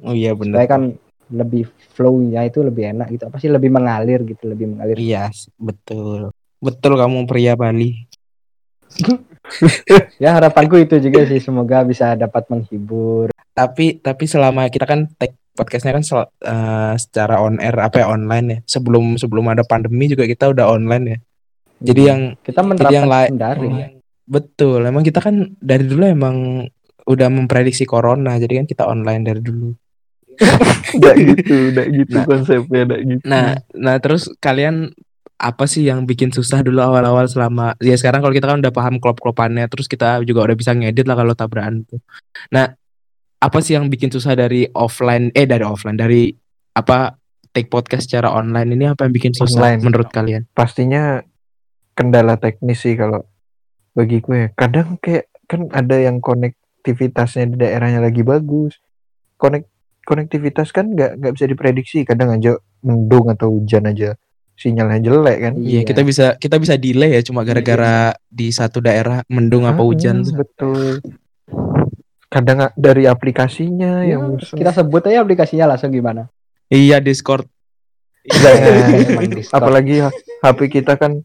Oh 0.00 0.12
iya 0.12 0.32
supaya 0.32 0.64
benar. 0.64 0.68
kan 0.70 0.82
lebih 1.28 1.64
flow-nya 1.92 2.44
itu 2.44 2.60
lebih 2.60 2.92
enak 2.92 3.08
gitu 3.10 3.24
apa 3.28 3.36
sih 3.36 3.48
lebih 3.48 3.68
mengalir 3.68 4.20
gitu 4.22 4.44
lebih 4.46 4.68
mengalir 4.68 4.96
Iya, 4.96 5.28
betul. 5.56 6.28
Betul 6.58 6.92
kamu 6.94 7.24
pria 7.24 7.56
Bali. 7.56 8.08
ya 10.22 10.38
harapanku 10.38 10.78
itu 10.78 10.98
juga 11.02 11.26
sih 11.26 11.38
semoga 11.42 11.82
bisa 11.82 12.14
dapat 12.14 12.46
menghibur 12.48 13.28
Tapi 13.52 14.00
tapi 14.00 14.24
selama 14.24 14.64
kita 14.72 14.88
kan 14.88 15.12
take 15.20 15.36
podcastnya 15.52 15.92
kan 15.92 16.00
sel- 16.00 16.32
eh, 16.40 16.94
secara 16.96 17.36
on 17.44 17.60
air 17.60 17.76
apa 17.76 18.00
ya 18.00 18.06
online 18.08 18.46
ya. 18.48 18.58
Sebelum 18.64 19.20
sebelum 19.20 19.44
ada 19.52 19.60
pandemi 19.60 20.08
juga 20.08 20.24
kita 20.24 20.48
udah 20.56 20.72
online 20.72 21.04
ya. 21.04 21.18
Jadi 21.92 22.00
yang 22.00 22.20
kita 22.40 22.64
menerapkan 22.64 22.96
yang 22.96 23.08
lain 23.10 23.32
daring 23.36 23.74
betul. 24.24 24.80
Emang 24.80 25.04
kita 25.04 25.20
kan 25.20 25.52
dari 25.60 25.84
dulu 25.84 26.08
emang 26.08 26.64
udah 27.04 27.28
memprediksi 27.28 27.84
corona. 27.84 28.40
Jadi 28.40 28.64
kan 28.64 28.66
kita 28.70 28.88
online 28.88 29.22
dari 29.26 29.42
dulu. 29.44 29.76
Enggak 30.96 31.16
gitu, 31.20 31.54
enggak 31.76 31.88
gitu 31.92 32.16
Nah. 32.16 32.24
konsepnya, 32.24 32.80
enggak 32.88 33.00
gitu. 33.04 33.24
Nah, 33.28 33.46
nah 33.76 33.94
terus 34.00 34.32
kalian 34.40 34.96
apa 35.42 35.66
sih 35.66 35.82
yang 35.90 36.06
bikin 36.06 36.30
susah 36.30 36.62
dulu 36.62 36.78
awal-awal 36.78 37.26
selama 37.26 37.74
ya 37.82 37.98
sekarang 37.98 38.22
kalau 38.22 38.30
kita 38.30 38.46
kan 38.46 38.62
udah 38.62 38.70
paham 38.70 39.02
klop-klopannya 39.02 39.66
terus 39.66 39.90
kita 39.90 40.22
juga 40.22 40.46
udah 40.46 40.54
bisa 40.54 40.70
ngedit 40.70 41.02
lah 41.02 41.18
kalau 41.18 41.34
tabrakan 41.34 41.82
tuh. 41.82 41.98
Nah, 42.54 42.70
apa 43.42 43.58
sih 43.58 43.74
yang 43.74 43.90
bikin 43.90 44.14
susah 44.14 44.38
dari 44.38 44.70
offline 44.70 45.34
eh 45.34 45.42
dari 45.42 45.66
offline 45.66 45.98
dari 45.98 46.30
apa 46.78 47.18
take 47.50 47.66
podcast 47.66 48.06
secara 48.06 48.30
online 48.30 48.70
ini 48.70 48.86
apa 48.86 49.02
yang 49.02 49.12
bikin 49.18 49.34
susah 49.34 49.74
Online. 49.74 49.82
menurut 49.82 50.08
kalian? 50.14 50.46
pastinya 50.54 51.20
kendala 51.98 52.38
teknis 52.38 52.86
sih 52.86 52.94
kalau 52.94 53.26
bagi 53.98 54.22
gue. 54.22 54.54
Kadang 54.54 54.96
kayak 55.02 55.28
kan 55.50 55.68
ada 55.74 55.98
yang 55.98 56.22
konektivitasnya 56.22 57.50
di 57.50 57.56
daerahnya 57.60 57.98
lagi 57.98 58.22
bagus. 58.24 58.78
Konek 59.36 59.66
konektivitas 60.06 60.70
kan 60.70 60.94
nggak 60.94 61.18
nggak 61.18 61.32
bisa 61.34 61.46
diprediksi 61.50 62.06
kadang 62.06 62.30
aja 62.30 62.56
mendung 62.82 63.30
atau 63.30 63.54
hujan 63.54 63.86
aja 63.86 64.18
sinyalnya 64.54 65.00
jelek 65.00 65.38
kan 65.40 65.52
Iya, 65.56 65.80
kita 65.82 66.00
bisa 66.00 66.26
kita 66.36 66.56
bisa 66.56 66.74
delay 66.74 67.14
ya 67.14 67.22
cuma 67.22 67.42
gara-gara 67.42 67.94
di 68.24 68.48
satu 68.48 68.78
daerah 68.78 69.24
mendung 69.26 69.64
apa 69.64 69.76
Ah, 69.76 69.84
hujan. 69.84 70.22
betul 70.24 71.00
kadang 72.26 72.70
dari 72.74 73.04
aplikasinya 73.04 74.00
Ya, 74.00 74.16
yang 74.16 74.36
kita 74.38 74.72
sebut 74.72 75.04
aja 75.04 75.20
aplikasinya 75.20 75.68
langsung 75.68 75.90
gimana. 75.90 76.32
Iya, 76.66 76.96
Discord. 76.98 77.44
Emang 78.32 79.28
Discord. 79.28 79.56
apalagi 79.58 80.00
HP 80.40 80.58
kita 80.72 80.94
kan 80.94 81.20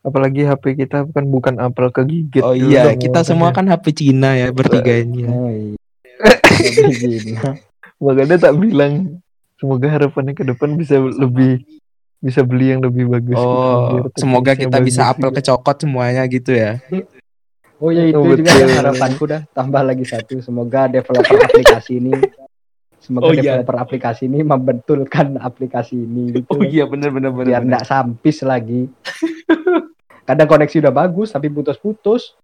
apalagi 0.00 0.44
HP 0.44 0.64
kita 0.76 1.02
kan 1.04 1.24
bukan 1.26 1.58
apel 1.58 1.90
kegigit 1.90 2.38
Oh 2.40 2.52
iya, 2.52 2.86
dong 2.86 3.00
kita 3.00 3.24
semua 3.24 3.50
makanya. 3.50 3.74
kan 3.74 3.82
HP 3.82 3.86
Cina 3.92 4.30
ya 4.34 4.48
bertiga 4.50 4.92
ini. 4.94 5.18
ya. 5.18 5.28
Oh, 5.28 5.50
iya. 5.50 5.74
Makanya 7.98 8.36
tak 8.38 8.54
bilang 8.54 9.18
semoga 9.56 9.88
harapannya 9.88 10.32
ke 10.32 10.44
depan 10.44 10.76
bisa 10.76 11.00
lebih 11.00 11.64
bisa 12.16 12.40
beli 12.42 12.72
yang 12.72 12.80
lebih 12.80 13.06
bagus 13.06 13.36
gitu, 13.36 13.44
Oh, 13.44 14.08
biar 14.08 14.16
semoga 14.16 14.52
kita 14.56 14.78
bisa 14.80 15.12
apel 15.12 15.28
juga. 15.30 15.38
kecokot 15.38 15.76
semuanya 15.84 16.22
gitu 16.26 16.56
ya. 16.56 16.80
Oh 17.76 17.92
ya 17.92 18.08
itu 18.08 18.16
Oh, 18.16 18.32
juga 18.32 18.56
yang 18.56 18.72
harapanku 18.72 19.24
dah. 19.28 19.44
Tambah 19.52 19.82
lagi 19.84 20.04
satu. 20.08 20.40
Semoga 20.40 20.88
developer 20.88 21.36
aplikasi 21.36 22.00
ini 22.00 22.12
semoga 22.96 23.28
Oh, 23.28 23.32
iya. 23.36 23.60
developer 23.60 23.76
aplikasi 23.76 24.22
ini 24.26 24.40
membetulkan 24.40 25.36
aplikasi 25.36 25.94
ini 25.94 26.40
gitu. 26.40 26.56
Oh 26.56 26.64
iya 26.64 26.88
benar 26.88 27.12
benar 27.12 27.30
biar 27.36 27.62
nggak 27.62 27.84
sampis 27.84 28.40
lagi. 28.42 28.88
Kadang 30.26 30.48
koneksi 30.50 30.76
udah 30.82 30.94
bagus 30.96 31.30
tapi 31.30 31.52
putus-putus. 31.52 32.34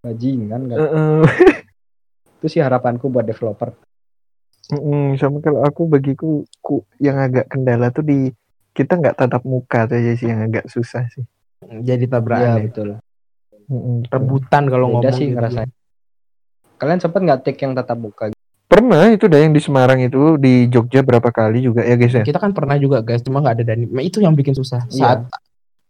Bajingan 0.00 0.66
kan. 0.66 0.78
Heeh. 0.80 1.20
Itu 2.40 2.46
sih 2.48 2.64
harapanku 2.64 3.06
buat 3.06 3.24
developer. 3.24 3.76
Mm, 4.72 5.20
sama 5.20 5.44
kalau 5.44 5.60
aku 5.60 5.84
bagiku 5.84 6.40
ku, 6.58 6.88
yang 6.96 7.20
agak 7.20 7.52
kendala 7.52 7.92
tuh 7.92 8.00
di 8.00 8.32
kita 8.74 8.98
nggak 8.98 9.14
tatap 9.14 9.42
muka 9.46 9.86
tuh 9.86 9.96
aja 9.96 10.12
sih 10.18 10.26
yang 10.26 10.50
agak 10.50 10.66
susah 10.66 11.06
sih. 11.14 11.22
Jadi 11.64 12.04
Iya 12.04 12.12
tabrakan 12.12 12.58
ya. 12.58 12.64
betul. 12.66 12.88
Mm-mm. 13.70 13.96
Rebutan 14.10 14.68
kalau 14.68 14.86
ngomong 14.92 15.14
sih 15.14 15.32
gitu. 15.32 15.38
ngerasain. 15.38 15.70
Kalian 16.76 17.00
sempet 17.00 17.20
nggak 17.24 17.40
take 17.46 17.64
yang 17.64 17.72
tatap 17.72 17.96
muka? 17.96 18.34
Pernah 18.66 19.06
itu 19.14 19.30
dah 19.30 19.38
yang 19.38 19.54
di 19.54 19.62
Semarang 19.62 20.02
itu 20.02 20.34
di 20.36 20.66
Jogja 20.66 21.00
berapa 21.06 21.30
kali 21.30 21.62
juga 21.62 21.86
ya 21.86 21.94
guys 21.94 22.12
ya. 22.12 22.24
Kita 22.26 22.42
kan 22.42 22.50
pernah 22.50 22.74
juga 22.76 23.00
guys, 23.00 23.22
cuma 23.22 23.38
nggak 23.38 23.62
ada 23.62 23.64
Dani. 23.72 23.86
Nah, 23.86 24.02
itu 24.02 24.18
yang 24.18 24.34
bikin 24.34 24.52
susah. 24.52 24.82
Iya. 24.90 25.00
Saat 25.00 25.18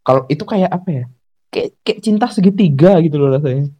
kalau 0.04 0.28
itu 0.28 0.44
kayak 0.44 0.68
apa 0.68 0.88
ya? 0.92 1.04
Kayak, 1.48 1.70
kayak 1.80 1.98
cinta 2.04 2.26
segitiga 2.28 3.00
gitu 3.00 3.16
loh 3.16 3.32
rasanya. 3.32 3.72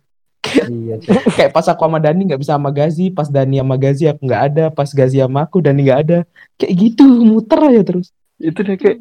iya 0.72 0.96
sih. 1.04 1.12
kayak 1.36 1.52
pas 1.52 1.66
aku 1.68 1.84
sama 1.84 2.00
Dani 2.00 2.20
nggak 2.24 2.40
bisa 2.40 2.56
sama 2.56 2.72
Gazi, 2.72 3.12
pas 3.12 3.28
Dani 3.28 3.60
sama 3.60 3.76
Gazi 3.76 4.04
aku 4.08 4.20
nggak 4.24 4.42
ada, 4.48 4.64
pas 4.72 4.88
Gazi 4.88 5.20
sama 5.20 5.44
aku 5.44 5.60
Dani 5.60 5.80
nggak 5.84 6.00
ada. 6.08 6.18
Kayak 6.56 6.72
gitu 6.80 7.04
muter 7.04 7.60
aja 7.60 7.82
terus. 7.84 8.08
Itu 8.44 8.60
deh 8.60 8.76
kayak 8.76 8.98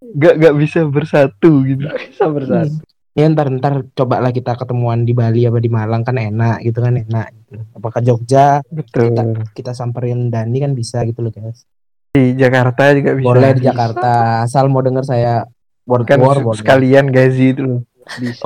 nggak 0.00 0.34
nggak 0.40 0.54
bisa 0.56 0.88
bersatu 0.88 1.60
gitu. 1.68 1.84
Bisa 1.84 2.24
bersatu. 2.32 2.80
Ya 3.16 3.28
ntar 3.32 3.48
ntar 3.48 3.84
coba 3.96 4.20
lah 4.20 4.32
kita 4.32 4.56
ketemuan 4.56 5.04
di 5.04 5.16
Bali 5.16 5.48
apa 5.48 5.56
di 5.60 5.72
Malang 5.72 6.04
kan 6.04 6.16
enak 6.16 6.64
gitu 6.64 6.80
kan 6.80 6.96
enak. 6.96 7.32
Gitu. 7.32 7.60
Apakah 7.76 8.00
Jogja 8.00 8.60
Betul. 8.68 9.12
kita 9.56 9.72
samperin 9.72 10.28
Dani 10.32 10.60
kan 10.60 10.72
bisa 10.72 11.04
gitu 11.04 11.24
loh 11.24 11.32
guys. 11.32 11.64
Di 12.12 12.32
Jakarta 12.36 12.96
juga 12.96 13.12
bisa. 13.16 13.28
Boleh 13.28 13.50
di 13.56 13.62
Jakarta. 13.64 14.44
Asal 14.44 14.68
mau 14.72 14.80
denger 14.80 15.04
saya 15.04 15.44
word 15.84 16.04
Kan 16.08 16.20
war 16.24 16.40
boleh. 16.40 16.56
sekalian 16.56 17.08
Gazi 17.12 17.56
itu 17.56 17.62
loh. 17.64 17.80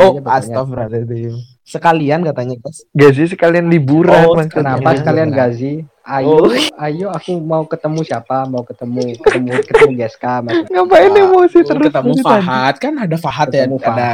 Oh, 0.01 0.16
astagfirullahaladzim. 0.24 1.36
Sekalian 1.68 2.24
katanya, 2.24 2.57
guys. 2.59 2.82
Gazi 2.96 3.28
sekalian 3.28 3.68
liburan 3.68 4.24
Oh. 4.24 4.34
Kenapa 4.48 4.96
sekalian 4.96 5.30
Gazi? 5.30 5.84
Ayo, 6.11 6.42
Oh. 6.42 6.50
ayo 6.82 7.06
aku 7.14 7.38
mau 7.38 7.62
ketemu 7.62 8.02
siapa? 8.02 8.42
Mau 8.50 8.66
ketemu 8.66 9.14
ketemu 9.22 9.62
ketemu 9.62 9.90
Geska 9.94 10.42
maksudnya. 10.42 10.82
Ngapain 10.82 11.12
emosi 11.14 11.58
Oh, 11.62 11.66
terus? 11.70 11.84
ketemu? 11.86 12.12
Fahad 12.18 12.74
kan 12.82 12.94
ada 12.98 13.14
Fahad 13.14 13.48
ya, 13.54 13.70
Ketemu 13.70 13.78
ada. 13.78 14.11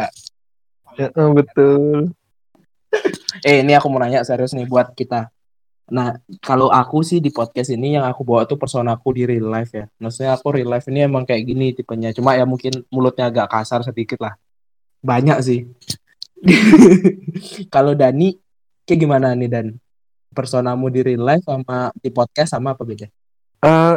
Heeh, 1.00 1.28
betul. 1.32 2.12
Eh, 3.44 3.60
ini 3.60 3.76
aku 3.76 3.92
mau 3.92 4.00
nanya 4.00 4.24
serius 4.24 4.56
nih 4.56 4.64
buat 4.64 4.92
kita. 4.92 5.28
Nah, 5.92 6.16
kalau 6.40 6.72
aku 6.72 7.04
sih 7.04 7.20
di 7.20 7.28
podcast 7.28 7.68
ini 7.68 7.94
yang 7.94 8.08
aku 8.08 8.24
bawa 8.24 8.48
tuh 8.48 8.56
persona 8.56 8.96
aku 8.96 9.12
di 9.12 9.28
real 9.28 9.52
life 9.52 9.70
ya. 9.70 9.84
Maksudnya 10.00 10.32
aku 10.34 10.56
real 10.56 10.72
life 10.72 10.88
ini 10.88 11.04
emang 11.04 11.28
kayak 11.28 11.44
gini 11.44 11.76
tipenya. 11.76 12.10
Cuma 12.16 12.32
ya 12.32 12.48
mungkin 12.48 12.82
mulutnya 12.88 13.28
agak 13.28 13.52
kasar 13.52 13.84
sedikit 13.84 14.18
lah. 14.18 14.34
Banyak 15.04 15.38
sih. 15.44 15.68
kalau 17.74 17.92
Dani, 17.92 18.34
kayak 18.82 19.00
gimana 19.00 19.36
nih 19.36 19.48
Dan? 19.52 19.66
Personamu 20.36 20.92
di 20.92 21.00
real 21.00 21.24
life 21.24 21.44
sama 21.48 21.88
di 21.96 22.12
podcast 22.12 22.52
sama 22.52 22.76
apa 22.76 22.84
beda? 22.84 23.08
Eh, 23.64 23.96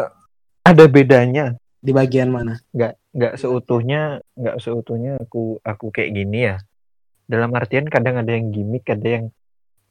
ada 0.63 0.85
bedanya. 0.87 1.59
Di 1.79 1.91
bagian 1.91 2.31
mana? 2.31 2.59
nggak 2.75 2.99
nggak 3.09 3.33
seutuhnya 3.41 4.21
nggak 4.37 4.57
seutuhnya 4.61 5.17
aku 5.17 5.57
aku 5.65 5.89
kayak 5.89 6.13
gini 6.13 6.45
ya 6.45 6.61
dalam 7.25 7.49
artian 7.57 7.89
kadang 7.89 8.21
ada 8.21 8.29
yang 8.29 8.53
gimmick 8.53 8.85
ada 8.85 9.07
yang 9.21 9.25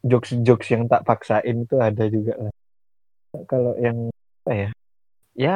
jokes 0.06 0.34
jokes 0.46 0.70
yang 0.70 0.86
tak 0.86 1.02
paksain 1.02 1.66
itu 1.66 1.74
ada 1.82 2.06
juga 2.06 2.38
lah 2.38 2.54
kalau 3.50 3.74
yang 3.82 4.10
apa 4.46 4.52
ya 4.54 4.70
ya 5.34 5.54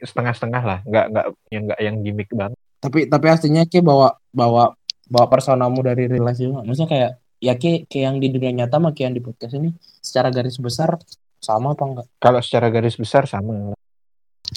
setengah-setengah 0.00 0.62
lah 0.64 0.78
nggak 0.88 1.06
nggak 1.12 1.26
yang 1.52 1.62
nggak 1.68 1.80
yang 1.84 1.96
gimmick 2.00 2.30
banget 2.32 2.58
tapi 2.80 3.04
tapi 3.08 3.26
aslinya 3.28 3.68
kayak 3.68 3.84
bawa 3.84 4.16
bawa 4.32 4.72
bawa 5.08 5.26
personamu 5.28 5.84
dari 5.84 6.08
real 6.08 6.24
life 6.24 6.40
juga 6.40 6.64
maksudnya 6.64 6.88
kayak 6.88 7.12
ya 7.40 7.54
kayak 7.56 7.90
kayak 7.90 8.04
yang 8.12 8.16
di 8.22 8.28
dunia 8.32 8.52
nyata 8.64 8.80
sama 8.80 8.90
kayak 8.96 9.12
yang 9.12 9.16
di 9.16 9.22
podcast 9.24 9.54
ini 9.56 9.70
secara 10.00 10.28
garis 10.32 10.56
besar 10.56 10.96
sama 11.40 11.76
apa 11.76 11.84
enggak? 11.84 12.06
Kalau 12.18 12.40
secara 12.40 12.68
garis 12.72 12.96
besar 12.96 13.28
sama. 13.28 13.76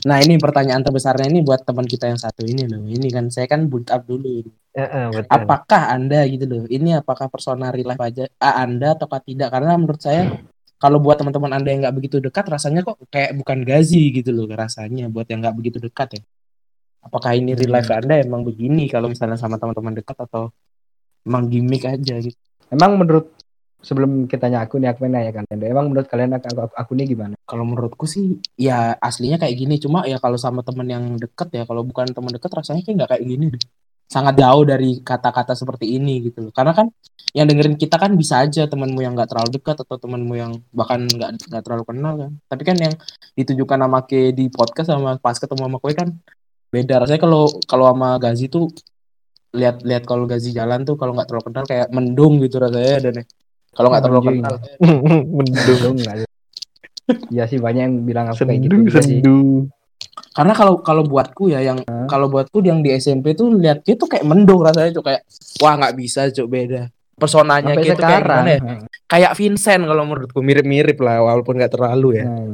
Nah 0.05 0.17
ini 0.21 0.38
pertanyaan 0.38 0.86
terbesarnya 0.86 1.27
ini 1.34 1.41
buat 1.41 1.65
teman 1.65 1.86
kita 1.89 2.07
yang 2.07 2.21
satu 2.21 2.45
ini 2.45 2.69
loh. 2.69 2.86
Ini 2.86 3.09
kan 3.09 3.25
saya 3.34 3.49
kan 3.49 3.65
boot 3.65 3.89
up 3.89 4.05
dulu 4.05 4.45
Eh, 4.69 4.86
eh, 4.86 5.07
betul. 5.09 5.34
apakah 5.34 5.89
anda 5.89 6.21
gitu 6.30 6.45
loh 6.45 6.63
ini 6.69 6.93
apakah 6.93 7.25
persona 7.25 7.73
real 7.73 7.89
life 7.89 8.05
aja 8.05 8.30
ah, 8.38 8.61
anda 8.61 8.93
ataukah 8.93 9.17
tidak? 9.25 9.49
Karena 9.49 9.73
menurut 9.73 9.97
saya 9.97 10.30
kalau 10.77 11.01
buat 11.01 11.17
teman-teman 11.17 11.57
anda 11.57 11.73
yang 11.73 11.82
nggak 11.82 11.95
begitu 11.97 12.21
dekat 12.21 12.45
rasanya 12.45 12.86
kok 12.86 13.01
kayak 13.09 13.34
bukan 13.34 13.65
gazi 13.65 14.13
gitu 14.13 14.30
loh 14.30 14.45
rasanya 14.45 15.09
buat 15.09 15.25
yang 15.25 15.41
nggak 15.41 15.57
begitu 15.57 15.77
dekat 15.82 16.21
ya. 16.21 16.23
Apakah 17.01 17.34
ini 17.34 17.57
real 17.57 17.73
life 17.73 17.89
anda 17.89 18.21
emang 18.21 18.45
begini 18.45 18.86
kalau 18.86 19.09
misalnya 19.09 19.41
sama 19.41 19.57
teman-teman 19.57 19.97
dekat 19.97 20.15
atau 20.21 20.53
emang 21.25 21.49
gimmick 21.49 21.89
aja 21.89 22.15
gitu 22.21 22.38
Emang 22.70 22.97
menurut 22.97 23.34
sebelum 23.82 24.28
kita 24.30 24.47
tanya 24.47 24.65
aku 24.65 24.78
nih 24.78 24.93
aku 24.93 25.07
nanya 25.07 25.32
deh. 25.41 25.67
Emang 25.70 25.89
menurut 25.89 26.07
kalian 26.07 26.38
aku, 26.38 26.47
aku, 26.53 26.76
aku 26.76 26.91
nih 26.95 27.07
gimana? 27.15 27.39
kalau 27.49 27.65
menurutku 27.65 28.05
sih 28.05 28.38
ya 28.53 28.93
aslinya 29.01 29.41
kayak 29.41 29.57
gini 29.57 29.82
cuma 29.82 30.05
ya 30.05 30.22
kalau 30.22 30.38
sama 30.38 30.61
temen 30.61 30.86
yang 30.86 31.05
deket 31.17 31.49
ya 31.49 31.63
kalau 31.65 31.82
bukan 31.82 32.13
temen 32.13 32.30
deket 32.30 32.53
rasanya 32.53 32.86
kayak 32.86 32.95
nggak 33.01 33.09
kayak 33.17 33.24
gini 33.26 33.45
deh 33.57 33.63
sangat 34.09 34.38
jauh 34.38 34.63
dari 34.65 35.01
kata-kata 35.01 35.53
seperti 35.57 35.97
ini 35.97 36.30
gitu 36.30 36.49
loh 36.49 36.53
karena 36.53 36.74
kan 36.78 36.93
yang 37.34 37.45
dengerin 37.49 37.78
kita 37.78 37.97
kan 37.97 38.13
bisa 38.13 38.41
aja 38.45 38.65
temenmu 38.70 39.01
yang 39.01 39.13
nggak 39.17 39.30
terlalu 39.34 39.49
dekat 39.57 39.78
atau 39.82 39.97
temenmu 39.97 40.34
yang 40.38 40.51
bahkan 40.74 41.05
nggak 41.09 41.45
nggak 41.49 41.61
terlalu 41.65 41.84
kenal 41.89 42.13
kan 42.17 42.32
tapi 42.49 42.63
kan 42.65 42.78
yang 42.78 42.93
ditujukan 43.38 43.78
sama 43.82 43.99
ke 44.05 44.34
di 44.34 44.49
podcast 44.49 44.93
sama 44.93 45.17
pas 45.17 45.38
ketemu 45.38 45.61
sama 45.65 45.78
kue 45.82 45.93
kan 45.97 46.09
beda 46.70 47.05
rasanya 47.05 47.22
kalau 47.22 47.49
kalau 47.65 47.86
sama 47.89 48.17
Gazi 48.22 48.45
tuh 48.49 48.70
lihat 49.56 49.82
lihat 49.82 50.04
kalau 50.06 50.30
Gazi 50.30 50.54
jalan 50.54 50.86
tuh 50.86 50.93
kalau 50.93 51.18
nggak 51.18 51.28
terlalu 51.30 51.45
kenal 51.50 51.64
kayak 51.66 51.88
mendung 51.89 52.38
gitu 52.43 52.62
rasanya 52.62 53.10
dan 53.10 53.16
kalau 53.74 53.88
nggak 53.89 54.04
terlalu 54.06 54.22
kenal 54.38 54.56
mendung 55.38 55.97
nggak 55.97 56.16
sih? 56.22 56.30
Iya 57.34 57.43
sih 57.50 57.58
banyak 57.58 57.82
yang 57.82 57.95
bilang 58.06 58.30
aku 58.30 58.45
kayak 58.45 58.70
gitu 58.70 59.02
sendu 59.02 59.66
sih. 59.66 59.74
karena 60.30 60.54
kalau 60.54 60.86
kalau 60.86 61.02
buatku 61.02 61.50
ya 61.50 61.66
yang 61.66 61.82
kalau 62.06 62.30
buatku 62.30 62.62
yang 62.62 62.86
di 62.86 62.93
SMP 62.93 63.34
tuh 63.34 63.50
lihat 63.58 63.82
dia 63.82 63.97
tuh 63.97 64.06
kayak 64.06 64.30
mendung 64.30 64.62
rasanya 64.62 64.93
tuh 64.93 65.02
kayak 65.02 65.26
wah 65.58 65.74
nggak 65.74 65.95
bisa 65.97 66.30
cuk 66.30 66.47
beda. 66.47 66.93
Personanya 67.20 67.76
Sampai 67.76 67.84
kayak 67.84 67.97
tuh 67.97 68.06
kayak 68.06 68.22
gimana 68.24 68.50
ya? 68.54 68.60
Kayak 69.10 69.32
Vincent 69.36 69.84
kalau 69.89 70.04
menurutku 70.06 70.39
mirip-mirip 70.39 70.97
lah 71.02 71.18
walaupun 71.26 71.58
nggak 71.58 71.74
terlalu 71.74 72.22
ya. 72.22 72.26
Nah, 72.30 72.54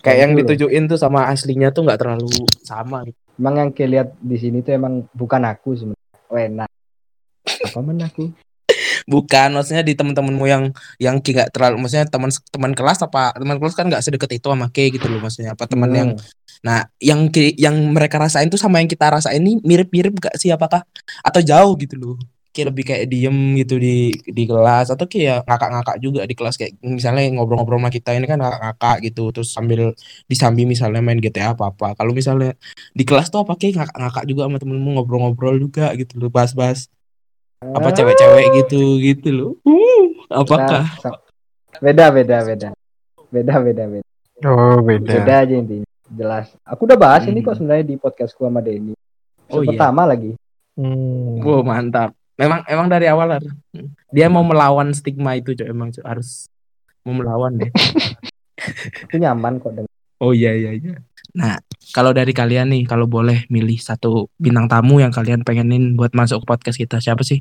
kayak 0.00 0.18
yang 0.18 0.32
gitu 0.32 0.40
loh. 0.40 0.48
ditujuin 0.48 0.82
tuh 0.88 0.98
sama 0.98 1.28
aslinya 1.28 1.68
tuh 1.70 1.84
nggak 1.86 2.00
terlalu 2.00 2.32
sama 2.64 3.04
gitu. 3.04 3.20
Emang 3.38 3.54
yang 3.56 3.70
lihat 3.72 4.08
di 4.18 4.36
sini 4.36 4.60
tuh 4.60 4.74
emang 4.74 5.06
bukan 5.14 5.42
aku 5.46 5.78
sebenarnya. 5.78 6.26
Oh, 6.28 6.36
enak. 6.36 6.70
Apa 7.64 7.78
men 7.80 8.02
aku? 8.04 8.34
bukan 9.08 9.48
maksudnya 9.56 9.80
di 9.80 9.96
teman-temanmu 9.96 10.44
yang 10.44 10.64
yang 11.00 11.16
Ki 11.24 11.32
nggak 11.32 11.56
terlalu 11.56 11.80
maksudnya 11.80 12.04
teman 12.04 12.28
teman 12.52 12.72
kelas 12.76 13.00
apa 13.00 13.32
teman 13.32 13.56
kelas 13.56 13.72
kan 13.72 13.88
nggak 13.88 14.04
sedekat 14.04 14.36
itu 14.36 14.46
sama 14.52 14.68
Ki 14.68 14.92
gitu 14.92 15.08
loh 15.08 15.24
maksudnya 15.24 15.56
apa 15.56 15.64
teman 15.64 15.90
yang 15.96 16.10
Hmm. 16.18 16.24
nah 16.64 16.90
yang 16.98 17.30
yang 17.54 17.76
mereka 17.94 18.18
rasain 18.18 18.50
tuh 18.50 18.58
sama 18.58 18.82
yang 18.82 18.90
kita 18.90 19.06
rasain 19.06 19.38
ini 19.38 19.62
mirip-mirip 19.62 20.10
gak 20.18 20.34
sih 20.40 20.50
apakah 20.50 20.82
atau 21.22 21.38
jauh 21.38 21.78
gitu 21.78 21.94
loh 21.94 22.16
kayak 22.50 22.66
lebih 22.74 22.84
kayak 22.88 23.04
diem 23.12 23.38
gitu 23.60 23.78
di 23.78 24.10
di 24.24 24.44
kelas 24.48 24.90
atau 24.90 25.06
kayak 25.06 25.46
ngakak-ngakak 25.46 25.96
juga 26.02 26.20
di 26.26 26.34
kelas 26.34 26.56
kayak 26.58 26.80
misalnya 26.82 27.28
ngobrol-ngobrol 27.38 27.78
sama 27.78 27.90
kita 27.92 28.16
ini 28.16 28.26
kan 28.26 28.40
ngakak-ngakak 28.40 28.96
gitu 29.06 29.24
terus 29.30 29.48
sambil 29.54 29.92
disambi 30.26 30.66
misalnya 30.66 31.00
main 31.04 31.20
GTA 31.22 31.54
apa 31.54 31.70
apa 31.70 31.94
kalau 31.94 32.10
misalnya 32.16 32.56
di 32.96 33.04
kelas 33.06 33.30
tuh 33.30 33.44
apa 33.46 33.54
kayak 33.54 33.84
ngakak-ngakak 33.84 34.24
juga 34.26 34.40
sama 34.48 34.56
temenmu 34.58 34.90
ngobrol-ngobrol 34.98 35.56
juga 35.60 35.92
gitu 35.94 36.18
loh 36.18 36.32
bahas-bahas 36.32 36.90
apa 37.62 37.90
cewek-cewek 37.94 38.46
gitu 38.64 38.82
gitu 39.02 39.28
loh 39.34 39.52
uh, 39.66 40.02
apakah 40.42 40.88
Nah, 41.78 41.84
beda 41.84 42.10
beda 42.10 42.36
beda. 42.42 42.68
Beda 43.30 43.54
beda 43.62 43.84
beda. 43.86 44.08
Oh 44.42 44.82
beda. 44.82 45.14
Beda 45.14 45.34
aja 45.46 45.54
intinya. 45.54 45.86
Jelas. 46.10 46.50
Aku 46.66 46.90
udah 46.90 46.98
bahas 46.98 47.22
ini 47.30 47.38
Hmm. 47.38 47.46
kok 47.46 47.54
sebenarnya 47.62 47.86
di 47.86 47.94
podcastku 47.94 48.42
sama 48.42 48.58
Denny. 48.58 48.98
Oh, 49.46 49.62
iya. 49.62 49.78
pertama 49.78 50.02
lagi. 50.10 50.34
Hmm. 50.74 51.38
Wow 51.38 51.62
mantap. 51.62 52.17
Memang 52.38 52.62
emang 52.70 52.86
dari 52.86 53.10
awal 53.10 53.34
harus. 53.34 53.52
Dia 54.14 54.30
mau 54.30 54.46
melawan 54.46 54.94
stigma 54.94 55.34
itu 55.34 55.52
Cok. 55.58 55.68
emang 55.68 55.90
Cok. 55.90 56.06
harus 56.06 56.46
mau 57.02 57.12
melawan 57.18 57.54
deh. 57.60 57.70
Aku 59.10 59.18
nyaman 59.18 59.58
kok 59.58 59.74
dengan 59.74 59.90
Oh 60.18 60.34
iya 60.34 60.50
iya 60.54 60.74
iya. 60.74 60.98
Nah, 61.38 61.62
kalau 61.94 62.10
dari 62.10 62.34
kalian 62.34 62.74
nih, 62.74 62.82
kalau 62.90 63.06
boleh 63.06 63.46
milih 63.46 63.78
satu 63.78 64.26
bintang 64.34 64.66
tamu 64.66 64.98
yang 64.98 65.14
kalian 65.14 65.46
pengenin 65.46 65.94
buat 65.94 66.10
masuk 66.10 66.42
ke 66.42 66.46
podcast 66.46 66.78
kita, 66.78 66.98
siapa 66.98 67.22
sih? 67.22 67.38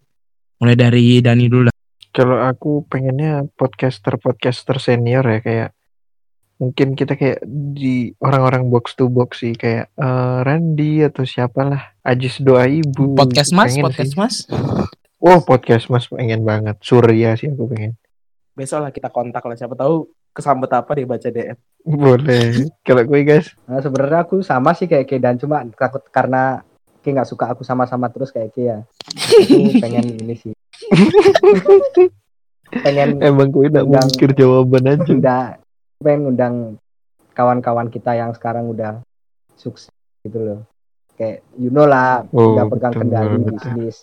Mulai 0.62 0.78
dari 0.78 1.18
Dani 1.18 1.50
dulu 1.50 1.70
lah. 1.70 1.76
Kalau 2.14 2.38
aku 2.42 2.86
pengennya 2.86 3.46
podcaster-podcaster 3.58 4.78
senior 4.78 5.26
ya 5.26 5.40
kayak 5.42 5.70
mungkin 6.58 6.94
kita 6.94 7.14
kayak 7.14 7.46
di 7.46 8.12
orang-orang 8.18 8.68
box 8.68 8.94
to 8.94 9.08
box 9.08 9.40
sih 9.40 9.54
kayak 9.54 9.90
eh, 9.92 10.38
Randy 10.42 11.02
atau 11.02 11.22
siapalah 11.22 11.94
Ajis 12.02 12.40
doa 12.40 12.66
ibu 12.66 13.14
Podcast 13.14 13.52
Mas, 13.52 13.72
Pengen 13.72 13.84
podcast 13.84 14.10
sih. 14.10 14.18
Mas. 14.18 14.36
oh 15.18 15.40
podcast 15.40 15.86
mas 15.88 16.06
pengen 16.06 16.42
banget 16.42 16.78
Surya 16.80 17.34
sih 17.34 17.48
aku 17.48 17.68
pengen 17.68 17.94
Besok 18.52 18.80
lah 18.80 18.90
kita 18.90 19.08
kontak 19.08 19.42
lah, 19.42 19.54
siapa 19.54 19.74
tahu 19.74 20.06
kesambet 20.30 20.70
apa 20.72 20.92
dia 20.92 21.06
baca 21.06 21.28
DM. 21.28 21.58
boleh 21.84 22.46
kalau 22.82 23.04
gue 23.04 23.22
guys 23.24 23.54
Nah, 23.64 23.78
sebenarnya 23.78 24.20
aku 24.22 24.42
sama 24.42 24.74
sih 24.74 24.86
kayak 24.86 25.06
Ke 25.06 25.18
dan 25.18 25.36
cuma 25.36 25.62
takut 25.72 26.02
karena 26.08 26.62
Ke 27.00 27.10
nggak 27.10 27.26
suka 27.26 27.48
aku 27.48 27.62
sama-sama 27.62 28.08
terus 28.08 28.30
kayak 28.30 28.52
ya. 28.54 28.78
Aku 28.82 29.78
pengen 29.84 30.06
ini 30.18 30.36
sih. 30.36 30.54
pengen 32.84 33.22
emang 33.22 33.48
gue 33.48 33.66
tidak 33.68 33.86
Undang- 33.86 34.10
mikir 34.10 34.30
jawaban 34.34 34.84
aja 34.90 35.08
udah 35.08 35.46
pengen 36.02 36.34
undang 36.34 36.56
kawan-kawan 37.34 37.90
kita 37.90 38.18
yang 38.18 38.32
sekarang 38.34 38.70
udah 38.70 39.02
sukses 39.58 39.90
gitu 40.22 40.38
loh. 40.42 40.60
Kayak 41.18 41.42
you 41.58 41.74
know 41.74 41.90
lah, 41.90 42.26
Oh, 42.30 42.54
udah 42.54 42.66
pegang 42.70 42.94
betul, 42.94 43.02
kendali 43.10 43.38
bisnis. 43.50 43.98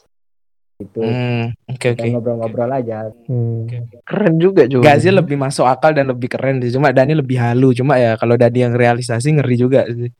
Gitu. 0.74 0.98
Hmm, 0.98 1.54
oke 1.70 1.86
oke. 1.94 1.98
Kayak 2.02 2.12
ngobrol-ngobrol 2.18 2.70
aja. 2.74 3.14
Hmm, 3.30 3.70
keren 4.02 4.34
juga 4.42 4.66
juga 4.66 4.90
Gazi 4.90 5.14
lebih 5.14 5.38
masuk 5.38 5.62
akal 5.62 5.94
dan 5.94 6.10
lebih 6.10 6.26
keren 6.26 6.58
sih. 6.58 6.74
Cuma 6.74 6.90
Dani 6.90 7.14
lebih 7.14 7.38
halu. 7.38 7.70
Cuma 7.70 7.94
ya 8.02 8.18
kalau 8.18 8.34
Dani 8.34 8.58
yang 8.66 8.74
realisasi 8.74 9.38
ngeri 9.38 9.54
juga 9.54 9.86
sih. 9.86 10.10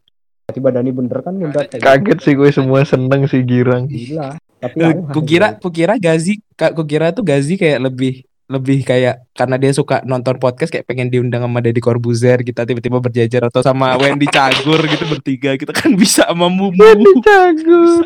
Tiba 0.55 0.71
Dani 0.71 0.95
bener 0.95 1.19
kan 1.19 1.35
udah 1.35 1.67
kayak 1.67 1.83
kaget 1.83 2.19
sih 2.23 2.35
gue 2.39 2.51
semua 2.55 2.87
seneng 2.87 3.27
sih 3.27 3.43
girang 3.43 3.91
gila. 3.91 4.39
Tapi 4.63 4.77
Eh, 4.79 4.87
aku 4.95 5.19
Kukira 5.19 5.59
kukira 5.59 5.95
Gazi 5.99 6.39
Kak 6.55 6.79
kukira 6.79 7.11
tuh 7.11 7.27
Gazi 7.27 7.59
kayak 7.59 7.91
lebih 7.91 8.23
lebih 8.45 8.85
kayak 8.85 9.25
karena 9.33 9.57
dia 9.57 9.73
suka 9.73 10.05
nonton 10.05 10.37
podcast 10.37 10.69
kayak 10.69 10.85
pengen 10.85 11.09
diundang 11.09 11.41
sama 11.41 11.65
Deddy 11.65 11.81
Corbuzier 11.81 12.45
kita 12.45 12.69
tiba-tiba 12.69 13.01
berjajar 13.01 13.49
atau 13.49 13.65
sama 13.65 13.97
Wendy 13.97 14.29
Cagur 14.29 14.85
gitu 14.85 15.05
bertiga 15.09 15.57
kita 15.57 15.73
kan 15.73 15.97
bisa 15.97 16.29
sama 16.29 16.53
Mumu. 16.53 16.75
Jago 17.25 18.05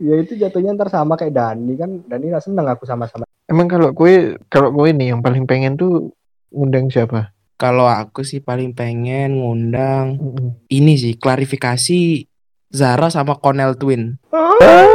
ya 0.00 0.14
itu 0.24 0.32
jatuhnya 0.40 0.72
ntar 0.72 0.88
sama 0.88 1.18
kayak 1.20 1.36
Dani 1.36 1.72
kan 1.76 2.00
Dani 2.08 2.32
nggak 2.32 2.44
seneng 2.44 2.64
aku 2.64 2.88
sama-sama. 2.88 3.28
Emang 3.44 3.68
kalau 3.68 3.92
gue 3.92 4.40
kalau 4.48 4.72
gue 4.72 4.88
nih 4.92 5.12
yang 5.12 5.20
paling 5.20 5.44
pengen 5.44 5.76
tuh 5.76 6.12
ngundang 6.48 6.88
siapa? 6.88 7.32
Kalau 7.58 7.90
aku 7.90 8.22
sih 8.22 8.38
paling 8.40 8.72
pengen 8.72 9.42
ngundang 9.42 10.16
Mm-mm. 10.16 10.62
ini 10.70 10.94
sih 10.96 11.18
klarifikasi 11.18 12.24
Zara 12.70 13.08
sama 13.10 13.36
Cornell 13.40 13.74
Twin. 13.76 14.20
Ah, 14.30 14.86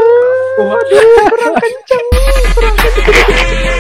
aduh, 0.54 1.06
kurang 1.28 1.56
kenceng, 1.58 2.08
kurang 2.54 2.76
kenceng. 2.78 3.73